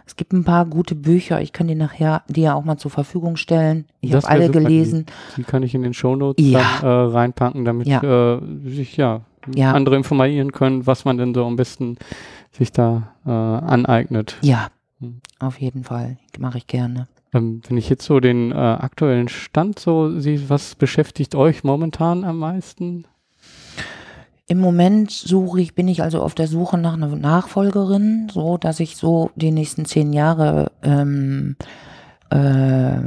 Es 0.05 0.15
gibt 0.15 0.31
ein 0.31 0.45
paar 0.45 0.65
gute 0.65 0.95
Bücher, 0.95 1.41
ich 1.41 1.51
kann 1.51 1.67
die 1.67 1.75
nachher 1.75 2.23
dir 2.29 2.55
auch 2.55 2.63
mal 2.63 2.77
zur 2.77 2.89
Verfügung 2.89 3.35
stellen. 3.35 3.85
Ich 3.99 4.13
habe 4.13 4.27
alle 4.29 4.49
gelesen. 4.49 5.05
Die, 5.35 5.41
die, 5.41 5.43
kann 5.43 5.63
ich 5.63 5.75
in 5.75 5.83
den 5.83 5.93
Shownotes 5.93 6.45
ja. 6.47 6.61
dann, 6.79 6.89
äh, 6.89 7.11
reinpacken, 7.11 7.65
damit 7.65 7.87
ja. 7.87 8.35
Äh, 8.35 8.39
sich 8.65 8.95
ja, 8.95 9.21
ja, 9.53 9.73
andere 9.73 9.97
informieren 9.97 10.53
können, 10.53 10.87
was 10.87 11.03
man 11.03 11.17
denn 11.17 11.33
so 11.33 11.45
am 11.45 11.57
besten 11.57 11.97
sich 12.53 12.71
da 12.71 13.13
äh, 13.25 13.29
aneignet. 13.29 14.37
Ja. 14.41 14.69
Auf 15.39 15.59
jeden 15.59 15.83
Fall, 15.83 16.17
mache 16.39 16.57
ich 16.57 16.67
gerne. 16.67 17.07
Ähm, 17.33 17.61
wenn 17.67 17.77
ich 17.77 17.89
jetzt 17.89 18.05
so 18.05 18.19
den 18.19 18.51
äh, 18.51 18.55
aktuellen 18.55 19.27
Stand 19.27 19.79
so 19.79 20.19
sehe, 20.19 20.49
was 20.49 20.75
beschäftigt 20.75 21.35
euch 21.35 21.63
momentan 21.63 22.23
am 22.23 22.39
meisten? 22.39 23.05
Im 24.47 24.59
Moment 24.59 25.11
suche 25.11 25.59
ich, 25.59 25.75
bin 25.75 25.89
ich 25.89 26.01
also 26.01 26.21
auf 26.21 26.33
der 26.33 26.47
Suche 26.47 26.77
nach 26.77 26.93
einer 26.93 27.13
Nachfolgerin, 27.15 28.29
so 28.31 28.57
dass 28.57 28.79
ich 28.79 28.95
so 28.95 29.29
die 29.35 29.51
nächsten 29.51 29.85
zehn 29.85 30.13
Jahre 30.13 30.71
ähm, 30.83 31.57
äh, 32.29 32.99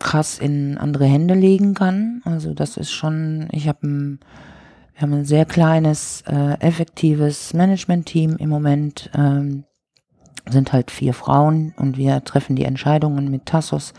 krass 0.00 0.40
in 0.40 0.76
andere 0.78 1.04
Hände 1.04 1.34
legen 1.34 1.74
kann. 1.74 2.22
Also 2.24 2.54
das 2.54 2.76
ist 2.76 2.90
schon, 2.90 3.48
ich 3.52 3.68
habe 3.68 3.86
ein, 3.86 4.20
wir 4.94 5.02
haben 5.02 5.12
ein 5.12 5.24
sehr 5.24 5.44
kleines, 5.44 6.24
äh, 6.26 6.54
effektives 6.58 7.54
Management-Team 7.54 8.36
im 8.38 8.48
Moment. 8.48 9.10
Ähm, 9.14 9.62
sind 10.48 10.72
halt 10.72 10.90
vier 10.90 11.14
Frauen 11.14 11.74
und 11.76 11.96
wir 11.96 12.24
treffen 12.24 12.56
die 12.56 12.64
Entscheidungen 12.64 13.30
mit 13.30 13.46
Tassos 13.46 13.92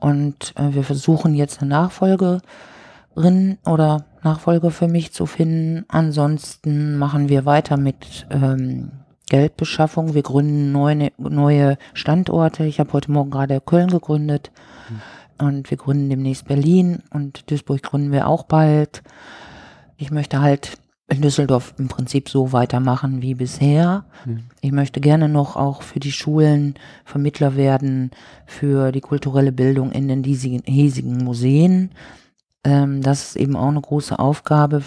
und 0.00 0.54
äh, 0.56 0.74
wir 0.74 0.84
versuchen 0.84 1.34
jetzt 1.34 1.60
eine 1.60 1.70
Nachfolgerin 1.70 3.58
oder 3.66 4.04
Nachfolger 4.22 4.70
für 4.70 4.88
mich 4.88 5.12
zu 5.12 5.26
finden. 5.26 5.84
Ansonsten 5.88 6.98
machen 6.98 7.28
wir 7.28 7.44
weiter 7.44 7.76
mit 7.76 8.26
ähm, 8.30 8.90
Geldbeschaffung. 9.28 10.14
Wir 10.14 10.22
gründen 10.22 10.72
neue, 10.72 11.10
neue 11.18 11.78
Standorte. 11.94 12.64
Ich 12.64 12.80
habe 12.80 12.92
heute 12.92 13.12
Morgen 13.12 13.30
gerade 13.30 13.60
Köln 13.60 13.88
gegründet 13.88 14.50
mhm. 14.88 15.46
und 15.46 15.70
wir 15.70 15.76
gründen 15.76 16.10
demnächst 16.10 16.46
Berlin 16.46 17.02
und 17.10 17.50
Duisburg 17.50 17.82
gründen 17.82 18.12
wir 18.12 18.26
auch 18.26 18.44
bald. 18.44 19.02
Ich 19.96 20.10
möchte 20.10 20.40
halt 20.40 20.78
in 21.08 21.22
Düsseldorf 21.22 21.74
im 21.78 21.88
Prinzip 21.88 22.28
so 22.28 22.52
weitermachen 22.52 23.22
wie 23.22 23.34
bisher. 23.34 24.04
Mhm. 24.26 24.44
Ich 24.60 24.72
möchte 24.72 25.00
gerne 25.00 25.28
noch 25.28 25.56
auch 25.56 25.82
für 25.82 26.00
die 26.00 26.12
Schulen 26.12 26.74
Vermittler 27.04 27.56
werden 27.56 28.10
für 28.46 28.92
die 28.92 29.00
kulturelle 29.00 29.52
Bildung 29.52 29.90
in 29.90 30.08
den 30.08 30.22
hiesigen, 30.22 31.24
Museen. 31.24 31.90
Ähm, 32.62 33.00
das 33.00 33.28
ist 33.28 33.36
eben 33.36 33.56
auch 33.56 33.68
eine 33.68 33.80
große 33.80 34.18
Aufgabe, 34.18 34.82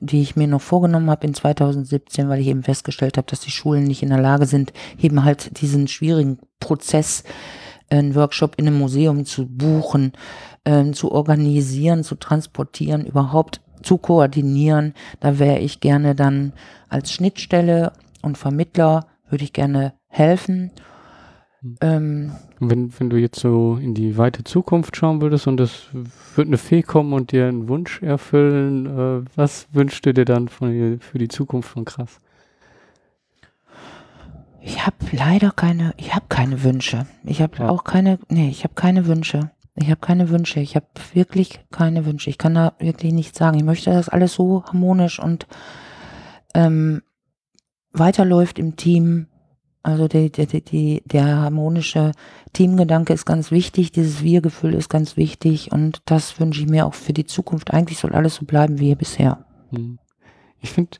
die 0.00 0.22
ich 0.22 0.36
mir 0.36 0.46
noch 0.46 0.62
vorgenommen 0.62 1.10
habe 1.10 1.26
in 1.26 1.34
2017, 1.34 2.28
weil 2.28 2.40
ich 2.40 2.46
eben 2.46 2.62
festgestellt 2.62 3.16
habe, 3.16 3.26
dass 3.28 3.40
die 3.40 3.50
Schulen 3.50 3.84
nicht 3.84 4.04
in 4.04 4.10
der 4.10 4.20
Lage 4.20 4.46
sind, 4.46 4.72
eben 5.00 5.24
halt 5.24 5.60
diesen 5.60 5.88
schwierigen 5.88 6.38
Prozess, 6.60 7.24
einen 7.88 8.14
Workshop 8.14 8.54
in 8.56 8.66
einem 8.66 8.78
Museum 8.78 9.24
zu 9.24 9.46
buchen, 9.46 10.12
äh, 10.64 10.92
zu 10.92 11.10
organisieren, 11.10 12.04
zu 12.04 12.14
transportieren, 12.14 13.04
überhaupt 13.04 13.60
zu 13.82 13.98
koordinieren. 13.98 14.94
Da 15.20 15.38
wäre 15.38 15.58
ich 15.58 15.80
gerne 15.80 16.14
dann 16.14 16.52
als 16.88 17.12
Schnittstelle 17.12 17.92
und 18.22 18.38
Vermittler, 18.38 19.06
würde 19.28 19.44
ich 19.44 19.52
gerne 19.52 19.94
helfen. 20.08 20.70
Hm. 21.60 21.76
Ähm, 21.80 22.32
wenn, 22.58 22.98
wenn 22.98 23.10
du 23.10 23.16
jetzt 23.16 23.40
so 23.40 23.78
in 23.80 23.94
die 23.94 24.16
weite 24.16 24.44
Zukunft 24.44 24.96
schauen 24.96 25.20
würdest 25.20 25.46
und 25.46 25.60
es 25.60 25.88
wird 26.34 26.46
eine 26.46 26.58
Fee 26.58 26.82
kommen 26.82 27.12
und 27.12 27.32
dir 27.32 27.46
einen 27.46 27.68
Wunsch 27.68 28.02
erfüllen, 28.02 28.86
äh, 28.86 29.24
was 29.36 29.66
wünschst 29.72 30.06
du 30.06 30.14
dir 30.14 30.24
dann 30.24 30.48
von, 30.48 31.00
für 31.00 31.18
die 31.18 31.28
Zukunft 31.28 31.68
von 31.68 31.84
Krass? 31.84 32.20
Ich 34.60 34.84
habe 34.84 34.96
leider 35.12 35.52
keine, 35.52 35.94
ich 35.96 36.14
habe 36.14 36.26
keine 36.28 36.64
Wünsche. 36.64 37.06
Ich 37.24 37.40
habe 37.40 37.56
ja. 37.58 37.68
auch 37.68 37.84
keine, 37.84 38.18
nee, 38.28 38.48
ich 38.48 38.64
habe 38.64 38.74
keine 38.74 39.06
Wünsche. 39.06 39.50
Ich 39.76 39.90
habe 39.90 40.00
keine 40.00 40.30
Wünsche. 40.30 40.60
Ich 40.60 40.74
habe 40.74 40.86
wirklich 41.12 41.60
keine 41.70 42.06
Wünsche. 42.06 42.30
Ich 42.30 42.38
kann 42.38 42.54
da 42.54 42.74
wirklich 42.78 43.12
nichts 43.12 43.38
sagen. 43.38 43.58
Ich 43.58 43.64
möchte, 43.64 43.90
dass 43.90 44.08
alles 44.08 44.32
so 44.32 44.64
harmonisch 44.64 45.18
und 45.18 45.46
ähm, 46.54 47.02
weiterläuft 47.92 48.58
im 48.58 48.76
Team. 48.76 49.26
Also 49.82 50.08
die, 50.08 50.32
die, 50.32 50.62
die, 50.62 51.02
der 51.04 51.36
harmonische 51.36 52.12
Teamgedanke 52.54 53.12
ist 53.12 53.26
ganz 53.26 53.50
wichtig. 53.50 53.92
Dieses 53.92 54.22
Wir-Gefühl 54.22 54.74
ist 54.74 54.88
ganz 54.88 55.16
wichtig. 55.16 55.70
Und 55.70 56.02
das 56.06 56.40
wünsche 56.40 56.62
ich 56.62 56.68
mir 56.68 56.86
auch 56.86 56.94
für 56.94 57.12
die 57.12 57.26
Zukunft. 57.26 57.72
Eigentlich 57.72 57.98
soll 57.98 58.14
alles 58.14 58.36
so 58.36 58.46
bleiben 58.46 58.80
wie 58.80 58.94
bisher. 58.94 59.44
Hm. 59.70 59.98
Ich 60.60 60.70
finde, 60.70 60.96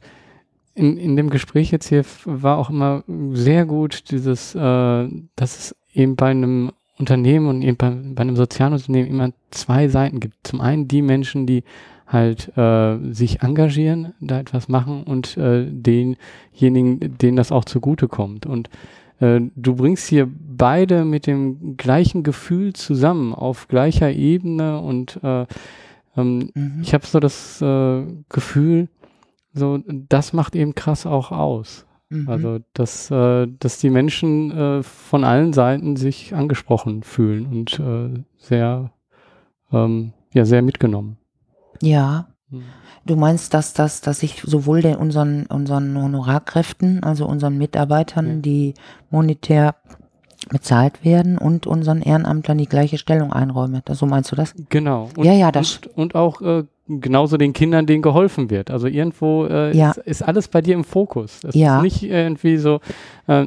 in, 0.74 0.98
in 0.98 1.16
dem 1.16 1.30
Gespräch 1.30 1.70
jetzt 1.70 1.88
hier 1.88 2.04
war 2.26 2.58
auch 2.58 2.68
immer 2.68 3.02
sehr 3.32 3.64
gut 3.64 4.10
dieses, 4.10 4.54
äh, 4.54 5.08
dass 5.34 5.58
es 5.58 5.76
eben 5.92 6.14
bei 6.14 6.30
einem 6.30 6.72
Unternehmen 6.98 7.46
und 7.46 7.78
bei, 7.78 7.90
bei 7.90 8.22
einem 8.22 8.36
sozialen 8.36 8.72
Unternehmen 8.72 9.08
immer 9.08 9.30
zwei 9.50 9.88
Seiten 9.88 10.20
gibt. 10.20 10.34
Zum 10.46 10.60
einen 10.60 10.88
die 10.88 11.02
Menschen, 11.02 11.46
die 11.46 11.62
halt 12.06 12.56
äh, 12.56 12.98
sich 13.12 13.42
engagieren, 13.42 14.14
da 14.20 14.38
etwas 14.38 14.68
machen 14.68 15.02
und 15.02 15.36
äh, 15.36 15.66
denjenigen, 15.68 17.18
denen 17.18 17.36
das 17.36 17.52
auch 17.52 17.64
zugute 17.64 18.08
kommt. 18.08 18.46
Und 18.46 18.70
äh, 19.20 19.40
du 19.54 19.74
bringst 19.74 20.08
hier 20.08 20.28
beide 20.30 21.04
mit 21.04 21.26
dem 21.26 21.76
gleichen 21.76 22.22
Gefühl 22.22 22.72
zusammen, 22.74 23.34
auf 23.34 23.68
gleicher 23.68 24.12
Ebene 24.12 24.80
und 24.80 25.20
äh, 25.22 25.46
ähm, 26.16 26.50
mhm. 26.54 26.80
ich 26.82 26.94
habe 26.94 27.06
so 27.06 27.20
das 27.20 27.60
äh, 27.60 28.04
Gefühl, 28.28 28.88
so 29.52 29.80
das 29.86 30.32
macht 30.32 30.54
eben 30.54 30.74
krass 30.74 31.06
auch 31.06 31.32
aus. 31.32 31.85
Mhm. 32.08 32.28
Also, 32.28 32.58
dass, 32.72 33.10
äh, 33.10 33.46
dass 33.58 33.78
die 33.78 33.90
Menschen 33.90 34.50
äh, 34.50 34.82
von 34.82 35.24
allen 35.24 35.52
Seiten 35.52 35.96
sich 35.96 36.34
angesprochen 36.34 37.02
fühlen 37.02 37.46
und 37.46 37.80
äh, 37.80 38.22
sehr, 38.36 38.92
ähm, 39.72 40.12
ja, 40.32 40.44
sehr 40.44 40.62
mitgenommen. 40.62 41.16
Ja. 41.82 42.28
Mhm. 42.50 42.62
Du 43.04 43.14
meinst, 43.14 43.54
dass, 43.54 43.72
dass, 43.72 44.00
dass 44.00 44.22
ich 44.24 44.42
sowohl 44.42 44.82
den, 44.82 44.96
unseren, 44.96 45.46
unseren 45.46 45.96
Honorarkräften, 45.96 47.04
also 47.04 47.26
unseren 47.26 47.56
Mitarbeitern, 47.56 48.26
ja. 48.26 48.34
die 48.36 48.74
monetär 49.10 49.76
bezahlt 50.48 51.04
werden 51.04 51.38
und 51.38 51.66
unseren 51.66 52.02
Ehrenamtlern 52.02 52.58
die 52.58 52.68
gleiche 52.68 52.98
Stellung 52.98 53.32
einräume. 53.32 53.82
so 53.90 54.06
meinst 54.06 54.30
du 54.32 54.36
das? 54.36 54.54
Genau. 54.68 55.08
Und, 55.16 55.24
ja, 55.24 55.32
ja, 55.32 55.52
das. 55.52 55.78
Und, 55.78 55.96
und 55.96 56.14
auch 56.14 56.40
äh, 56.40 56.64
genauso 56.88 57.36
den 57.36 57.52
Kindern, 57.52 57.86
denen 57.86 58.02
geholfen 58.02 58.50
wird. 58.50 58.70
Also 58.70 58.86
irgendwo 58.86 59.46
äh, 59.46 59.76
ja. 59.76 59.90
ist, 59.90 59.98
ist, 59.98 60.22
alles 60.22 60.48
bei 60.48 60.60
dir 60.60 60.74
im 60.74 60.84
Fokus. 60.84 61.40
Das 61.40 61.54
ja. 61.54 61.78
ist 61.78 61.82
nicht 61.82 62.02
irgendwie 62.04 62.58
so, 62.58 62.80
äh, 63.26 63.46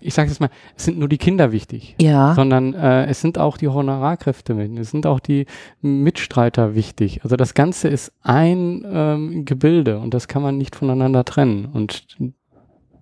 ich 0.00 0.14
sage 0.14 0.28
jetzt 0.28 0.40
mal, 0.40 0.50
es 0.76 0.84
sind 0.84 0.98
nur 0.98 1.08
die 1.08 1.18
Kinder 1.18 1.52
wichtig, 1.52 1.96
Ja, 2.00 2.34
sondern 2.34 2.74
äh, 2.74 3.06
es 3.06 3.20
sind 3.20 3.38
auch 3.38 3.56
die 3.56 3.68
Honorarkräfte 3.68 4.54
mit, 4.54 4.78
es 4.78 4.90
sind 4.90 5.06
auch 5.06 5.20
die 5.20 5.46
Mitstreiter 5.80 6.74
wichtig. 6.74 7.20
Also 7.24 7.36
das 7.36 7.54
Ganze 7.54 7.88
ist 7.88 8.12
ein 8.22 8.86
ähm, 8.90 9.44
Gebilde 9.44 9.98
und 9.98 10.14
das 10.14 10.28
kann 10.28 10.42
man 10.42 10.56
nicht 10.56 10.76
voneinander 10.76 11.24
trennen 11.24 11.66
und 11.66 12.06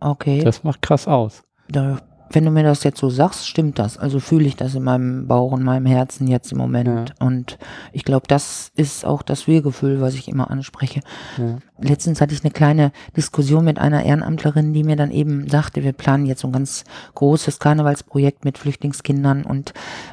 okay. 0.01 0.43
das 0.43 0.65
macht 0.65 0.83
krass 0.83 1.07
aus. 1.07 1.43
Da, 1.69 1.99
wenn 2.31 2.45
du 2.45 2.51
mir 2.51 2.63
das 2.63 2.83
jetzt 2.85 2.99
so 2.99 3.09
sagst, 3.09 3.49
stimmt 3.49 3.79
das. 3.79 3.99
Also 3.99 4.21
fühle 4.21 4.47
ich 4.47 4.57
das 4.57 4.75
in 4.75 4.83
meinem 4.83 5.27
Bauch 5.27 5.53
und 5.53 5.63
meinem 5.63 5.87
Herzen 5.87 6.27
jetzt 6.27 6.53
im 6.53 6.59
Moment. 6.59 7.15
Und 7.21 7.59
ich 7.93 8.05
glaube, 8.05 8.27
das 8.27 8.73
ist 8.75 9.05
auch 9.05 9.23
das 9.23 9.47
Wir-Gefühl, 9.47 10.01
was 10.01 10.15
ich 10.15 10.29
immer 10.29 10.51
anspreche. 10.51 11.01
Ja. 11.39 11.59
Letztens 11.79 12.21
hatte 12.21 12.35
ich 12.35 12.43
eine 12.43 12.51
kleine 12.51 12.93
Diskussion 13.17 13.65
mit 13.65 13.79
einer 13.79 14.05
Ehrenamtlerin, 14.05 14.73
die 14.73 14.85
mir 14.85 14.97
dann 14.97 15.11
eben 15.11 15.49
sagte, 15.49 15.85
wir 15.85 15.93
planen 15.93 16.27
jetzt 16.27 16.41
so 16.41 16.49
ein 16.49 16.53
ganz 16.53 16.85
großes 17.15 17.59
Karnevalsprojekt 17.59 18.45
mit 18.45 18.59
Flüchtlingskindern 18.59 19.45
und 19.45 19.73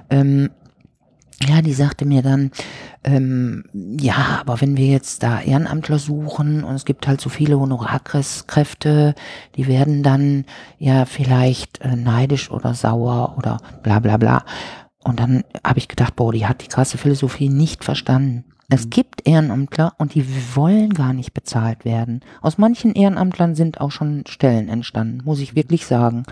ähm, 0.10 0.50
ja, 1.42 1.62
die 1.62 1.74
sagte 1.74 2.06
mir 2.06 2.22
dann, 2.22 2.52
ähm, 3.04 3.66
ja, 3.74 4.40
aber 4.40 4.62
wenn 4.62 4.78
wir 4.78 4.88
jetzt 4.88 5.24
da 5.24 5.42
Ehrenamtler 5.42 6.00
suchen 6.00 6.64
und 6.64 6.76
es 6.76 6.86
gibt 6.86 7.08
halt 7.08 7.22
so 7.22 7.30
viele 7.30 7.60
Honorarkräfte, 7.60 9.16
die 9.56 9.68
werden 9.68 10.04
dann 10.04 10.46
ja 10.80 11.06
vielleicht 11.06 11.82
äh, 11.82 11.96
neidisch 11.96 12.52
oder 12.52 12.74
sauer 12.74 13.36
oder 13.38 13.58
bla 13.82 14.00
bla 14.00 14.18
bla. 14.18 14.46
Und 15.04 15.20
dann 15.20 15.44
habe 15.66 15.80
ich 15.80 15.90
gedacht, 15.90 16.16
boah, 16.16 16.32
die 16.32 16.46
hat 16.46 16.64
die 16.64 16.70
krasse 16.70 16.98
Philosophie 16.98 17.50
nicht 17.50 17.84
verstanden. 17.84 18.46
Es 18.70 18.90
gibt 18.90 19.28
Ehrenamtler 19.28 19.94
und 19.98 20.16
die 20.16 20.26
wollen 20.56 20.94
gar 20.94 21.14
nicht 21.14 21.34
bezahlt 21.34 21.86
werden. 21.86 22.22
Aus 22.42 22.58
manchen 22.58 22.94
Ehrenamtlern 22.94 23.56
sind 23.56 23.82
auch 23.82 23.92
schon 23.92 24.24
Stellen 24.28 24.70
entstanden, 24.70 25.22
muss 25.26 25.40
ich 25.40 25.56
wirklich 25.56 25.86
sagen. 25.86 26.24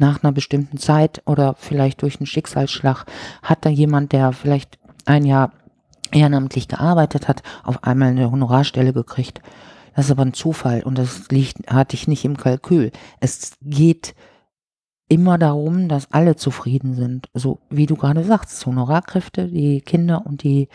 Nach 0.00 0.22
einer 0.24 0.32
bestimmten 0.32 0.78
Zeit 0.78 1.20
oder 1.26 1.54
vielleicht 1.58 2.00
durch 2.00 2.18
einen 2.18 2.26
Schicksalsschlag 2.26 3.04
hat 3.42 3.64
da 3.66 3.68
jemand, 3.68 4.12
der 4.12 4.32
vielleicht 4.32 4.78
ein 5.04 5.26
Jahr 5.26 5.52
ehrenamtlich 6.10 6.68
gearbeitet 6.68 7.28
hat, 7.28 7.42
auf 7.62 7.84
einmal 7.84 8.08
eine 8.08 8.30
Honorarstelle 8.30 8.92
gekriegt. 8.94 9.42
Das 9.94 10.06
ist 10.06 10.10
aber 10.10 10.22
ein 10.24 10.32
Zufall 10.32 10.82
und 10.84 10.96
das 10.96 11.28
liegt, 11.30 11.70
hatte 11.70 11.94
ich 11.96 12.08
nicht 12.08 12.24
im 12.24 12.38
Kalkül. 12.38 12.92
Es 13.20 13.52
geht 13.60 14.14
immer 15.08 15.36
darum, 15.36 15.88
dass 15.88 16.10
alle 16.12 16.34
zufrieden 16.36 16.94
sind. 16.94 17.28
So 17.34 17.58
wie 17.68 17.84
du 17.86 17.96
gerade 17.96 18.24
sagst, 18.24 18.64
Honorarkräfte, 18.64 19.48
die 19.48 19.82
Kinder 19.82 20.24
und 20.24 20.42
die 20.44 20.68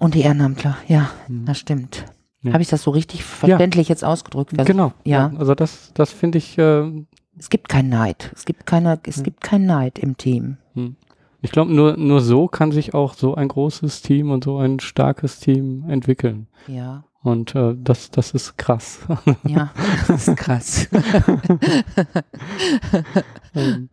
und 0.00 0.14
die 0.14 0.22
Ehrenamtler. 0.22 0.76
Ja, 0.88 1.10
Mhm. 1.28 1.44
das 1.44 1.58
stimmt. 1.58 2.06
Ja. 2.40 2.54
Habe 2.54 2.62
ich 2.62 2.68
das 2.70 2.82
so 2.82 2.90
richtig 2.90 3.22
verständlich 3.22 3.88
jetzt 3.88 4.04
ausgedrückt? 4.04 4.52
Genau. 4.66 4.92
ja. 5.04 5.30
Also 5.38 5.54
das, 5.54 5.92
das 5.94 6.10
finde 6.10 6.38
ich, 6.38 6.58
äh, 6.58 6.90
Es 7.38 7.48
gibt 7.50 7.68
keinen 7.68 7.88
Neid. 7.88 8.30
Es 8.34 8.44
gibt 8.44 8.66
keine, 8.66 8.98
es 9.04 9.18
Hm. 9.18 9.22
gibt 9.24 9.40
keinen 9.40 9.66
Neid 9.66 9.98
im 9.98 10.16
Team. 10.16 10.58
ich 11.40 11.50
glaube, 11.50 11.72
nur, 11.74 11.96
nur 11.96 12.20
so 12.20 12.46
kann 12.48 12.72
sich 12.72 12.94
auch 12.94 13.14
so 13.14 13.34
ein 13.34 13.48
großes 13.48 14.02
Team 14.02 14.30
und 14.30 14.44
so 14.44 14.58
ein 14.58 14.80
starkes 14.80 15.40
Team 15.40 15.84
entwickeln. 15.88 16.46
Ja, 16.68 17.04
Und 17.22 17.54
äh, 17.54 17.74
das, 17.76 18.10
das 18.10 18.32
ist 18.32 18.56
krass. 18.58 19.00
ja, 19.46 19.70
das 20.08 20.28
ist 20.28 20.36
krass. 20.36 20.88
ähm, 23.54 23.88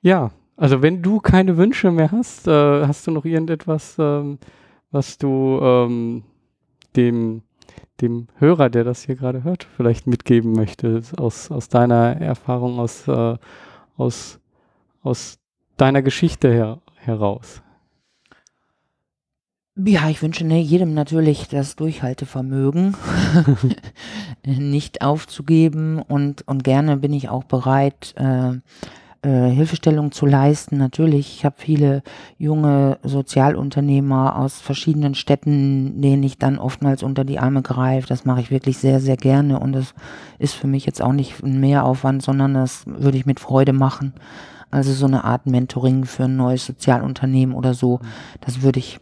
ja, 0.00 0.30
also 0.56 0.82
wenn 0.82 1.02
du 1.02 1.20
keine 1.20 1.56
Wünsche 1.56 1.90
mehr 1.90 2.10
hast, 2.12 2.46
äh, 2.46 2.86
hast 2.86 3.06
du 3.06 3.10
noch 3.10 3.24
irgendetwas, 3.24 3.96
ähm, 3.98 4.38
was 4.90 5.18
du 5.18 5.58
ähm, 5.62 6.22
dem, 6.96 7.42
dem 8.00 8.28
Hörer, 8.38 8.70
der 8.70 8.84
das 8.84 9.04
hier 9.04 9.16
gerade 9.16 9.44
hört, 9.44 9.66
vielleicht 9.76 10.06
mitgeben 10.06 10.52
möchtest, 10.52 11.18
aus, 11.18 11.50
aus 11.50 11.68
deiner 11.68 12.20
Erfahrung, 12.20 12.78
aus, 12.78 13.06
äh, 13.08 13.36
aus, 13.96 14.40
aus 15.02 15.38
deiner 15.76 16.02
Geschichte 16.02 16.52
her, 16.52 16.80
heraus? 16.96 17.62
Ja, 19.74 20.10
ich 20.10 20.20
wünsche 20.20 20.44
ne, 20.44 20.60
jedem 20.60 20.92
natürlich 20.92 21.48
das 21.48 21.76
Durchhaltevermögen, 21.76 22.94
nicht 24.44 25.02
aufzugeben 25.02 26.02
und, 26.02 26.46
und 26.46 26.62
gerne 26.62 26.98
bin 26.98 27.12
ich 27.12 27.30
auch 27.30 27.44
bereit, 27.44 28.14
äh, 28.16 28.58
äh, 29.22 29.50
Hilfestellung 29.50 30.10
zu 30.10 30.26
leisten. 30.26 30.78
Natürlich, 30.78 31.36
ich 31.36 31.44
habe 31.44 31.54
viele 31.58 32.02
junge 32.38 32.98
Sozialunternehmer 33.02 34.36
aus 34.36 34.60
verschiedenen 34.60 35.14
Städten, 35.14 36.00
denen 36.02 36.22
ich 36.22 36.38
dann 36.38 36.58
oftmals 36.58 37.02
unter 37.02 37.24
die 37.24 37.38
Arme 37.38 37.62
greife. 37.62 38.08
Das 38.08 38.24
mache 38.24 38.40
ich 38.40 38.50
wirklich 38.50 38.78
sehr, 38.78 39.00
sehr 39.00 39.16
gerne 39.16 39.60
und 39.60 39.72
das 39.72 39.94
ist 40.38 40.54
für 40.54 40.66
mich 40.66 40.86
jetzt 40.86 41.00
auch 41.00 41.12
nicht 41.12 41.42
ein 41.42 41.60
Mehraufwand, 41.60 42.22
sondern 42.22 42.54
das 42.54 42.84
würde 42.86 43.16
ich 43.16 43.26
mit 43.26 43.38
Freude 43.38 43.72
machen. 43.72 44.12
Also 44.72 44.92
so 44.92 45.06
eine 45.06 45.24
Art 45.24 45.46
Mentoring 45.46 46.04
für 46.04 46.24
ein 46.24 46.36
neues 46.36 46.66
Sozialunternehmen 46.66 47.54
oder 47.54 47.74
so, 47.74 48.00
das 48.40 48.62
würde 48.62 48.78
ich 48.78 48.98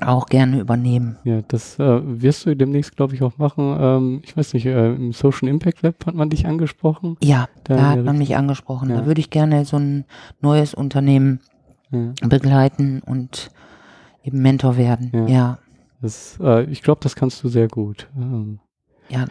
auch 0.00 0.26
gerne 0.26 0.60
übernehmen. 0.60 1.16
Ja, 1.24 1.42
das 1.48 1.78
äh, 1.78 2.00
wirst 2.04 2.46
du 2.46 2.54
demnächst, 2.56 2.96
glaube 2.96 3.14
ich, 3.14 3.22
auch 3.22 3.38
machen. 3.38 3.76
Ähm, 3.78 4.20
ich 4.24 4.36
weiß 4.36 4.54
nicht, 4.54 4.66
äh, 4.66 4.94
im 4.94 5.12
Social 5.12 5.48
Impact 5.48 5.82
Lab 5.82 6.04
hat 6.06 6.14
man 6.14 6.30
dich 6.30 6.46
angesprochen. 6.46 7.16
Ja, 7.22 7.48
Da 7.64 7.76
da 7.76 7.90
hat 7.90 8.04
man 8.04 8.14
ich- 8.16 8.18
mich 8.30 8.36
angesprochen. 8.36 8.90
Ja. 8.90 8.96
Da 9.00 9.06
würde 9.06 9.20
ich 9.20 9.30
gerne 9.30 9.64
so 9.64 9.76
ein 9.76 10.04
neues 10.40 10.74
Unternehmen 10.74 11.40
Ja. 11.90 12.12
begleiten 12.28 13.00
und 13.06 13.50
eben 14.24 14.40
Mentor 14.42 14.76
werden. 14.76 15.10
Ja. 15.14 15.26
Ja, 15.28 15.58
Das, 16.02 16.38
äh, 16.42 16.64
ich 16.64 16.82
glaube, 16.82 17.00
das 17.02 17.14
kannst 17.16 17.42
du 17.44 17.48
sehr 17.48 17.68
gut. 17.68 18.08
Ähm, 18.16 18.58
Ja. 19.08 19.26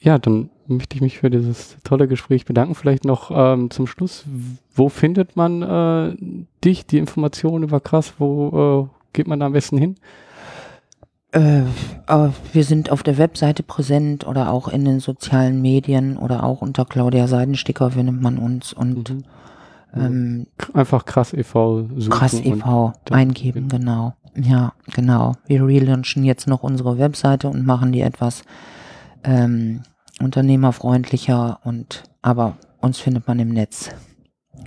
Ja, 0.00 0.18
dann 0.18 0.50
möchte 0.68 0.94
ich 0.96 1.00
mich 1.02 1.18
für 1.18 1.28
dieses 1.30 1.76
tolle 1.82 2.06
Gespräch 2.06 2.44
bedanken. 2.44 2.74
Vielleicht 2.76 3.04
noch 3.04 3.30
ähm, 3.34 3.68
zum 3.70 3.86
Schluss, 3.88 4.24
wo 4.74 4.88
findet 4.88 5.34
man 5.34 5.62
äh, 5.62 6.16
dich, 6.64 6.86
die 6.86 6.98
Informationen 6.98 7.64
über 7.64 7.80
Krass, 7.80 8.14
wo 8.18 8.88
äh, 8.92 8.97
geht 9.18 9.26
man 9.28 9.40
da 9.40 9.46
am 9.46 9.52
besten 9.52 9.76
hin? 9.78 9.96
Äh, 11.32 11.62
aber 12.06 12.32
wir 12.54 12.64
sind 12.64 12.90
auf 12.90 13.02
der 13.02 13.18
Webseite 13.18 13.62
präsent 13.62 14.26
oder 14.26 14.50
auch 14.50 14.66
in 14.68 14.84
den 14.86 15.00
sozialen 15.00 15.60
Medien 15.60 16.16
oder 16.16 16.42
auch 16.44 16.62
unter 16.62 16.86
Claudia 16.86 17.26
Seidensticker 17.26 17.90
findet 17.90 18.20
man 18.22 18.38
uns 18.38 18.72
und 18.72 19.10
Mhm. 19.10 19.24
ähm, 19.94 20.46
Einfach 20.74 21.04
Krass 21.04 21.32
e.V. 21.34 21.88
suchen. 21.96 22.10
Krass 22.10 22.34
e.V. 22.40 22.92
dann- 23.04 23.18
eingeben, 23.18 23.68
genau. 23.68 24.14
Ja, 24.36 24.72
genau. 24.94 25.34
Wir 25.46 25.66
relaunchen 25.66 26.24
jetzt 26.24 26.46
noch 26.46 26.62
unsere 26.62 26.98
Webseite 26.98 27.48
und 27.48 27.66
machen 27.66 27.92
die 27.92 28.00
etwas 28.02 28.42
ähm, 29.24 29.82
unternehmerfreundlicher 30.20 31.58
und 31.64 32.04
aber 32.22 32.56
uns 32.80 32.98
findet 33.00 33.26
man 33.26 33.38
im 33.40 33.48
Netz. 33.48 33.90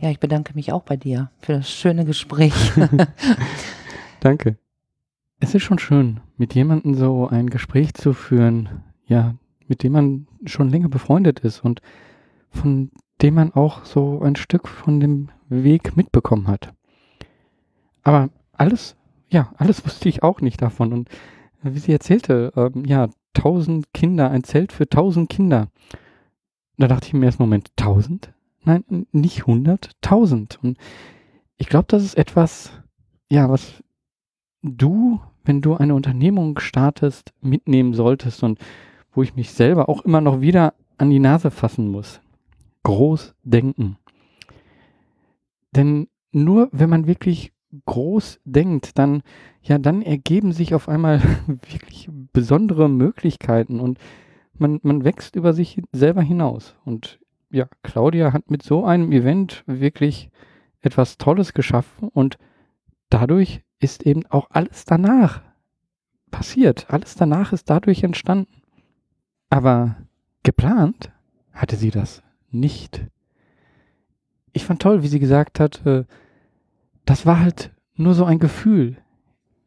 Ja, 0.02 0.10
ich 0.10 0.20
bedanke 0.20 0.54
mich 0.56 0.74
auch 0.74 0.84
bei 0.84 0.98
dir 0.98 1.30
für 1.40 1.54
das 1.54 1.70
schöne 1.72 2.06
Gespräch. 2.06 2.54
Danke. 4.22 4.60
Es 5.40 5.56
ist 5.56 5.64
schon 5.64 5.80
schön, 5.80 6.20
mit 6.38 6.54
jemandem 6.54 6.94
so 6.94 7.28
ein 7.28 7.50
Gespräch 7.50 7.96
zu 7.96 8.14
führen, 8.14 8.84
ja, 9.04 9.34
mit 9.68 9.82
dem 9.82 9.94
man 9.94 10.28
schon 10.46 10.70
länger 10.70 10.90
befreundet 10.90 11.40
ist 11.40 11.62
und 11.66 11.82
von 12.52 12.92
dem 13.24 13.34
man 13.34 13.52
auch 13.54 13.84
so 13.84 14.22
ein 14.22 14.36
Stück 14.36 14.68
von 14.68 15.00
dem 15.00 15.30
Weg 15.50 15.98
mitbekommen 15.98 16.48
hat. 16.48 16.72
Aber 18.04 18.30
alles, 18.54 18.96
ja, 19.30 19.54
alles 19.58 19.84
wusste 19.86 20.08
ich 20.08 20.22
auch 20.22 20.40
nicht 20.40 20.62
davon. 20.62 20.94
Und 20.94 21.10
wie 21.64 21.80
sie 21.80 21.92
erzählte, 21.92 22.54
ähm, 22.56 22.86
ja, 22.86 23.10
tausend 23.34 23.92
Kinder, 23.92 24.30
ein 24.30 24.44
Zelt 24.44 24.72
für 24.72 24.88
tausend 24.88 25.32
Kinder. 25.32 25.70
Da 26.78 26.88
dachte 26.88 27.08
ich 27.08 27.14
im 27.16 27.24
ersten 27.24 27.42
Moment, 27.42 27.76
tausend? 27.76 28.32
Nein, 28.66 29.08
nicht 29.12 29.48
hundert, 29.48 29.94
tausend. 30.02 30.60
Und 30.62 30.78
ich 31.58 31.70
glaube, 31.70 31.86
das 31.88 32.04
ist 32.04 32.20
etwas, 32.20 32.72
ja, 33.32 33.50
was 33.50 33.82
du, 34.62 35.20
wenn 35.44 35.62
du 35.62 35.76
eine 35.76 35.96
Unternehmung 35.96 36.60
startest, 36.60 37.34
mitnehmen 37.42 37.94
solltest 37.94 38.44
und 38.44 38.60
wo 39.14 39.24
ich 39.24 39.36
mich 39.36 39.52
selber 39.52 39.90
auch 39.90 40.06
immer 40.06 40.22
noch 40.22 40.42
wieder 40.42 40.74
an 40.98 41.10
die 41.10 41.20
Nase 41.20 41.52
fassen 41.52 41.90
muss. 41.90 42.22
Groß 42.84 43.36
denken. 43.44 43.98
Denn 45.76 46.08
nur 46.32 46.70
wenn 46.72 46.90
man 46.90 47.08
wirklich 47.08 47.52
groß 47.86 48.40
denkt, 48.44 48.98
dann, 48.98 49.24
ja, 49.62 49.78
dann 49.78 50.02
ergeben 50.02 50.52
sich 50.52 50.76
auf 50.76 50.90
einmal 50.90 51.22
wirklich 51.48 52.10
besondere 52.34 52.90
Möglichkeiten 52.90 53.80
und 53.80 54.00
man, 54.58 54.80
man 54.84 55.04
wächst 55.04 55.36
über 55.36 55.54
sich 55.54 55.82
selber 55.92 56.22
hinaus. 56.22 56.76
Und 56.86 57.20
ja, 57.50 57.68
Claudia 57.84 58.34
hat 58.34 58.52
mit 58.52 58.64
so 58.64 58.86
einem 58.86 59.12
Event 59.12 59.64
wirklich 59.66 60.30
etwas 60.82 61.18
Tolles 61.18 61.54
geschaffen 61.54 62.10
und 62.10 62.38
dadurch 63.12 63.62
ist 63.80 64.04
eben 64.04 64.26
auch 64.28 64.48
alles 64.50 64.86
danach 64.86 65.42
passiert. 66.32 66.90
Alles 66.90 67.16
danach 67.16 67.54
ist 67.54 67.70
dadurch 67.70 68.04
entstanden. 68.04 68.62
Aber 69.50 69.98
geplant 70.44 71.12
hatte 71.52 71.76
sie 71.76 71.92
das 71.92 72.24
nicht. 72.50 73.06
Ich 74.54 74.66
fand 74.66 74.82
toll, 74.82 75.04
wie 75.04 75.08
sie 75.08 75.20
gesagt 75.20 75.60
hat, 75.60 75.86
äh, 75.86 76.06
das 77.06 77.26
war 77.26 77.40
halt 77.40 77.72
nur 77.96 78.14
so 78.14 78.26
ein 78.26 78.40
Gefühl. 78.40 78.98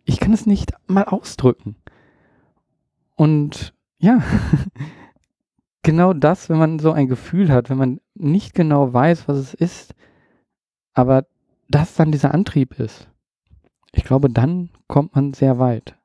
Ich 0.04 0.20
kann 0.20 0.32
es 0.32 0.46
nicht 0.46 0.72
mal 0.86 1.04
ausdrücken. 1.04 1.76
Und 3.14 3.74
ja, 3.98 4.22
genau 5.82 6.12
das, 6.12 6.48
wenn 6.48 6.58
man 6.58 6.78
so 6.78 6.92
ein 6.92 7.08
Gefühl 7.08 7.50
hat, 7.50 7.70
wenn 7.70 7.78
man 7.78 8.00
nicht 8.14 8.54
genau 8.54 8.92
weiß, 8.92 9.28
was 9.28 9.38
es 9.38 9.54
ist, 9.54 9.94
aber 10.92 11.26
das 11.68 11.94
dann 11.94 12.12
dieser 12.12 12.34
Antrieb 12.34 12.78
ist. 12.78 13.08
Ich 13.94 14.04
glaube, 14.04 14.28
dann 14.28 14.70
kommt 14.88 15.14
man 15.14 15.34
sehr 15.34 15.58
weit. 15.58 15.96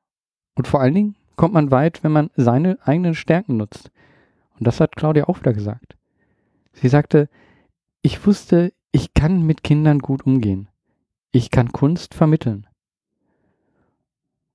Und 0.54 0.68
vor 0.68 0.80
allen 0.80 0.94
Dingen 0.94 1.16
kommt 1.34 1.54
man 1.54 1.70
weit, 1.70 2.04
wenn 2.04 2.12
man 2.12 2.30
seine 2.36 2.78
eigenen 2.84 3.14
Stärken 3.14 3.56
nutzt. 3.56 3.90
Und 4.58 4.66
das 4.66 4.80
hat 4.80 4.94
Claudia 4.94 5.24
auch 5.24 5.40
wieder 5.40 5.52
gesagt. 5.52 5.96
Sie 6.72 6.88
sagte, 6.88 7.28
ich 8.02 8.24
wusste, 8.26 8.72
ich 8.92 9.12
kann 9.12 9.42
mit 9.42 9.64
Kindern 9.64 9.98
gut 9.98 10.24
umgehen. 10.24 10.68
Ich 11.32 11.50
kann 11.50 11.72
Kunst 11.72 12.14
vermitteln. 12.14 12.66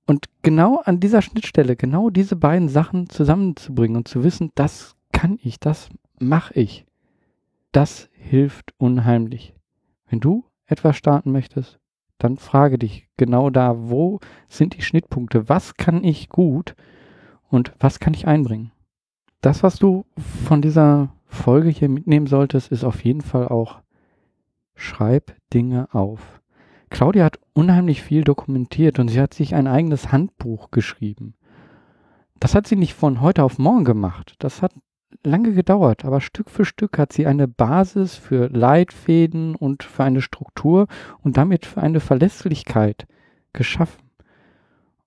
Und 0.06 0.26
genau 0.42 0.80
an 0.80 1.00
dieser 1.00 1.20
Schnittstelle, 1.20 1.76
genau 1.76 2.10
diese 2.10 2.36
beiden 2.36 2.68
Sachen 2.68 3.10
zusammenzubringen 3.10 3.96
und 3.96 4.08
zu 4.08 4.24
wissen, 4.24 4.52
das 4.54 4.94
kann 5.12 5.38
ich, 5.42 5.60
das 5.60 5.90
mache 6.18 6.54
ich, 6.54 6.86
das 7.72 8.08
hilft 8.12 8.72
unheimlich. 8.78 9.54
Wenn 10.08 10.20
du 10.20 10.44
etwas 10.66 10.96
starten 10.96 11.32
möchtest, 11.32 11.78
dann 12.18 12.36
frage 12.36 12.78
dich 12.78 13.08
genau 13.16 13.50
da, 13.50 13.74
wo 13.90 14.20
sind 14.48 14.76
die 14.76 14.82
Schnittpunkte, 14.82 15.48
was 15.48 15.74
kann 15.74 16.02
ich 16.04 16.28
gut 16.28 16.74
und 17.48 17.72
was 17.78 18.00
kann 18.00 18.14
ich 18.14 18.26
einbringen. 18.26 18.72
Das, 19.40 19.62
was 19.62 19.76
du 19.76 20.06
von 20.44 20.62
dieser 20.62 21.10
Folge 21.26 21.68
hier 21.68 21.88
mitnehmen 21.88 22.26
solltest, 22.26 22.72
ist 22.72 22.84
auf 22.84 23.04
jeden 23.04 23.20
Fall 23.20 23.48
auch, 23.48 23.80
schreib 24.74 25.36
Dinge 25.52 25.88
auf. 25.94 26.40
Claudia 26.90 27.24
hat 27.24 27.38
unheimlich 27.52 28.02
viel 28.02 28.24
dokumentiert 28.24 28.98
und 28.98 29.08
sie 29.08 29.20
hat 29.20 29.34
sich 29.34 29.54
ein 29.54 29.66
eigenes 29.66 30.12
Handbuch 30.12 30.70
geschrieben. 30.70 31.34
Das 32.38 32.54
hat 32.54 32.66
sie 32.66 32.76
nicht 32.76 32.94
von 32.94 33.20
heute 33.20 33.42
auf 33.42 33.58
morgen 33.58 33.84
gemacht. 33.84 34.34
Das 34.38 34.62
hat 34.62 34.72
lange 35.24 35.52
gedauert, 35.52 36.04
aber 36.04 36.20
Stück 36.20 36.50
für 36.50 36.64
Stück 36.64 36.98
hat 36.98 37.12
sie 37.12 37.26
eine 37.26 37.48
Basis 37.48 38.16
für 38.16 38.48
Leitfäden 38.48 39.54
und 39.54 39.82
für 39.82 40.04
eine 40.04 40.20
Struktur 40.20 40.86
und 41.22 41.36
damit 41.36 41.66
für 41.66 41.82
eine 41.82 42.00
Verlässlichkeit 42.00 43.06
geschaffen. 43.52 44.02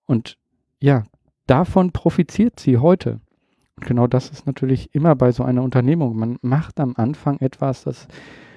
Und 0.06 0.38
ja, 0.80 1.04
davon 1.48 1.92
profitiert 1.92 2.60
sie 2.60 2.78
heute. 2.78 3.20
Und 3.76 3.86
genau 3.86 4.08
das 4.08 4.30
ist 4.30 4.46
natürlich 4.46 4.94
immer 4.94 5.16
bei 5.16 5.32
so 5.32 5.44
einer 5.44 5.64
Unternehmung. 5.64 6.18
Man 6.18 6.38
macht 6.42 6.80
am 6.80 6.96
Anfang 6.98 7.40
etwas, 7.40 7.84
das 7.84 8.08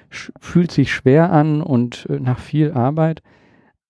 fühlt 0.09 0.71
sich 0.71 0.91
schwer 0.91 1.31
an 1.31 1.61
und 1.61 2.07
äh, 2.09 2.19
nach 2.19 2.39
viel 2.39 2.71
Arbeit. 2.71 3.21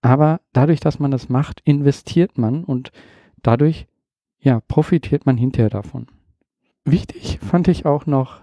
Aber 0.02 0.42
dadurch, 0.52 0.80
dass 0.80 1.00
man 1.00 1.12
das 1.12 1.30
macht, 1.30 1.62
investiert 1.64 2.38
man 2.38 2.64
und 2.64 2.92
dadurch, 3.42 3.88
ja, 4.40 4.60
profitiert 4.68 5.26
man 5.26 5.38
hinterher 5.38 5.70
davon. 5.70 6.08
Wichtig 6.86 7.40
fand 7.40 7.70
ich 7.70 7.86
auch 7.86 8.06
noch, 8.06 8.42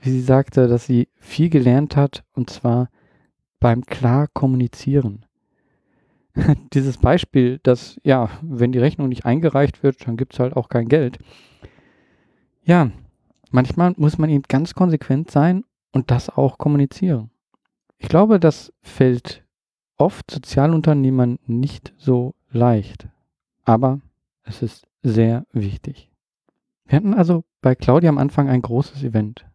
wie 0.00 0.10
sie 0.10 0.22
sagte, 0.22 0.68
dass 0.68 0.86
sie 0.86 1.08
viel 1.16 1.50
gelernt 1.50 1.96
hat 1.96 2.24
und 2.32 2.48
zwar 2.48 2.88
beim 3.60 3.84
klar 3.84 4.28
kommunizieren. 4.28 5.26
Dieses 6.72 6.98
Beispiel, 6.98 7.60
dass, 7.62 8.00
ja, 8.02 8.30
wenn 8.42 8.72
die 8.72 8.78
Rechnung 8.78 9.08
nicht 9.08 9.26
eingereicht 9.26 9.82
wird, 9.82 10.06
dann 10.06 10.16
gibt 10.16 10.32
es 10.32 10.40
halt 10.40 10.56
auch 10.56 10.68
kein 10.68 10.88
Geld. 10.88 11.18
Ja, 12.62 12.90
manchmal 13.50 13.92
muss 13.96 14.16
man 14.18 14.30
eben 14.30 14.44
ganz 14.48 14.74
konsequent 14.74 15.30
sein 15.30 15.64
und 15.92 16.10
das 16.10 16.30
auch 16.30 16.56
kommunizieren. 16.58 17.30
Ich 17.98 18.08
glaube, 18.08 18.40
das 18.40 18.72
fällt 18.82 19.44
oft 19.96 20.30
Sozialunternehmern 20.30 21.38
nicht 21.46 21.92
so 21.98 22.34
leicht, 22.50 23.08
aber 23.64 24.00
es 24.42 24.62
ist 24.62 24.86
sehr 25.02 25.46
wichtig. 25.52 26.10
Wir 26.86 26.96
hatten 26.96 27.14
also 27.14 27.44
bei 27.64 27.74
Claudia 27.74 28.10
am 28.10 28.18
Anfang 28.18 28.48
ein 28.48 28.62
großes 28.62 29.02
Event. 29.02 29.46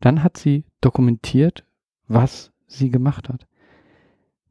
Dann 0.00 0.22
hat 0.22 0.36
sie 0.36 0.64
dokumentiert, 0.80 1.64
was 2.06 2.52
sie 2.66 2.90
gemacht 2.90 3.28
hat. 3.28 3.46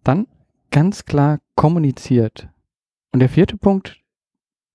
Dann 0.03 0.27
ganz 0.71 1.05
klar 1.05 1.39
kommuniziert. 1.55 2.49
Und 3.13 3.19
der 3.19 3.29
vierte 3.29 3.57
Punkt, 3.57 4.01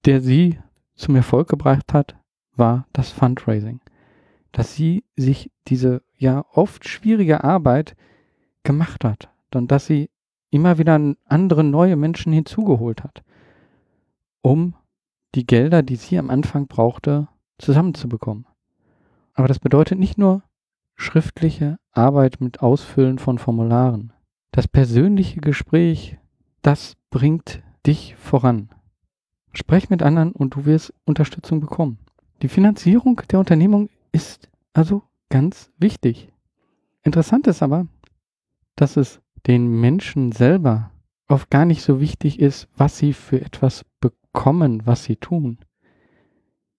der 0.07 0.21
sie 0.21 0.59
zum 0.95 1.17
Erfolg 1.17 1.49
gebracht 1.49 1.93
hat, 1.93 2.17
war 2.57 2.87
das 2.93 3.11
Fundraising 3.11 3.81
dass 4.53 4.75
sie 4.75 5.05
sich 5.17 5.51
diese 5.69 6.03
ja 6.17 6.45
oft 6.53 6.89
schwierige 6.89 7.45
Arbeit 7.45 7.97
gemacht 8.63 9.05
hat 9.05 9.31
und 9.55 9.71
dass 9.71 9.87
sie 9.87 10.11
immer 10.51 10.79
wieder 10.79 11.15
andere 11.27 11.65
neue 11.65 11.97
Menschen 11.97 12.33
hinzugeholt 12.33 13.05
hat, 13.05 13.23
um 14.43 14.75
die 15.35 15.47
Gelder, 15.47 15.83
die 15.83 15.97
sie 15.97 16.19
am 16.19 16.31
Anfang 16.31 16.67
brauchte, 16.67 17.29
zusammenzubekommen. 17.61 18.47
Aber 19.35 19.49
das 19.49 19.59
bedeutet 19.59 19.99
nicht 19.99 20.19
nur 20.19 20.43
schriftliche 20.97 21.79
Arbeit 21.93 22.41
mit 22.41 22.61
Ausfüllen 22.61 23.19
von 23.19 23.39
Formularen. 23.39 24.13
Das 24.53 24.69
persönliche 24.69 25.41
Gespräch, 25.41 26.19
das 26.63 26.97
bringt 27.11 27.63
dich 27.87 28.17
voran. 28.17 28.69
Sprech 29.53 29.91
mit 29.91 30.03
anderen 30.03 30.33
und 30.33 30.55
du 30.55 30.65
wirst 30.65 30.93
Unterstützung 31.05 31.61
bekommen. 31.61 31.99
Die 32.43 32.49
Finanzierung 32.49 33.21
der 33.31 33.39
Unternehmung 33.39 33.89
ist 34.13 34.49
also 34.73 35.03
ganz 35.29 35.71
wichtig. 35.79 36.33
Interessant 37.03 37.47
ist 37.47 37.63
aber, 37.63 37.87
dass 38.77 38.97
es 38.97 39.21
den 39.47 39.81
Menschen 39.81 40.33
selber 40.33 40.91
oft 41.29 41.51
gar 41.51 41.65
nicht 41.65 41.83
so 41.83 42.01
wichtig 42.01 42.41
ist, 42.41 42.69
was 42.77 42.99
sie 42.99 43.13
für 43.13 43.41
etwas 43.41 43.85
bekommen, 44.01 44.83
was 44.85 45.05
sie 45.05 45.17
tun. 45.17 45.59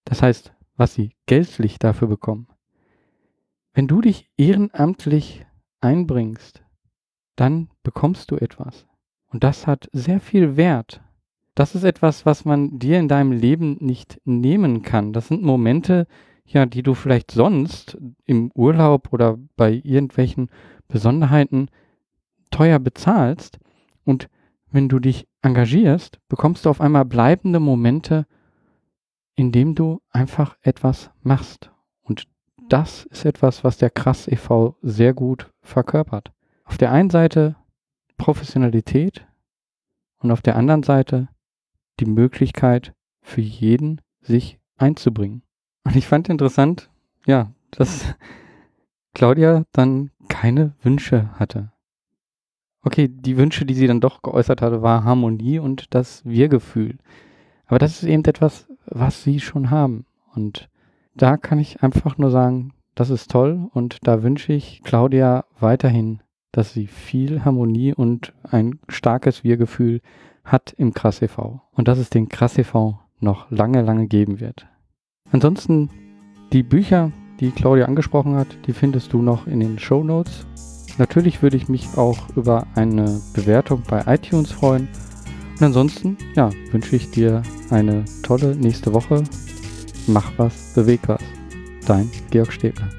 Das 0.05 0.21
heißt, 0.21 0.53
was 0.81 0.95
sie 0.95 1.11
geldlich 1.27 1.77
dafür 1.77 2.07
bekommen. 2.07 2.47
Wenn 3.71 3.87
du 3.87 4.01
dich 4.01 4.31
ehrenamtlich 4.35 5.45
einbringst, 5.79 6.63
dann 7.35 7.69
bekommst 7.83 8.31
du 8.31 8.37
etwas. 8.37 8.87
Und 9.27 9.43
das 9.43 9.67
hat 9.67 9.89
sehr 9.93 10.19
viel 10.19 10.57
Wert. 10.57 11.03
Das 11.53 11.75
ist 11.75 11.83
etwas, 11.83 12.25
was 12.25 12.45
man 12.45 12.79
dir 12.79 12.97
in 12.97 13.07
deinem 13.07 13.31
Leben 13.31 13.77
nicht 13.79 14.19
nehmen 14.25 14.81
kann. 14.81 15.13
Das 15.13 15.27
sind 15.27 15.43
Momente, 15.43 16.07
ja, 16.47 16.65
die 16.65 16.81
du 16.81 16.95
vielleicht 16.95 17.29
sonst 17.29 17.95
im 18.25 18.51
Urlaub 18.55 19.13
oder 19.13 19.37
bei 19.55 19.81
irgendwelchen 19.83 20.49
Besonderheiten 20.87 21.69
teuer 22.49 22.79
bezahlst. 22.79 23.59
Und 24.03 24.29
wenn 24.71 24.89
du 24.89 24.97
dich 24.97 25.27
engagierst, 25.43 26.17
bekommst 26.27 26.65
du 26.65 26.71
auf 26.71 26.81
einmal 26.81 27.05
bleibende 27.05 27.59
Momente, 27.59 28.25
indem 29.35 29.75
du 29.75 30.01
einfach 30.09 30.57
etwas 30.61 31.11
machst. 31.21 31.71
Und 32.01 32.27
das 32.69 33.05
ist 33.05 33.25
etwas, 33.25 33.63
was 33.63 33.77
der 33.77 33.89
Krass 33.89 34.27
e.V. 34.27 34.77
sehr 34.81 35.13
gut 35.13 35.51
verkörpert. 35.61 36.31
Auf 36.63 36.77
der 36.77 36.91
einen 36.91 37.09
Seite 37.09 37.55
Professionalität 38.17 39.25
und 40.19 40.31
auf 40.31 40.41
der 40.41 40.55
anderen 40.55 40.83
Seite 40.83 41.27
die 41.99 42.05
Möglichkeit 42.05 42.93
für 43.21 43.41
jeden, 43.41 44.01
sich 44.21 44.59
einzubringen. 44.77 45.43
Und 45.83 45.95
ich 45.95 46.07
fand 46.07 46.29
interessant, 46.29 46.89
ja, 47.25 47.51
dass 47.71 48.13
Claudia 49.13 49.65
dann 49.71 50.11
keine 50.29 50.75
Wünsche 50.81 51.31
hatte. 51.39 51.71
Okay, 52.83 53.07
die 53.07 53.37
Wünsche, 53.37 53.65
die 53.65 53.73
sie 53.75 53.87
dann 53.87 54.01
doch 54.01 54.21
geäußert 54.21 54.61
hatte, 54.61 54.81
war 54.81 55.03
Harmonie 55.03 55.59
und 55.59 55.93
das 55.93 56.25
Wir-Gefühl. 56.25 56.97
Aber 57.65 57.77
das 57.79 58.01
ist 58.01 58.09
eben 58.09 58.25
etwas, 58.25 58.67
was 58.91 59.23
sie 59.23 59.39
schon 59.39 59.71
haben. 59.71 60.05
Und 60.35 60.69
da 61.15 61.37
kann 61.37 61.59
ich 61.59 61.81
einfach 61.81 62.17
nur 62.17 62.31
sagen, 62.31 62.73
das 62.95 63.09
ist 63.09 63.31
toll 63.31 63.69
und 63.73 63.97
da 64.03 64.21
wünsche 64.21 64.53
ich 64.53 64.81
Claudia 64.83 65.45
weiterhin, 65.59 66.19
dass 66.51 66.73
sie 66.73 66.87
viel 66.87 67.43
Harmonie 67.45 67.93
und 67.93 68.33
ein 68.43 68.79
starkes 68.89 69.43
Wir-Gefühl 69.43 70.01
hat 70.43 70.73
im 70.77 70.93
Krass 70.93 71.21
e.V. 71.21 71.61
Und 71.71 71.87
dass 71.87 71.97
es 71.97 72.09
den 72.09 72.29
Krass 72.29 72.57
e.V. 72.57 72.99
noch 73.19 73.49
lange, 73.49 73.81
lange 73.81 74.07
geben 74.07 74.39
wird. 74.39 74.67
Ansonsten 75.31 75.89
die 76.51 76.63
Bücher, 76.63 77.11
die 77.39 77.51
Claudia 77.51 77.85
angesprochen 77.85 78.35
hat, 78.35 78.47
die 78.67 78.73
findest 78.73 79.13
du 79.13 79.21
noch 79.21 79.47
in 79.47 79.61
den 79.61 79.79
Show 79.79 80.03
Notes. 80.03 80.45
Natürlich 80.97 81.41
würde 81.41 81.57
ich 81.57 81.69
mich 81.69 81.97
auch 81.97 82.17
über 82.35 82.67
eine 82.75 83.21
Bewertung 83.33 83.83
bei 83.89 84.03
iTunes 84.13 84.51
freuen. 84.51 84.89
Und 85.61 85.67
ansonsten, 85.67 86.17
ja, 86.35 86.49
wünsche 86.71 86.95
ich 86.95 87.11
dir 87.11 87.43
eine 87.69 88.03
tolle 88.23 88.55
nächste 88.55 88.95
Woche. 88.95 89.23
Mach 90.07 90.31
was, 90.37 90.73
beweg 90.73 91.01
was. 91.05 91.21
Dein 91.85 92.09
Georg 92.31 92.51
Stäbler. 92.51 92.89